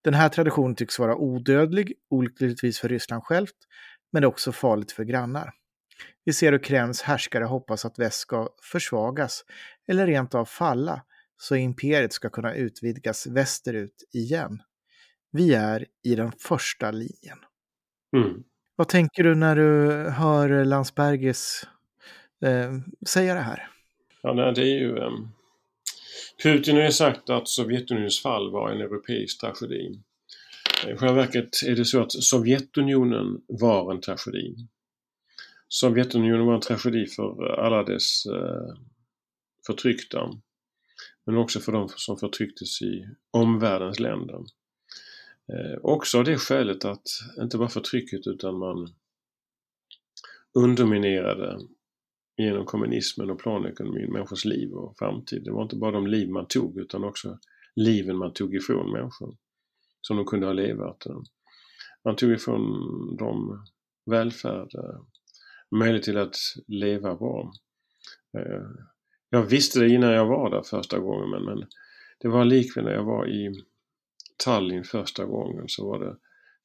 Den 0.04 0.14
här 0.14 0.28
traditionen 0.28 0.74
tycks 0.74 0.98
vara 0.98 1.16
odödlig, 1.16 1.92
olyckligtvis 2.10 2.78
för 2.78 2.88
Ryssland 2.88 3.24
självt, 3.24 3.56
men 4.12 4.22
det 4.22 4.26
är 4.26 4.28
också 4.28 4.52
farligt 4.52 4.92
för 4.92 5.04
grannar. 5.04 5.50
Vi 6.24 6.32
ser 6.32 6.52
hur 6.52 6.58
Kremls 6.58 7.02
härskare 7.02 7.44
hoppas 7.44 7.84
att 7.84 7.98
väst 7.98 8.18
ska 8.18 8.48
försvagas 8.72 9.44
eller 9.88 10.06
rent 10.06 10.34
av 10.34 10.44
falla 10.44 11.02
så 11.36 11.56
imperiet 11.56 12.12
ska 12.12 12.30
kunna 12.30 12.54
utvidgas 12.54 13.26
västerut 13.26 14.04
igen. 14.12 14.62
Vi 15.32 15.54
är 15.54 15.86
i 16.04 16.14
den 16.14 16.32
första 16.32 16.90
linjen. 16.90 17.38
Mm. 18.16 18.42
Vad 18.76 18.88
tänker 18.88 19.24
du 19.24 19.34
när 19.34 19.56
du 19.56 19.90
hör 20.10 20.64
Landsbergis 20.64 21.66
eh, 22.44 22.72
säga 23.06 23.34
det 23.34 23.40
här? 23.40 23.68
Ja, 24.22 24.52
det 24.52 24.62
är 24.62 24.78
ju... 24.78 24.96
Um, 24.96 25.28
Putin 26.42 26.76
har 26.76 26.82
ju 26.82 26.92
sagt 26.92 27.30
att 27.30 27.48
Sovjetunionens 27.48 28.22
fall 28.22 28.52
var 28.52 28.70
en 28.70 28.80
europeisk 28.80 29.40
tragedi. 29.40 30.00
I 30.88 30.96
själva 30.96 31.14
verket 31.14 31.48
är 31.66 31.76
det 31.76 31.84
så 31.84 32.02
att 32.02 32.12
Sovjetunionen 32.12 33.40
var 33.46 33.92
en 33.94 34.00
tragedi. 34.00 34.56
Sovjetunionen 35.68 36.46
var 36.46 36.54
en 36.54 36.60
tragedi 36.60 37.06
för 37.06 37.60
alla 37.60 37.82
dess 37.82 38.26
uh, 38.26 38.74
förtryckta. 39.66 40.30
Men 41.26 41.36
också 41.36 41.60
för 41.60 41.72
de 41.72 41.88
som 41.88 42.16
förtrycktes 42.16 42.82
i 42.82 43.08
omvärldens 43.30 44.00
länder. 44.00 44.44
Eh, 45.52 45.78
också 45.82 46.18
av 46.18 46.24
det 46.24 46.36
skälet 46.36 46.84
att, 46.84 47.02
inte 47.40 47.58
bara 47.58 47.68
förtrycket 47.68 48.26
utan 48.26 48.58
man 48.58 48.88
underminerade 50.54 51.58
genom 52.36 52.66
kommunismen 52.66 53.30
och 53.30 53.38
planekonomin 53.38 54.12
människors 54.12 54.44
liv 54.44 54.72
och 54.72 54.98
framtid. 54.98 55.44
Det 55.44 55.52
var 55.52 55.62
inte 55.62 55.76
bara 55.76 55.90
de 55.90 56.06
liv 56.06 56.28
man 56.28 56.46
tog 56.46 56.78
utan 56.78 57.04
också 57.04 57.38
liven 57.76 58.16
man 58.16 58.32
tog 58.32 58.54
ifrån 58.54 58.92
människor 58.92 59.36
som 60.00 60.16
de 60.16 60.26
kunde 60.26 60.46
ha 60.46 60.52
levat. 60.52 61.06
Man 62.04 62.16
tog 62.16 62.32
ifrån 62.32 62.62
dem 63.16 63.64
välfärd, 64.06 64.68
möjlighet 65.70 66.04
till 66.04 66.18
att 66.18 66.36
leva 66.66 67.16
bra. 67.16 67.52
Eh, 68.38 68.62
jag 69.30 69.42
visste 69.42 69.80
det 69.80 69.88
innan 69.88 70.12
jag 70.12 70.26
var 70.26 70.50
där 70.50 70.62
första 70.62 70.98
gången 70.98 71.30
men, 71.30 71.44
men 71.44 71.68
det 72.20 72.28
var 72.28 72.44
likväl 72.44 72.84
när 72.84 72.92
jag 72.92 73.04
var 73.04 73.28
i 73.28 73.64
Tallinn 74.44 74.84
första 74.84 75.24
gången 75.24 75.68
så 75.68 75.90
var 75.90 75.98
det 76.04 76.16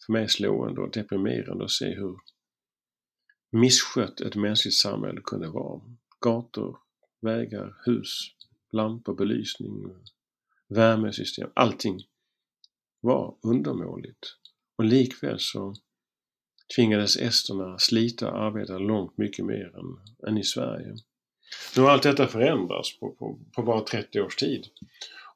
för 0.06 0.14
mig 0.14 0.30
slående 0.30 0.82
och 0.82 0.92
deprimerande 0.92 1.66
att 1.66 1.72
se 1.72 1.96
hur 1.96 2.18
misskött 3.52 4.22
ett 4.22 4.36
mänskligt 4.36 4.76
samhälle 4.76 5.22
kunde 5.24 5.50
vara. 5.50 5.82
Gator, 6.20 6.78
vägar, 7.22 7.76
hus, 7.86 8.10
lampor, 8.72 9.16
belysning, 9.16 9.96
värmesystem, 10.68 11.50
allting 11.54 12.00
var 13.02 13.38
undermåligt. 13.42 14.38
Och 14.78 14.86
likväl 14.86 15.40
så 15.40 15.74
tvingades 16.76 17.18
esterna 17.18 17.80
slita 17.80 18.32
och 18.32 18.44
arbeta 18.44 18.78
långt 18.78 19.18
mycket 19.18 19.46
mer 19.46 19.72
än, 19.78 20.28
än 20.30 20.38
i 20.38 20.44
Sverige. 20.44 20.96
Nu 21.76 21.82
har 21.82 21.90
allt 21.90 22.04
detta 22.04 22.28
förändrats 22.28 23.00
på, 23.00 23.12
på, 23.12 23.40
på 23.56 23.64
bara 23.64 23.82
30 23.82 24.22
års 24.22 24.36
tid 24.36 24.66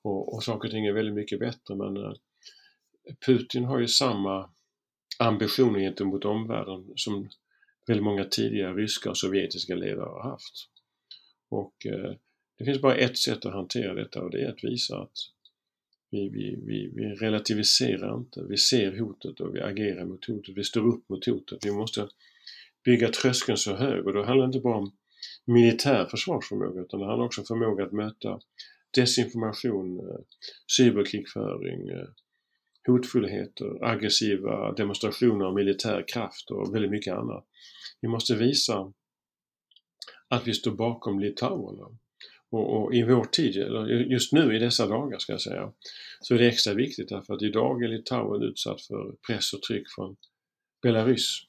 och, 0.01 0.33
och 0.33 0.43
saker 0.43 0.67
och 0.67 0.71
ting 0.71 0.85
är 0.85 0.93
väldigt 0.93 1.15
mycket 1.15 1.39
bättre 1.39 1.75
men 1.75 1.97
eh, 1.97 2.13
Putin 3.25 3.65
har 3.65 3.79
ju 3.79 3.87
samma 3.87 4.49
ambitioner 5.19 5.79
gentemot 5.79 6.25
omvärlden 6.25 6.93
som 6.95 7.29
väldigt 7.87 8.03
många 8.03 8.23
tidigare 8.23 8.73
ryska 8.73 9.09
och 9.09 9.17
sovjetiska 9.17 9.75
ledare 9.75 10.09
har 10.09 10.23
haft. 10.23 10.69
Och 11.49 11.85
eh, 11.85 12.13
det 12.57 12.65
finns 12.65 12.81
bara 12.81 12.95
ett 12.95 13.17
sätt 13.17 13.45
att 13.45 13.53
hantera 13.53 13.93
detta 13.93 14.21
och 14.21 14.31
det 14.31 14.41
är 14.41 14.49
att 14.49 14.63
visa 14.63 14.97
att 14.97 15.17
vi, 16.11 16.29
vi, 16.29 16.59
vi, 16.65 16.91
vi 16.95 17.03
relativiserar 17.03 18.17
inte, 18.17 18.43
vi 18.49 18.57
ser 18.57 18.99
hotet 18.99 19.39
och 19.39 19.55
vi 19.55 19.61
agerar 19.61 20.05
mot 20.05 20.25
hotet, 20.25 20.57
vi 20.57 20.63
står 20.63 20.87
upp 20.87 21.09
mot 21.09 21.25
hotet. 21.25 21.65
Vi 21.65 21.71
måste 21.71 22.07
bygga 22.85 23.09
tröskeln 23.09 23.57
så 23.57 23.75
hög 23.75 24.07
och 24.07 24.13
då 24.13 24.23
handlar 24.23 24.45
det 24.45 24.49
inte 24.49 24.59
bara 24.59 24.77
om 24.77 24.91
militär 25.45 26.05
försvarsförmåga 26.05 26.81
utan 26.81 26.99
det 26.99 27.05
handlar 27.05 27.25
också 27.25 27.41
om 27.41 27.45
förmåga 27.45 27.83
att 27.83 27.91
möta 27.91 28.39
desinformation, 28.91 29.99
eh, 29.99 30.19
cyberkrigföring, 30.77 31.89
eh, 31.89 32.07
hotfullheter, 32.89 33.83
aggressiva 33.83 34.71
demonstrationer 34.71 35.45
av 35.45 35.53
militär 35.53 36.05
kraft 36.07 36.51
och 36.51 36.75
väldigt 36.75 36.91
mycket 36.91 37.13
annat. 37.13 37.45
Vi 38.01 38.07
måste 38.07 38.35
visa 38.35 38.93
att 40.27 40.47
vi 40.47 40.53
står 40.53 40.71
bakom 40.71 41.19
litauerna. 41.19 41.97
Och, 42.51 42.83
och, 42.83 42.93
i 42.93 43.03
vår 43.03 43.23
tid, 43.23 43.57
eller 43.57 43.87
just 43.87 44.33
nu 44.33 44.55
i 44.55 44.59
dessa 44.59 44.87
dagar 44.87 45.19
ska 45.19 45.33
jag 45.33 45.41
säga, 45.41 45.71
så 46.21 46.33
är 46.33 46.37
det 46.37 46.47
extra 46.47 46.73
viktigt 46.73 47.09
därför 47.09 47.33
att 47.33 47.41
idag 47.41 47.83
är 47.83 47.87
Litauen 47.87 48.41
utsatt 48.41 48.81
för 48.81 49.15
press 49.27 49.53
och 49.53 49.61
tryck 49.61 49.83
från 49.95 50.15
Belarus 50.81 51.45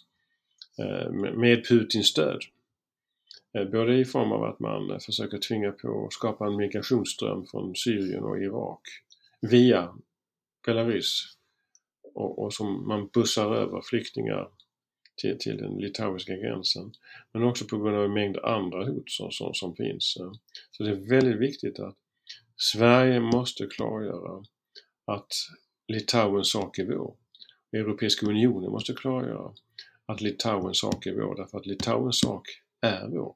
eh, 0.78 1.12
med 1.12 1.68
Putins 1.68 2.06
stöd. 2.06 2.40
Eh, 3.58 3.64
både 3.64 3.96
i 3.96 4.04
form 4.04 4.32
av 4.32 4.44
att 4.44 4.60
man 4.60 5.00
försöker 5.00 5.38
tvinga 5.38 5.72
på 5.72 5.88
och 5.88 6.12
skapa 6.12 6.46
en 6.46 6.56
migrationsström 6.56 7.46
från 7.46 7.76
Syrien 7.76 8.22
och 8.22 8.42
Irak 8.42 8.80
via 9.40 9.94
Belarus 10.66 11.36
och, 12.14 12.38
och 12.38 12.52
som 12.52 12.88
man 12.88 13.08
bussar 13.08 13.54
över 13.54 13.82
flyktingar 13.82 14.48
till, 15.20 15.38
till 15.38 15.56
den 15.56 15.78
litauiska 15.78 16.36
gränsen. 16.36 16.92
Men 17.32 17.44
också 17.44 17.64
på 17.64 17.78
grund 17.78 17.96
av 17.96 18.04
en 18.04 18.12
mängd 18.12 18.36
andra 18.36 18.84
hot 18.84 19.10
som, 19.10 19.30
som, 19.30 19.54
som 19.54 19.76
finns. 19.76 20.16
Så 20.70 20.82
det 20.82 20.90
är 20.90 21.08
väldigt 21.10 21.40
viktigt 21.40 21.78
att 21.78 21.96
Sverige 22.56 23.20
måste 23.20 23.66
klargöra 23.66 24.44
att 25.04 25.32
Litauens 25.88 26.50
sak 26.50 26.78
är 26.78 26.86
vår. 26.86 27.16
Europeiska 27.72 28.26
unionen 28.26 28.70
måste 28.70 28.92
klargöra 28.92 29.54
att 30.06 30.20
Litauens 30.20 30.80
sak 30.80 31.06
är 31.06 31.14
vår 31.14 31.36
därför 31.36 31.58
att 31.58 31.66
Litauens 31.66 32.20
sak 32.20 32.48
är 32.80 33.08
vår. 33.08 33.34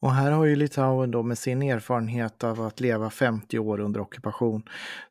Och 0.00 0.14
här 0.14 0.30
har 0.30 0.44
ju 0.44 0.56
Litauen 0.56 1.10
då 1.10 1.22
med 1.22 1.38
sin 1.38 1.62
erfarenhet 1.62 2.44
av 2.44 2.60
att 2.60 2.80
leva 2.80 3.10
50 3.10 3.58
år 3.58 3.80
under 3.80 4.00
ockupation 4.00 4.62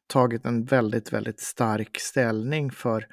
tagit 0.08 0.46
en 0.46 0.66
väldigt, 0.66 1.14
väldigt 1.14 1.40
stark 1.40 2.00
ställning 2.00 2.72
för 2.72 3.08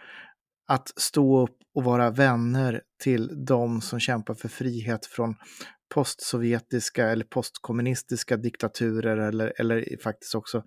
att 0.69 0.93
stå 0.97 1.43
upp 1.43 1.57
och 1.75 1.85
vara 1.85 2.11
vänner 2.11 2.83
till 3.03 3.45
de 3.47 3.81
som 3.81 4.01
kämpar 4.01 4.35
för 4.35 4.49
frihet 4.49 5.07
från 5.07 5.35
postsovjetiska 5.95 7.09
eller 7.09 7.25
postkommunistiska 7.25 8.37
diktaturer 8.37 9.17
eller, 9.17 9.53
eller 9.59 10.03
faktiskt 10.03 10.35
också 10.35 10.62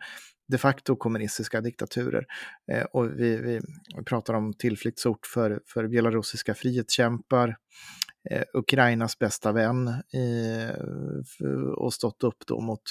de 0.47 0.57
facto 0.57 0.95
kommunistiska 0.95 1.61
diktaturer. 1.61 2.25
Eh, 2.71 2.83
och 2.83 3.19
vi, 3.19 3.37
vi 3.37 3.61
pratar 4.05 4.33
om 4.33 4.53
tillflyktsort 4.53 5.25
för, 5.25 5.61
för 5.65 5.87
belarusiska 5.87 6.53
frihetskämpar, 6.53 7.55
eh, 8.31 8.43
Ukrainas 8.53 9.19
bästa 9.19 9.51
vän 9.51 9.87
eh, 9.87 10.75
och 11.77 11.93
stått 11.93 12.23
upp 12.23 12.37
då 12.47 12.61
mot 12.61 12.81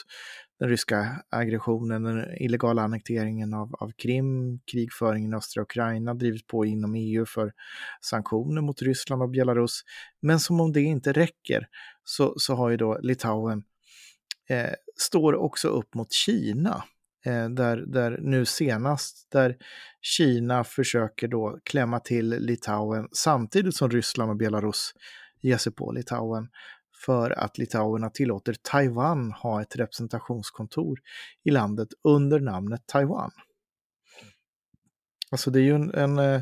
den 0.58 0.68
ryska 0.68 1.22
aggressionen, 1.30 2.02
den 2.02 2.42
illegala 2.42 2.82
annekteringen 2.82 3.54
av, 3.54 3.74
av 3.74 3.92
Krim, 3.92 4.60
krigföringen 4.72 5.32
i 5.32 5.36
östra 5.36 5.62
Ukraina, 5.62 6.14
drivit 6.14 6.46
på 6.46 6.64
inom 6.64 6.94
EU 6.94 7.26
för 7.26 7.52
sanktioner 8.00 8.60
mot 8.60 8.82
Ryssland 8.82 9.22
och 9.22 9.30
Belarus. 9.30 9.80
Men 10.22 10.40
som 10.40 10.60
om 10.60 10.72
det 10.72 10.80
inte 10.80 11.12
räcker 11.12 11.68
så, 12.04 12.34
så 12.36 12.54
har 12.54 12.70
ju 12.70 12.76
då 12.76 12.98
Litauen 13.02 13.62
eh, 14.48 14.72
står 14.96 15.34
också 15.34 15.68
upp 15.68 15.94
mot 15.94 16.12
Kina. 16.12 16.84
Eh, 17.26 17.48
där, 17.48 17.76
där 17.76 18.18
nu 18.22 18.44
senast, 18.44 19.30
där 19.30 19.56
Kina 20.00 20.64
försöker 20.64 21.28
då 21.28 21.58
klämma 21.64 22.00
till 22.00 22.28
Litauen 22.28 23.08
samtidigt 23.12 23.74
som 23.74 23.90
Ryssland 23.90 24.30
och 24.30 24.36
Belarus 24.36 24.92
ge 25.40 25.58
sig 25.58 25.72
på 25.72 25.92
Litauen 25.92 26.48
för 27.04 27.30
att 27.30 27.58
litauerna 27.58 28.10
tillåter 28.10 28.56
Taiwan 28.62 29.32
ha 29.32 29.62
ett 29.62 29.76
representationskontor 29.76 30.98
i 31.44 31.50
landet 31.50 31.88
under 32.04 32.40
namnet 32.40 32.82
Taiwan. 32.86 33.30
Alltså 35.30 35.50
det 35.50 35.60
är 35.60 35.62
ju 35.62 35.74
en, 35.74 35.94
en 35.94 36.18
eh, 36.18 36.40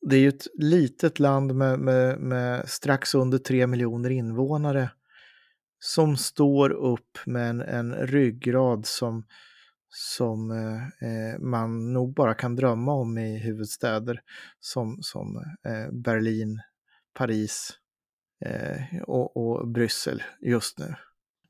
det 0.00 0.16
är 0.16 0.20
ju 0.20 0.28
ett 0.28 0.46
litet 0.54 1.18
land 1.18 1.54
med, 1.54 1.78
med, 1.78 2.18
med, 2.18 2.68
strax 2.68 3.14
under 3.14 3.38
tre 3.38 3.66
miljoner 3.66 4.10
invånare 4.10 4.90
som 5.78 6.16
står 6.16 6.70
upp 6.70 7.18
med 7.26 7.50
en, 7.50 7.60
en 7.60 7.94
ryggrad 7.94 8.86
som, 8.86 9.26
som 9.88 10.50
eh, 10.50 11.08
eh, 11.08 11.38
man 11.38 11.92
nog 11.92 12.14
bara 12.14 12.34
kan 12.34 12.56
drömma 12.56 12.92
om 12.92 13.18
i 13.18 13.38
huvudstäder 13.38 14.20
som, 14.60 14.98
som 15.02 15.36
eh, 15.66 15.92
Berlin, 15.92 16.60
Paris, 17.14 17.78
eh, 18.46 19.02
och, 19.02 19.36
och 19.36 19.68
Bryssel 19.68 20.22
just 20.40 20.78
nu. 20.78 20.94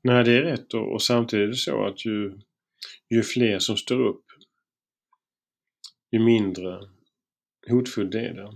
Nej, 0.01 0.23
det 0.23 0.37
är 0.37 0.41
rätt 0.41 0.73
och, 0.73 0.93
och 0.93 1.01
samtidigt 1.01 1.43
är 1.43 1.47
det 1.47 1.55
så 1.55 1.85
att 1.85 2.05
ju, 2.05 2.39
ju 3.09 3.23
fler 3.23 3.59
som 3.59 3.77
står 3.77 4.07
upp, 4.07 4.25
ju 6.11 6.19
mindre 6.19 6.79
hotfullt 7.69 8.15
är 8.15 8.33
det. 8.33 8.49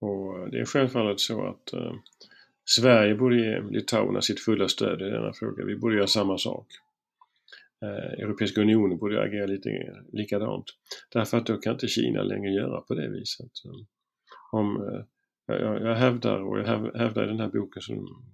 Och 0.00 0.50
det 0.50 0.60
är 0.60 0.64
självfallet 0.64 1.20
så 1.20 1.46
att 1.46 1.72
eh, 1.72 1.94
Sverige 2.64 3.14
borde 3.14 3.36
ge 3.36 3.60
litauerna 3.60 4.20
sitt 4.20 4.40
fulla 4.40 4.68
stöd 4.68 5.02
i 5.02 5.10
denna 5.10 5.32
fråga. 5.32 5.64
Vi 5.64 5.76
borde 5.76 5.96
göra 5.96 6.06
samma 6.06 6.38
sak. 6.38 6.66
Eh, 7.82 8.22
Europeiska 8.22 8.60
unionen 8.60 8.98
borde 8.98 9.22
agera 9.22 9.46
lite 9.46 9.70
likadant. 10.12 10.64
Därför 11.12 11.38
att 11.38 11.46
då 11.46 11.56
kan 11.56 11.72
inte 11.72 11.88
Kina 11.88 12.22
längre 12.22 12.50
göra 12.50 12.80
på 12.80 12.94
det 12.94 13.08
viset. 13.08 13.50
Om 14.52 14.76
eh, 14.76 15.04
jag, 15.52 15.82
jag 15.82 15.94
hävdar, 15.94 16.40
och 16.40 16.58
jag 16.58 16.64
hävdar 16.98 17.24
i 17.24 17.26
den 17.26 17.40
här 17.40 17.48
boken 17.48 17.82
som 17.82 18.24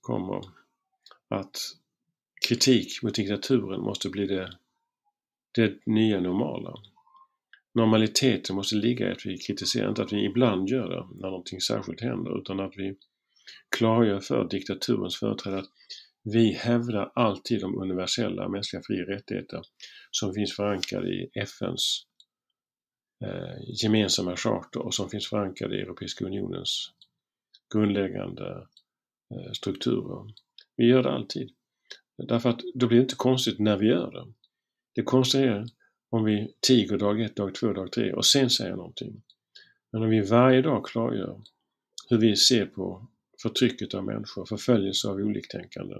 kommer, 0.00 0.42
att 1.28 1.58
kritik 2.48 3.02
mot 3.02 3.14
diktaturen 3.14 3.80
måste 3.80 4.08
bli 4.08 4.26
det, 4.26 4.50
det 5.54 5.86
nya 5.86 6.20
normala. 6.20 6.74
Normaliteten 7.74 8.56
måste 8.56 8.76
ligga 8.76 9.08
i 9.08 9.12
att 9.12 9.26
vi 9.26 9.38
kritiserar, 9.38 9.88
inte 9.88 10.02
att 10.02 10.12
vi 10.12 10.24
ibland 10.24 10.68
gör 10.68 10.88
det 10.88 11.06
när 11.20 11.28
någonting 11.30 11.60
särskilt 11.60 12.00
händer, 12.00 12.38
utan 12.40 12.60
att 12.60 12.72
vi 12.76 12.96
klargör 13.76 14.20
för 14.20 14.48
diktaturens 14.48 15.16
företrädare 15.16 15.60
att 15.60 15.70
vi 16.22 16.52
hävdar 16.52 17.12
alltid 17.14 17.60
de 17.60 17.78
universella 17.78 18.48
mänskliga 18.48 18.82
fri 18.86 19.02
och 19.02 19.08
rättigheter 19.08 19.62
som 20.10 20.34
finns 20.34 20.56
förankrade 20.56 21.08
i 21.08 21.30
FNs 21.34 22.06
Eh, 23.24 23.56
gemensamma 23.82 24.36
charter 24.36 24.80
och 24.80 24.94
som 24.94 25.10
finns 25.10 25.28
förankrade 25.28 25.76
i 25.76 25.80
Europeiska 25.80 26.24
unionens 26.24 26.92
grundläggande 27.74 28.66
eh, 29.34 29.52
strukturer. 29.52 30.34
Vi 30.76 30.86
gör 30.86 31.02
det 31.02 31.12
alltid. 31.12 31.50
Därför 32.18 32.50
att 32.50 32.60
då 32.74 32.86
blir 32.86 32.98
det 32.98 33.02
inte 33.02 33.14
konstigt 33.14 33.58
när 33.58 33.76
vi 33.76 33.86
gör 33.86 34.10
det. 34.10 34.32
Det 34.94 35.02
konstiga 35.02 35.54
är 35.54 35.66
om 36.10 36.24
vi 36.24 36.54
tiger 36.60 36.98
dag 36.98 37.20
ett, 37.20 37.36
dag 37.36 37.54
två, 37.54 37.72
dag 37.72 37.92
tre 37.92 38.12
och 38.12 38.26
sen 38.26 38.50
säger 38.50 38.76
någonting. 38.76 39.22
Men 39.92 40.02
om 40.02 40.10
vi 40.10 40.20
varje 40.20 40.62
dag 40.62 40.84
klargör 40.86 41.42
hur 42.08 42.18
vi 42.18 42.36
ser 42.36 42.66
på 42.66 43.06
förtrycket 43.42 43.94
av 43.94 44.04
människor, 44.04 44.46
förföljelse 44.46 45.08
av 45.08 45.16
oliktänkande 45.16 45.94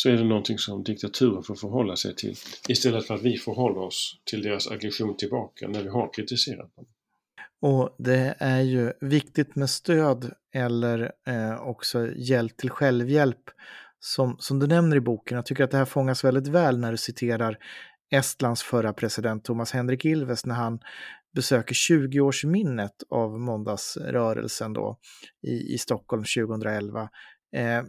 så 0.00 0.08
är 0.08 0.16
det 0.16 0.24
någonting 0.24 0.58
som 0.58 0.82
diktaturen 0.82 1.42
får 1.42 1.54
förhålla 1.54 1.96
sig 1.96 2.14
till 2.14 2.34
istället 2.68 3.06
för 3.06 3.14
att 3.14 3.22
vi 3.22 3.38
förhåller 3.38 3.80
oss 3.80 4.20
till 4.24 4.42
deras 4.42 4.70
aggression 4.70 5.16
tillbaka 5.16 5.68
när 5.68 5.82
vi 5.82 5.88
har 5.88 6.12
kritiserat 6.12 6.76
dem. 6.76 6.86
Och 7.60 7.96
det 7.98 8.34
är 8.38 8.60
ju 8.60 8.92
viktigt 9.00 9.56
med 9.56 9.70
stöd 9.70 10.32
eller 10.54 11.12
eh, 11.26 11.68
också 11.68 12.08
hjälp 12.16 12.56
till 12.56 12.70
självhjälp 12.70 13.50
som, 14.00 14.36
som 14.38 14.58
du 14.58 14.66
nämner 14.66 14.96
i 14.96 15.00
boken. 15.00 15.36
Jag 15.36 15.46
tycker 15.46 15.64
att 15.64 15.70
det 15.70 15.76
här 15.76 15.84
fångas 15.84 16.24
väldigt 16.24 16.48
väl 16.48 16.78
när 16.78 16.90
du 16.90 16.96
citerar 16.96 17.58
Estlands 18.10 18.62
förra 18.62 18.92
president 18.92 19.44
Thomas 19.44 19.72
Henrik 19.72 20.04
Ilves 20.04 20.46
när 20.46 20.54
han 20.54 20.80
besöker 21.34 21.74
20-årsminnet 21.74 23.02
av 23.10 23.40
måndagsrörelsen 23.40 24.72
då 24.72 24.98
i, 25.42 25.74
i 25.74 25.78
Stockholm 25.78 26.24
2011. 26.36 27.08
Eh, 27.56 27.82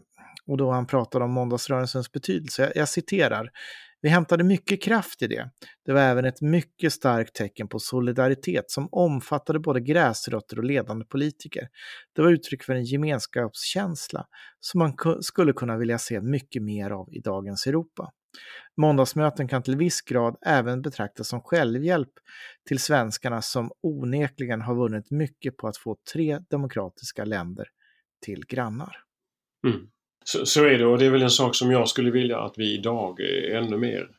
och 0.46 0.58
då 0.58 0.72
han 0.72 0.88
pratar 0.88 1.22
om 1.22 1.32
måndagsrörelsens 1.32 2.12
betydelse. 2.12 2.62
Jag, 2.62 2.72
jag 2.76 2.90
citerar. 2.90 3.50
Vi 4.02 4.10
hämtade 4.10 4.44
mycket 4.44 4.84
kraft 4.84 5.22
i 5.22 5.28
det. 5.28 5.50
Det 5.86 5.94
var 5.94 6.02
även 6.02 6.26
ett 6.26 6.42
mycket 6.42 6.94
starkt 6.94 7.36
tecken 7.36 7.68
på 7.68 7.80
solidaritet 7.80 8.72
som 8.72 8.90
omfattade 8.92 9.60
både 9.60 9.82
gräsrötter 9.82 10.58
och 10.58 10.64
ledande 10.64 11.06
politiker. 11.06 11.68
Det 12.16 12.22
var 12.22 12.30
uttryck 12.30 12.64
för 12.64 12.74
en 12.74 12.84
gemenskapskänsla 12.84 14.26
som 14.60 14.80
man 14.80 14.94
skulle 15.22 15.54
kunna 15.54 15.78
vilja 15.78 15.98
se 15.98 16.22
mycket 16.22 16.64
mer 16.64 16.92
av 16.92 17.14
i 17.14 17.20
dagens 17.20 17.68
Europa. 17.68 18.12
Måndagsmöten 18.78 19.48
kan 19.48 19.64
till 19.64 19.78
viss 19.78 20.02
grad 20.02 20.38
även 20.46 20.82
betraktas 20.82 21.28
som 21.28 21.42
självhjälp 21.42 22.12
till 22.68 22.80
svenskarna 22.80 23.42
som 23.42 23.72
onekligen 23.84 24.62
har 24.62 24.76
vunnit 24.76 25.12
mycket 25.12 25.58
på 25.58 25.68
att 25.68 25.78
få 25.78 25.98
tre 26.14 26.40
demokratiska 26.50 27.26
länder 27.26 27.68
till 28.26 28.46
grannar. 28.46 28.96
Mm. 29.68 29.90
Så, 30.32 30.46
så, 30.46 30.66
är 30.66 30.78
det 30.78 30.86
och 30.86 30.98
det 30.98 31.06
är 31.06 31.10
väl 31.10 31.22
en 31.22 31.30
sak 31.30 31.56
som 31.56 31.72
jag 31.72 31.90
skulle 31.90 32.12
vilja 32.12 32.40
att 32.40 32.54
vi 32.58 32.74
idag 32.74 33.20
är 33.20 33.56
ännu 33.56 33.78
mer 33.78 34.10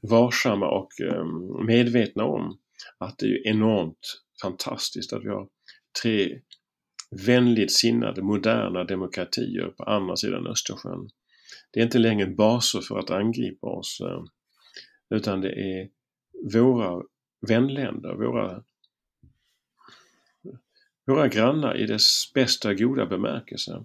varsamma 0.00 0.68
och 0.70 0.88
um, 1.00 1.66
medvetna 1.66 2.24
om. 2.24 2.58
Att 2.98 3.18
det 3.18 3.26
är 3.26 3.48
enormt 3.48 4.22
fantastiskt 4.42 5.12
att 5.12 5.24
vi 5.24 5.28
har 5.28 5.48
tre 6.02 6.40
vänligt 7.26 7.72
sinnade 7.72 8.22
moderna 8.22 8.84
demokratier 8.84 9.66
på 9.66 9.84
andra 9.84 10.16
sidan 10.16 10.46
Östersjön. 10.46 11.08
Det 11.72 11.80
är 11.80 11.84
inte 11.84 11.98
längre 11.98 12.26
baser 12.26 12.80
för 12.80 12.98
att 12.98 13.10
angripa 13.10 13.66
oss 13.66 14.00
eh, 14.00 14.22
utan 15.16 15.40
det 15.40 15.52
är 15.52 15.88
våra 16.52 17.02
vänländer, 17.48 18.14
våra, 18.14 18.62
våra 21.10 21.28
grannar 21.28 21.76
i 21.76 21.86
dess 21.86 22.32
bästa 22.34 22.74
goda 22.74 23.06
bemärkelse. 23.06 23.84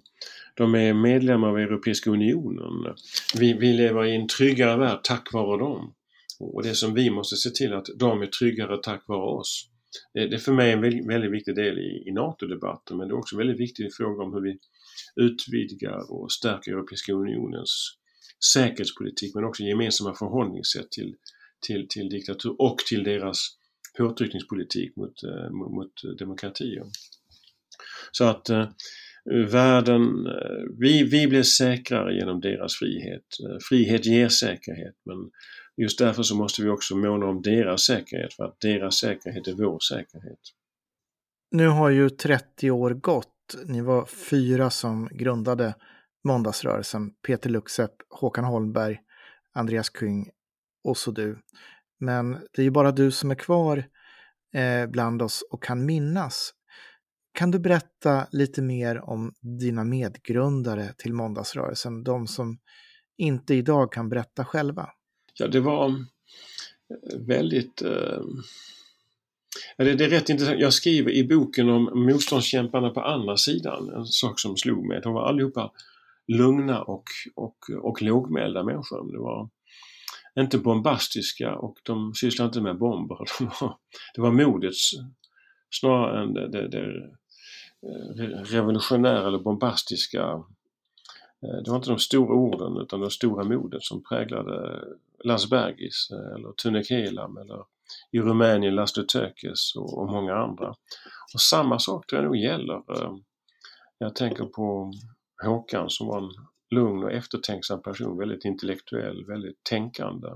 De 0.56 0.76
är 0.76 0.94
medlemmar 0.94 1.48
av 1.48 1.60
Europeiska 1.60 2.10
Unionen. 2.10 2.96
Vi, 3.36 3.54
vi 3.54 3.74
lever 3.74 4.06
i 4.06 4.16
en 4.16 4.28
tryggare 4.28 4.78
värld 4.78 5.00
tack 5.04 5.34
vare 5.34 5.60
dem. 5.60 5.94
Och 6.40 6.64
det 6.64 6.76
som 6.76 6.94
vi 6.94 7.10
måste 7.10 7.36
se 7.36 7.50
till 7.50 7.74
att 7.74 7.86
de 7.96 8.22
är 8.22 8.28
tryggare 8.28 8.78
tack 8.84 9.08
vare 9.08 9.40
oss. 9.40 9.70
Det, 10.14 10.28
det 10.28 10.36
är 10.36 10.40
för 10.40 10.54
mig 10.54 10.72
en 10.72 10.82
väldigt, 10.82 11.08
väldigt 11.10 11.32
viktig 11.32 11.56
del 11.56 11.80
i, 11.80 12.04
i 12.08 12.12
NATO-debatten 12.12 12.98
men 12.98 13.08
det 13.08 13.14
är 13.14 13.18
också 13.18 13.36
en 13.36 13.38
väldigt 13.38 13.60
viktig 13.60 13.94
fråga 13.94 14.24
om 14.24 14.34
hur 14.34 14.42
vi 14.42 14.58
utvidgar 15.16 16.12
och 16.12 16.32
stärker 16.32 16.72
Europeiska 16.72 17.14
Unionens 17.14 17.98
säkerhetspolitik 18.54 19.36
men 19.36 19.44
också 19.44 19.64
gemensamma 19.64 20.16
förhållningssätt 20.16 20.92
till, 20.92 21.16
till, 21.68 21.88
till 21.90 22.10
diktatur 22.10 22.56
och 22.62 22.78
till 22.78 23.04
deras 23.04 23.58
påtryckningspolitik 23.98 24.96
mot, 24.96 25.24
eh, 25.24 25.50
mot, 25.50 25.72
mot 25.72 26.18
demokratier. 26.20 26.84
Så 28.18 28.24
att 28.24 28.50
eh, 28.50 28.68
världen, 29.52 30.28
eh, 30.28 30.78
vi, 30.80 31.04
vi 31.04 31.28
blir 31.28 31.44
säkrare 31.44 32.16
genom 32.16 32.40
deras 32.40 32.76
frihet. 32.76 33.26
Eh, 33.50 33.58
frihet 33.70 34.06
ger 34.06 34.30
säkerhet 34.30 34.96
men 35.06 35.18
just 35.78 36.00
därför 36.00 36.24
så 36.24 36.36
måste 36.36 36.62
vi 36.62 36.70
också 36.70 36.96
måna 36.96 37.26
om 37.26 37.42
deras 37.42 37.82
säkerhet 37.82 38.34
för 38.34 38.44
att 38.44 38.60
deras 38.60 38.96
säkerhet 38.96 39.48
är 39.48 39.54
vår 39.54 39.80
säkerhet. 39.80 40.40
Nu 41.52 41.68
har 41.68 41.90
ju 41.90 42.10
30 42.10 42.72
år 42.72 42.90
gått. 42.90 43.56
Ni 43.66 43.82
var 43.82 44.06
fyra 44.06 44.70
som 44.70 45.10
grundade 45.12 45.76
måndagsrörelsen. 46.24 47.12
Peter 47.28 47.50
Luxep, 47.50 47.92
Håkan 48.10 48.46
Holmberg, 48.46 49.00
Andreas 49.54 49.90
Kung 49.90 50.30
och 50.84 50.98
så 50.98 51.12
du. 51.12 51.40
Men 52.00 52.32
det 52.32 52.62
är 52.62 52.64
ju 52.64 52.72
bara 52.72 52.92
du 52.92 53.12
som 53.12 53.32
är 53.32 53.36
kvar 53.36 53.86
eh, 54.54 54.88
bland 54.88 55.22
oss 55.22 55.44
och 55.52 55.64
kan 55.64 55.86
minnas. 55.86 56.54
Kan 57.36 57.52
du 57.52 57.60
berätta 57.60 58.28
lite 58.32 58.62
mer 58.62 59.10
om 59.10 59.34
dina 59.42 59.84
medgrundare 59.84 60.94
till 60.98 61.14
måndagsrörelsen, 61.14 62.04
de 62.04 62.28
som 62.28 62.60
inte 63.18 63.56
idag 63.56 63.92
kan 63.92 64.10
berätta 64.10 64.46
själva? 64.46 64.90
Ja, 65.34 65.48
det 65.48 65.60
var 65.60 65.90
eh, 65.90 67.20
väldigt... 67.20 67.82
Eh, 67.82 68.22
det, 69.78 69.92
är 69.92 70.10
rätt 70.10 70.30
intressant. 70.30 70.60
Jag 70.60 70.74
skriver 70.74 71.12
i 71.12 71.28
boken 71.28 71.70
om 71.70 71.84
motståndskämparna 71.84 72.90
på 72.90 73.02
andra 73.02 73.38
sidan, 73.38 73.90
en 73.90 74.06
sak 74.06 74.40
som 74.40 74.58
slog 74.58 74.88
mig. 74.88 75.02
De 75.04 75.14
var 75.14 75.30
allihopa 75.30 75.72
lugna 76.28 76.82
och, 76.82 77.04
och, 77.36 77.58
och 77.82 78.02
lågmälda 78.02 78.64
människor. 78.64 79.12
Det 79.12 79.20
var 79.20 79.50
inte 80.40 80.58
bombastiska 80.58 81.56
och 81.56 81.78
de 81.84 82.14
sysslade 82.14 82.48
inte 82.48 82.62
med 82.62 82.78
bomber. 82.78 83.18
De 83.40 83.46
var, 83.62 83.78
det 84.16 84.22
var 84.22 84.32
modets 84.32 84.92
snarare 85.70 86.24
än 86.24 86.34
det, 86.34 86.50
det, 86.52 86.68
det 86.68 87.12
revolutionära 88.44 89.28
eller 89.28 89.40
bombastiska. 89.40 90.44
Eh, 91.42 91.64
det 91.64 91.70
var 91.70 91.76
inte 91.76 91.90
de 91.90 92.00
stora 92.00 92.34
orden 92.34 92.78
utan 92.78 93.02
det 93.02 93.12
stora 93.12 93.44
modet 93.44 93.84
som 93.84 94.04
präglade 94.04 94.84
Landsbergis 95.24 96.10
eh, 96.12 96.36
eller 96.36 96.52
Tune 96.52 96.84
Kelam 96.84 97.38
eller 97.38 97.64
i 98.12 98.20
Rumänien 98.20 98.76
Laszlo 98.76 99.04
Tökes 99.04 99.76
och, 99.76 99.98
och 99.98 100.10
många 100.12 100.36
andra. 100.36 100.70
Och 101.34 101.42
samma 101.42 101.80
sak 101.80 102.08
tror 102.08 102.22
jag 102.22 102.26
nog 102.26 102.38
gäller. 102.38 102.76
Eh, 102.76 103.16
jag 103.98 104.16
tänker 104.16 104.46
på 104.46 104.94
Håkan 105.44 105.90
som 105.90 106.08
var 106.08 106.18
en 106.18 106.30
lugn 106.70 107.04
och 107.04 107.12
eftertänksam 107.12 107.82
person, 107.82 108.18
väldigt 108.18 108.46
intellektuell, 108.46 109.26
väldigt 109.26 109.64
tänkande. 109.64 110.28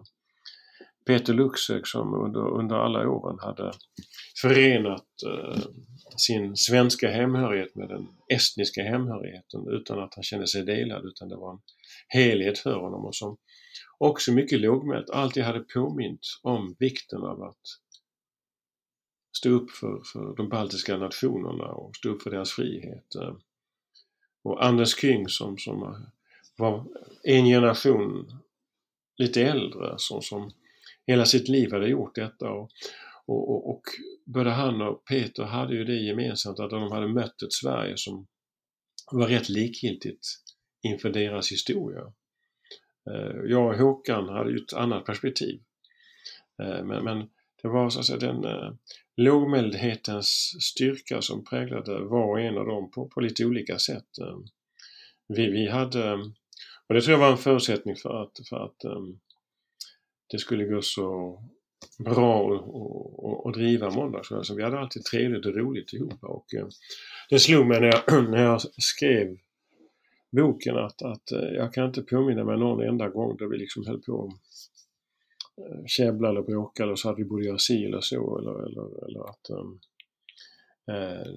Peter 1.05 1.33
Luxek 1.33 1.87
som 1.87 2.13
under, 2.13 2.59
under 2.59 2.75
alla 2.75 3.09
åren 3.09 3.39
hade 3.39 3.71
förenat 4.41 5.07
eh, 5.27 5.61
sin 6.17 6.57
svenska 6.57 7.11
hemhörighet 7.11 7.75
med 7.75 7.89
den 7.89 8.07
estniska 8.33 8.83
hemhörigheten 8.83 9.67
utan 9.69 9.99
att 9.99 10.15
han 10.15 10.23
kände 10.23 10.47
sig 10.47 10.65
delad 10.65 11.05
utan 11.05 11.29
det 11.29 11.35
var 11.35 11.53
en 11.53 11.61
helhet 12.07 12.59
för 12.59 12.75
honom 12.75 13.05
och 13.05 13.15
som 13.15 13.37
också 13.97 14.31
mycket 14.31 14.61
lågmält 14.61 15.09
alltid 15.09 15.43
hade 15.43 15.59
påmint 15.59 16.21
om 16.43 16.75
vikten 16.79 17.21
av 17.21 17.43
att 17.43 17.61
stå 19.37 19.49
upp 19.49 19.71
för, 19.71 20.01
för 20.13 20.35
de 20.37 20.49
baltiska 20.49 20.97
nationerna 20.97 21.65
och 21.65 21.95
stå 21.95 22.09
upp 22.09 22.21
för 22.21 22.31
deras 22.31 22.51
frihet. 22.51 23.15
Eh, 23.15 23.35
och 24.43 24.65
Anders 24.65 24.95
King 24.95 25.29
som, 25.29 25.57
som 25.57 26.05
var 26.57 26.85
en 27.23 27.45
generation 27.45 28.31
lite 29.17 29.41
äldre 29.43 29.93
som, 29.97 30.21
som 30.21 30.51
hela 31.09 31.25
sitt 31.25 31.47
liv 31.47 31.71
hade 31.71 31.89
gjort 31.89 32.15
detta. 32.15 32.49
Och, 32.49 32.71
och, 33.25 33.49
och, 33.49 33.69
och 33.69 33.81
både 34.25 34.49
han 34.49 34.81
och 34.81 35.05
Peter 35.05 35.43
hade 35.43 35.75
ju 35.75 35.83
det 35.83 35.95
gemensamt 35.95 36.59
att 36.59 36.69
de 36.69 36.91
hade 36.91 37.07
mött 37.07 37.41
ett 37.41 37.53
Sverige 37.53 37.93
som 37.97 38.27
var 39.11 39.27
rätt 39.27 39.49
likgiltigt 39.49 40.27
inför 40.81 41.09
deras 41.09 41.51
historia. 41.51 42.01
Eh, 43.09 43.35
jag 43.45 43.67
och 43.67 43.75
Håkan 43.75 44.29
hade 44.29 44.51
ju 44.51 44.57
ett 44.57 44.73
annat 44.73 45.05
perspektiv. 45.05 45.61
Eh, 46.61 46.83
men, 46.83 47.03
men 47.03 47.29
det 47.61 47.67
var 47.67 47.89
så 47.89 47.99
att 47.99 48.05
säga 48.05 48.19
den 48.19 48.45
eh, 48.45 48.73
lågmäldhetens 49.17 50.27
styrka 50.61 51.21
som 51.21 51.43
präglade 51.43 51.99
var 51.99 52.29
och 52.29 52.41
en 52.41 52.57
av 52.57 52.65
dem 52.65 52.91
på, 52.91 53.07
på 53.07 53.21
lite 53.21 53.45
olika 53.45 53.77
sätt. 53.77 54.07
Vi, 55.27 55.49
vi 55.49 55.69
hade, 55.69 56.13
och 56.87 56.95
det 56.95 57.01
tror 57.01 57.11
jag 57.11 57.19
var 57.19 57.31
en 57.31 57.37
förutsättning 57.37 57.95
för 57.95 58.23
att, 58.23 58.47
för 58.49 58.65
att 58.65 58.83
det 60.31 60.39
skulle 60.39 60.65
gå 60.65 60.81
så 60.81 61.39
bra 61.97 62.55
att 63.45 63.53
driva 63.53 63.89
måndagsrörelsen. 63.89 64.37
Alltså, 64.37 64.55
vi 64.55 64.63
hade 64.63 64.79
alltid 64.79 65.03
trevligt 65.03 65.45
och 65.45 65.55
roligt 65.55 65.93
ihop. 65.93 66.23
Och, 66.23 66.53
eh, 66.53 66.67
det 67.29 67.39
slog 67.39 67.67
mig 67.67 67.81
när 67.81 67.87
jag, 67.87 68.29
när 68.29 68.43
jag 68.43 68.61
skrev 68.61 69.37
boken 70.31 70.77
att, 70.77 71.01
att 71.01 71.31
eh, 71.31 71.39
jag 71.39 71.73
kan 71.73 71.85
inte 71.85 72.01
påminna 72.01 72.43
mig 72.43 72.57
någon 72.57 72.87
enda 72.87 73.09
gång 73.09 73.37
där 73.37 73.45
vi 73.45 73.57
liksom 73.57 73.85
höll 73.87 74.01
på 74.01 74.23
att 74.23 74.39
käbblade 75.59 75.79
eh, 75.79 75.85
käbbla 75.85 76.29
eller 76.29 76.41
bråka 76.41 76.83
eller 76.83 76.95
så 76.95 77.09
att 77.09 77.19
vi 77.19 77.25
borde 77.25 77.45
göra 77.45 77.57
si 77.57 77.85
eller 77.85 78.01
så 78.01 78.37
eller, 78.37 78.65
eller, 78.65 79.07
eller 79.07 79.29
att 79.29 79.49
um, 79.49 79.79
eh, 80.87 81.33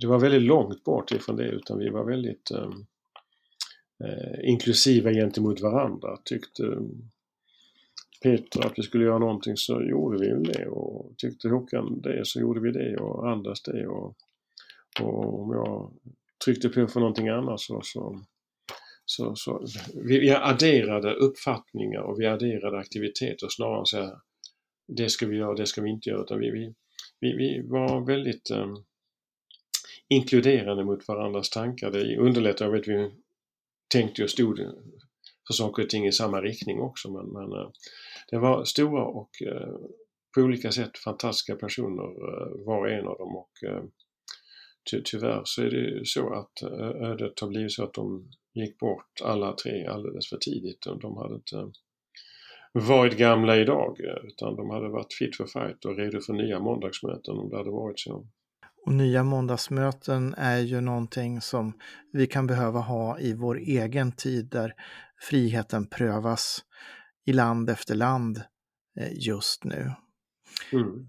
det 0.00 0.06
var 0.06 0.18
väldigt 0.18 0.42
långt 0.42 0.84
bort 0.84 1.12
ifrån 1.12 1.36
det 1.36 1.48
utan 1.48 1.78
vi 1.78 1.88
var 1.88 2.04
väldigt 2.04 2.50
um, 2.50 2.86
eh, 4.04 4.48
inklusiva 4.48 5.12
gentemot 5.12 5.60
varandra. 5.60 6.18
Tyckte 6.24 6.78
Peter 8.22 8.66
att 8.66 8.72
vi 8.76 8.82
skulle 8.82 9.04
göra 9.04 9.18
någonting 9.18 9.56
så 9.56 9.82
gjorde 9.82 10.18
vi 10.18 10.52
det 10.52 10.66
och 10.66 11.14
tyckte 11.16 11.48
Håkan 11.48 12.00
det 12.00 12.26
så 12.26 12.40
gjorde 12.40 12.60
vi 12.60 12.70
det 12.70 12.96
och 12.96 13.30
Anders 13.30 13.62
det 13.62 13.86
och, 13.86 14.16
och 15.00 15.42
om 15.42 15.52
jag 15.52 15.92
tryckte 16.44 16.68
på 16.68 16.86
för 16.86 17.00
någonting 17.00 17.28
annat 17.28 17.60
så, 17.60 17.80
så, 17.84 18.20
så, 19.04 19.36
så 19.36 19.66
vi, 19.94 20.18
vi 20.18 20.30
adderade 20.30 21.14
uppfattningar 21.14 22.00
och 22.00 22.20
vi 22.20 22.26
adderade 22.26 22.78
aktiviteter 22.78 23.46
snarare 23.50 23.78
än 23.78 23.86
så 23.86 23.96
här, 23.96 24.16
det 24.96 25.08
ska 25.08 25.26
vi 25.26 25.36
göra, 25.36 25.54
det 25.54 25.66
ska 25.66 25.82
vi 25.82 25.90
inte 25.90 26.10
göra. 26.10 26.22
Utan 26.22 26.38
vi, 26.38 26.50
vi, 26.50 26.74
vi, 27.20 27.36
vi 27.36 27.68
var 27.68 28.06
väldigt 28.06 28.50
um, 28.50 28.84
inkluderande 30.08 30.84
mot 30.84 31.08
varandras 31.08 31.50
tankar. 31.50 31.90
Det 31.90 32.16
underlättade 32.16 32.78
att 32.78 32.88
vi 32.88 33.10
tänkte 33.88 34.22
och 34.22 34.30
stod 34.30 34.58
för 35.46 35.54
saker 35.54 35.82
och 35.82 35.90
ting 35.90 36.06
i 36.06 36.12
samma 36.12 36.40
riktning 36.40 36.80
också. 36.80 37.10
Men, 37.10 37.26
men 37.26 37.52
eh, 37.52 37.70
det 38.30 38.38
var 38.38 38.64
stora 38.64 39.04
och 39.04 39.30
eh, 39.42 39.74
på 40.34 40.40
olika 40.40 40.72
sätt 40.72 40.98
fantastiska 40.98 41.56
personer 41.56 42.04
eh, 42.04 42.66
var 42.66 42.78
och 42.78 42.90
en 42.90 43.06
av 43.06 43.18
dem. 43.18 43.36
och 43.36 43.68
eh, 43.68 43.82
ty 44.90 45.02
tyvärr 45.04 45.42
så 45.44 45.62
är 45.62 45.70
det 45.70 46.06
så 46.06 46.34
att 46.34 46.62
ödet 47.02 47.40
har 47.40 47.48
blivit 47.48 47.72
så 47.72 47.84
att 47.84 47.94
de 47.94 48.30
gick 48.54 48.78
bort 48.78 49.20
alla 49.24 49.52
tre 49.52 49.86
alldeles 49.86 50.28
för 50.28 50.36
tidigt. 50.36 50.86
De 51.00 51.16
hade 51.16 51.34
inte 51.34 51.72
varit 52.72 53.18
gamla 53.18 53.56
idag 53.56 53.96
utan 54.24 54.56
de 54.56 54.70
hade 54.70 54.88
varit 54.88 55.12
fit 55.18 55.36
for 55.36 55.46
fight 55.46 55.84
och 55.84 55.96
redo 55.96 56.20
för 56.20 56.32
nya 56.32 56.60
måndagsmöten 56.60 57.34
om 57.34 57.50
det 57.50 57.56
hade 57.56 57.70
varit 57.70 58.00
så. 58.00 58.26
Och 58.86 58.92
nya 58.92 59.24
måndagsmöten 59.24 60.34
är 60.34 60.58
ju 60.58 60.80
någonting 60.80 61.40
som 61.40 61.72
vi 62.12 62.26
kan 62.26 62.46
behöva 62.46 62.80
ha 62.80 63.18
i 63.20 63.34
vår 63.34 63.58
egen 63.58 64.12
tid 64.12 64.48
där 64.50 64.72
friheten 65.20 65.86
prövas 65.86 66.64
i 67.28 67.32
land 67.32 67.70
efter 67.70 67.94
land 67.94 68.42
eh, 69.00 69.12
just 69.12 69.64
nu. 69.64 69.92
Mm. 70.72 71.08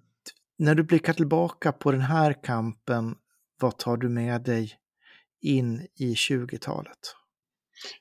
När 0.58 0.76
du 0.76 0.84
blickar 0.84 1.14
tillbaka 1.14 1.72
på 1.72 1.92
den 1.92 2.02
här 2.02 2.44
kampen, 2.44 3.16
vad 3.60 3.78
tar 3.78 3.98
du 3.98 4.10
med 4.10 4.42
dig 4.42 4.74
in 5.42 5.88
i 5.96 6.14
20-talet? 6.14 7.16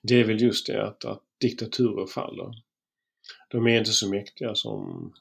Det 0.03 0.21
är 0.21 0.25
väl 0.25 0.43
just 0.43 0.67
det 0.67 0.87
att, 0.87 1.05
att 1.05 1.23
diktaturer 1.41 2.07
faller 2.07 2.55
de 3.49 3.67
är 3.67 3.79
inte 3.79 3.91
så 3.91 4.11
mäktiga 4.11 4.55
som 4.55 5.13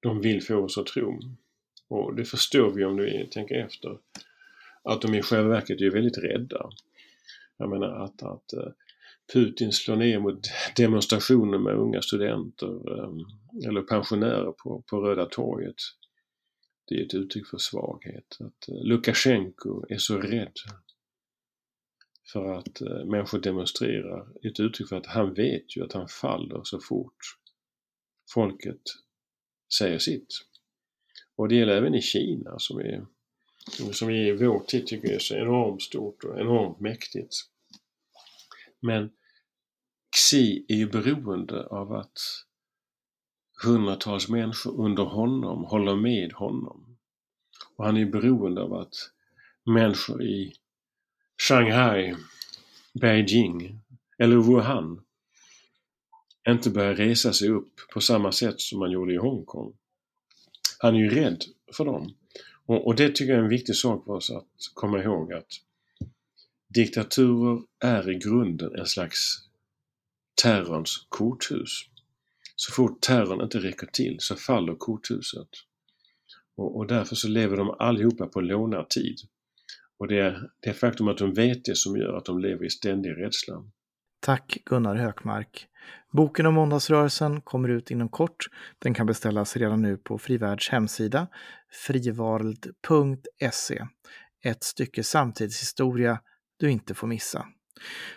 de 0.00 0.20
vill 0.20 0.42
få 0.42 0.56
oss 0.56 0.78
att 0.78 0.86
tro. 0.86 1.20
Och 1.88 2.14
det 2.14 2.24
förstår 2.24 2.70
vi 2.70 2.84
om 2.84 2.96
vi 2.96 3.28
tänker 3.30 3.54
efter. 3.54 3.98
Att 4.82 5.02
de 5.02 5.14
i 5.14 5.22
själva 5.22 5.48
verket 5.48 5.80
är 5.80 5.90
väldigt 5.90 6.18
rädda. 6.18 6.70
Jag 7.56 7.70
menar 7.70 8.04
att, 8.04 8.22
att 8.22 8.52
eh, 8.52 8.72
Putin 9.32 9.72
slår 9.72 9.96
ner 9.96 10.18
mot 10.18 10.40
demonstrationer 10.76 11.58
med 11.58 11.74
unga 11.74 12.02
studenter 12.02 12.98
ehm, 12.98 13.18
eller 13.68 13.82
pensionärer 13.82 14.52
på, 14.52 14.82
på 14.90 15.00
Röda 15.00 15.26
torget. 15.26 15.74
Det 16.88 16.94
är 16.94 17.04
ett 17.04 17.14
uttryck 17.14 17.46
för 17.46 17.58
svaghet. 17.58 18.36
Att 18.40 18.68
eh, 18.68 18.84
Lukasjenko 18.84 19.84
är 19.88 19.98
så 19.98 20.18
rädd 20.18 20.52
för 22.32 22.54
att 22.54 22.80
eh, 22.80 23.04
människor 23.04 23.38
demonstrerar. 23.38 24.46
Ett 24.46 24.60
uttryck 24.60 24.88
för 24.88 24.96
att 24.96 25.06
han 25.06 25.34
vet 25.34 25.76
ju 25.76 25.84
att 25.84 25.92
han 25.92 26.08
faller 26.08 26.60
så 26.64 26.80
fort 26.80 27.18
folket 28.34 28.82
säger 29.78 29.98
sitt. 29.98 30.28
Och 31.36 31.48
det 31.48 31.54
gäller 31.54 31.76
även 31.76 31.94
i 31.94 32.02
Kina 32.02 32.58
som 32.58 32.78
är 32.78 33.06
som 33.92 34.10
i 34.10 34.32
vår 34.32 34.60
tid 34.60 34.86
tycker 34.86 35.12
är 35.12 35.18
så 35.18 35.34
enormt 35.34 35.82
stort 35.82 36.24
och 36.24 36.40
enormt 36.40 36.80
mäktigt. 36.80 37.34
Men 38.80 39.10
Xi 40.16 40.66
är 40.68 40.74
ju 40.74 40.86
beroende 40.86 41.66
av 41.66 41.92
att 41.92 42.18
hundratals 43.64 44.28
människor 44.28 44.80
under 44.80 45.02
honom 45.02 45.64
håller 45.64 45.96
med 45.96 46.32
honom. 46.32 46.96
Och 47.76 47.84
han 47.84 47.96
är 47.96 48.06
beroende 48.06 48.62
av 48.62 48.74
att 48.74 48.94
människor 49.64 50.22
i 50.22 50.54
Shanghai, 51.48 52.14
Beijing 53.00 53.80
eller 54.18 54.36
Wuhan 54.36 55.02
inte 56.48 56.70
börjar 56.70 56.94
resa 56.94 57.32
sig 57.32 57.48
upp 57.48 57.80
på 57.92 58.00
samma 58.00 58.32
sätt 58.32 58.60
som 58.60 58.78
man 58.78 58.90
gjorde 58.90 59.14
i 59.14 59.16
Hongkong. 59.16 59.76
Han 60.78 60.94
är 60.94 60.98
ju 60.98 61.10
rädd 61.10 61.44
för 61.72 61.84
dem. 61.84 62.14
Och, 62.66 62.86
och 62.86 62.96
det 62.96 63.08
tycker 63.08 63.32
jag 63.32 63.38
är 63.38 63.42
en 63.42 63.48
viktig 63.48 63.76
sak 63.76 64.04
för 64.04 64.12
oss 64.12 64.30
att 64.30 64.46
komma 64.74 65.02
ihåg 65.02 65.32
att 65.32 65.52
diktaturer 66.68 67.62
är 67.84 68.10
i 68.10 68.14
grunden 68.14 68.74
en 68.78 68.86
slags 68.86 69.46
terrorns 70.42 71.06
korthus. 71.08 71.82
Så 72.56 72.72
fort 72.72 73.00
terrorn 73.00 73.40
inte 73.40 73.58
räcker 73.58 73.86
till 73.86 74.16
så 74.18 74.36
faller 74.36 74.74
korthuset. 74.74 75.48
Och, 76.56 76.76
och 76.76 76.86
därför 76.86 77.16
så 77.16 77.28
lever 77.28 77.56
de 77.56 77.70
allihopa 77.78 78.26
på 78.26 78.40
lånad 78.40 78.88
tid. 78.88 79.16
Och 79.98 80.08
det 80.08 80.18
är 80.18 80.50
det 80.60 80.72
faktum 80.72 81.08
att 81.08 81.18
de 81.18 81.34
vet 81.34 81.64
det 81.64 81.76
som 81.76 81.96
gör 81.96 82.16
att 82.16 82.24
de 82.24 82.38
lever 82.38 82.64
i 82.64 82.70
ständig 82.70 83.10
rädsla. 83.10 83.64
Tack 84.20 84.58
Gunnar 84.64 84.96
Hökmark. 84.96 85.66
Boken 86.12 86.46
om 86.46 86.54
måndagsrörelsen 86.54 87.40
kommer 87.40 87.68
ut 87.68 87.90
inom 87.90 88.08
kort. 88.08 88.46
Den 88.78 88.94
kan 88.94 89.06
beställas 89.06 89.56
redan 89.56 89.82
nu 89.82 89.96
på 89.96 90.18
Frivärds 90.18 90.70
hemsida 90.70 91.26
frivald.se 91.86 93.06
Ett 94.44 94.64
stycke 94.64 95.02
samtidshistoria 95.02 96.20
du 96.56 96.70
inte 96.70 96.94
får 96.94 97.06
missa. 97.06 97.46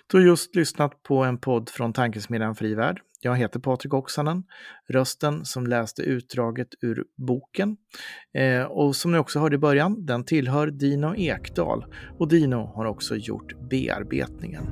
Du 0.07 0.17
har 0.17 0.25
just 0.25 0.55
lyssnat 0.55 1.03
på 1.03 1.23
en 1.23 1.37
podd 1.37 1.69
från 1.69 1.93
Tankesmedjan 1.93 2.55
Frivärd. 2.55 3.01
Jag 3.21 3.35
heter 3.35 3.59
Patrik 3.59 3.93
Oksanen, 3.93 4.43
rösten 4.89 5.45
som 5.45 5.67
läste 5.67 6.01
utdraget 6.01 6.67
ur 6.81 7.03
boken. 7.17 7.77
Eh, 8.33 8.63
och 8.63 8.95
som 8.95 9.11
ni 9.11 9.17
också 9.17 9.39
hörde 9.39 9.55
i 9.55 9.59
början, 9.59 10.05
den 10.05 10.25
tillhör 10.25 10.67
Dino 10.67 11.15
Ekdal 11.15 11.85
och 12.19 12.27
Dino 12.27 12.71
har 12.75 12.85
också 12.85 13.15
gjort 13.15 13.69
bearbetningen. 13.69 14.63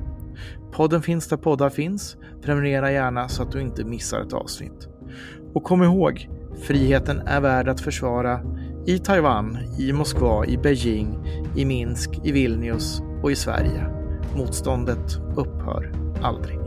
Podden 0.71 1.01
finns 1.01 1.27
där 1.27 1.37
poddar 1.37 1.69
finns. 1.69 2.17
Prenumerera 2.41 2.91
gärna 2.91 3.29
så 3.29 3.43
att 3.43 3.51
du 3.51 3.61
inte 3.61 3.85
missar 3.85 4.21
ett 4.21 4.33
avsnitt. 4.33 4.87
Och 5.53 5.63
kom 5.63 5.83
ihåg, 5.83 6.29
friheten 6.61 7.19
är 7.19 7.41
värd 7.41 7.67
att 7.67 7.81
försvara 7.81 8.41
i 8.87 8.99
Taiwan, 8.99 9.57
i 9.79 9.93
Moskva, 9.93 10.45
i 10.45 10.57
Beijing, 10.57 11.27
i 11.55 11.65
Minsk, 11.65 12.09
i 12.23 12.31
Vilnius 12.31 13.01
och 13.23 13.31
i 13.31 13.35
Sverige. 13.35 13.85
Motståndet 14.35 15.17
upphör 15.35 15.91
aldrig. 16.21 16.66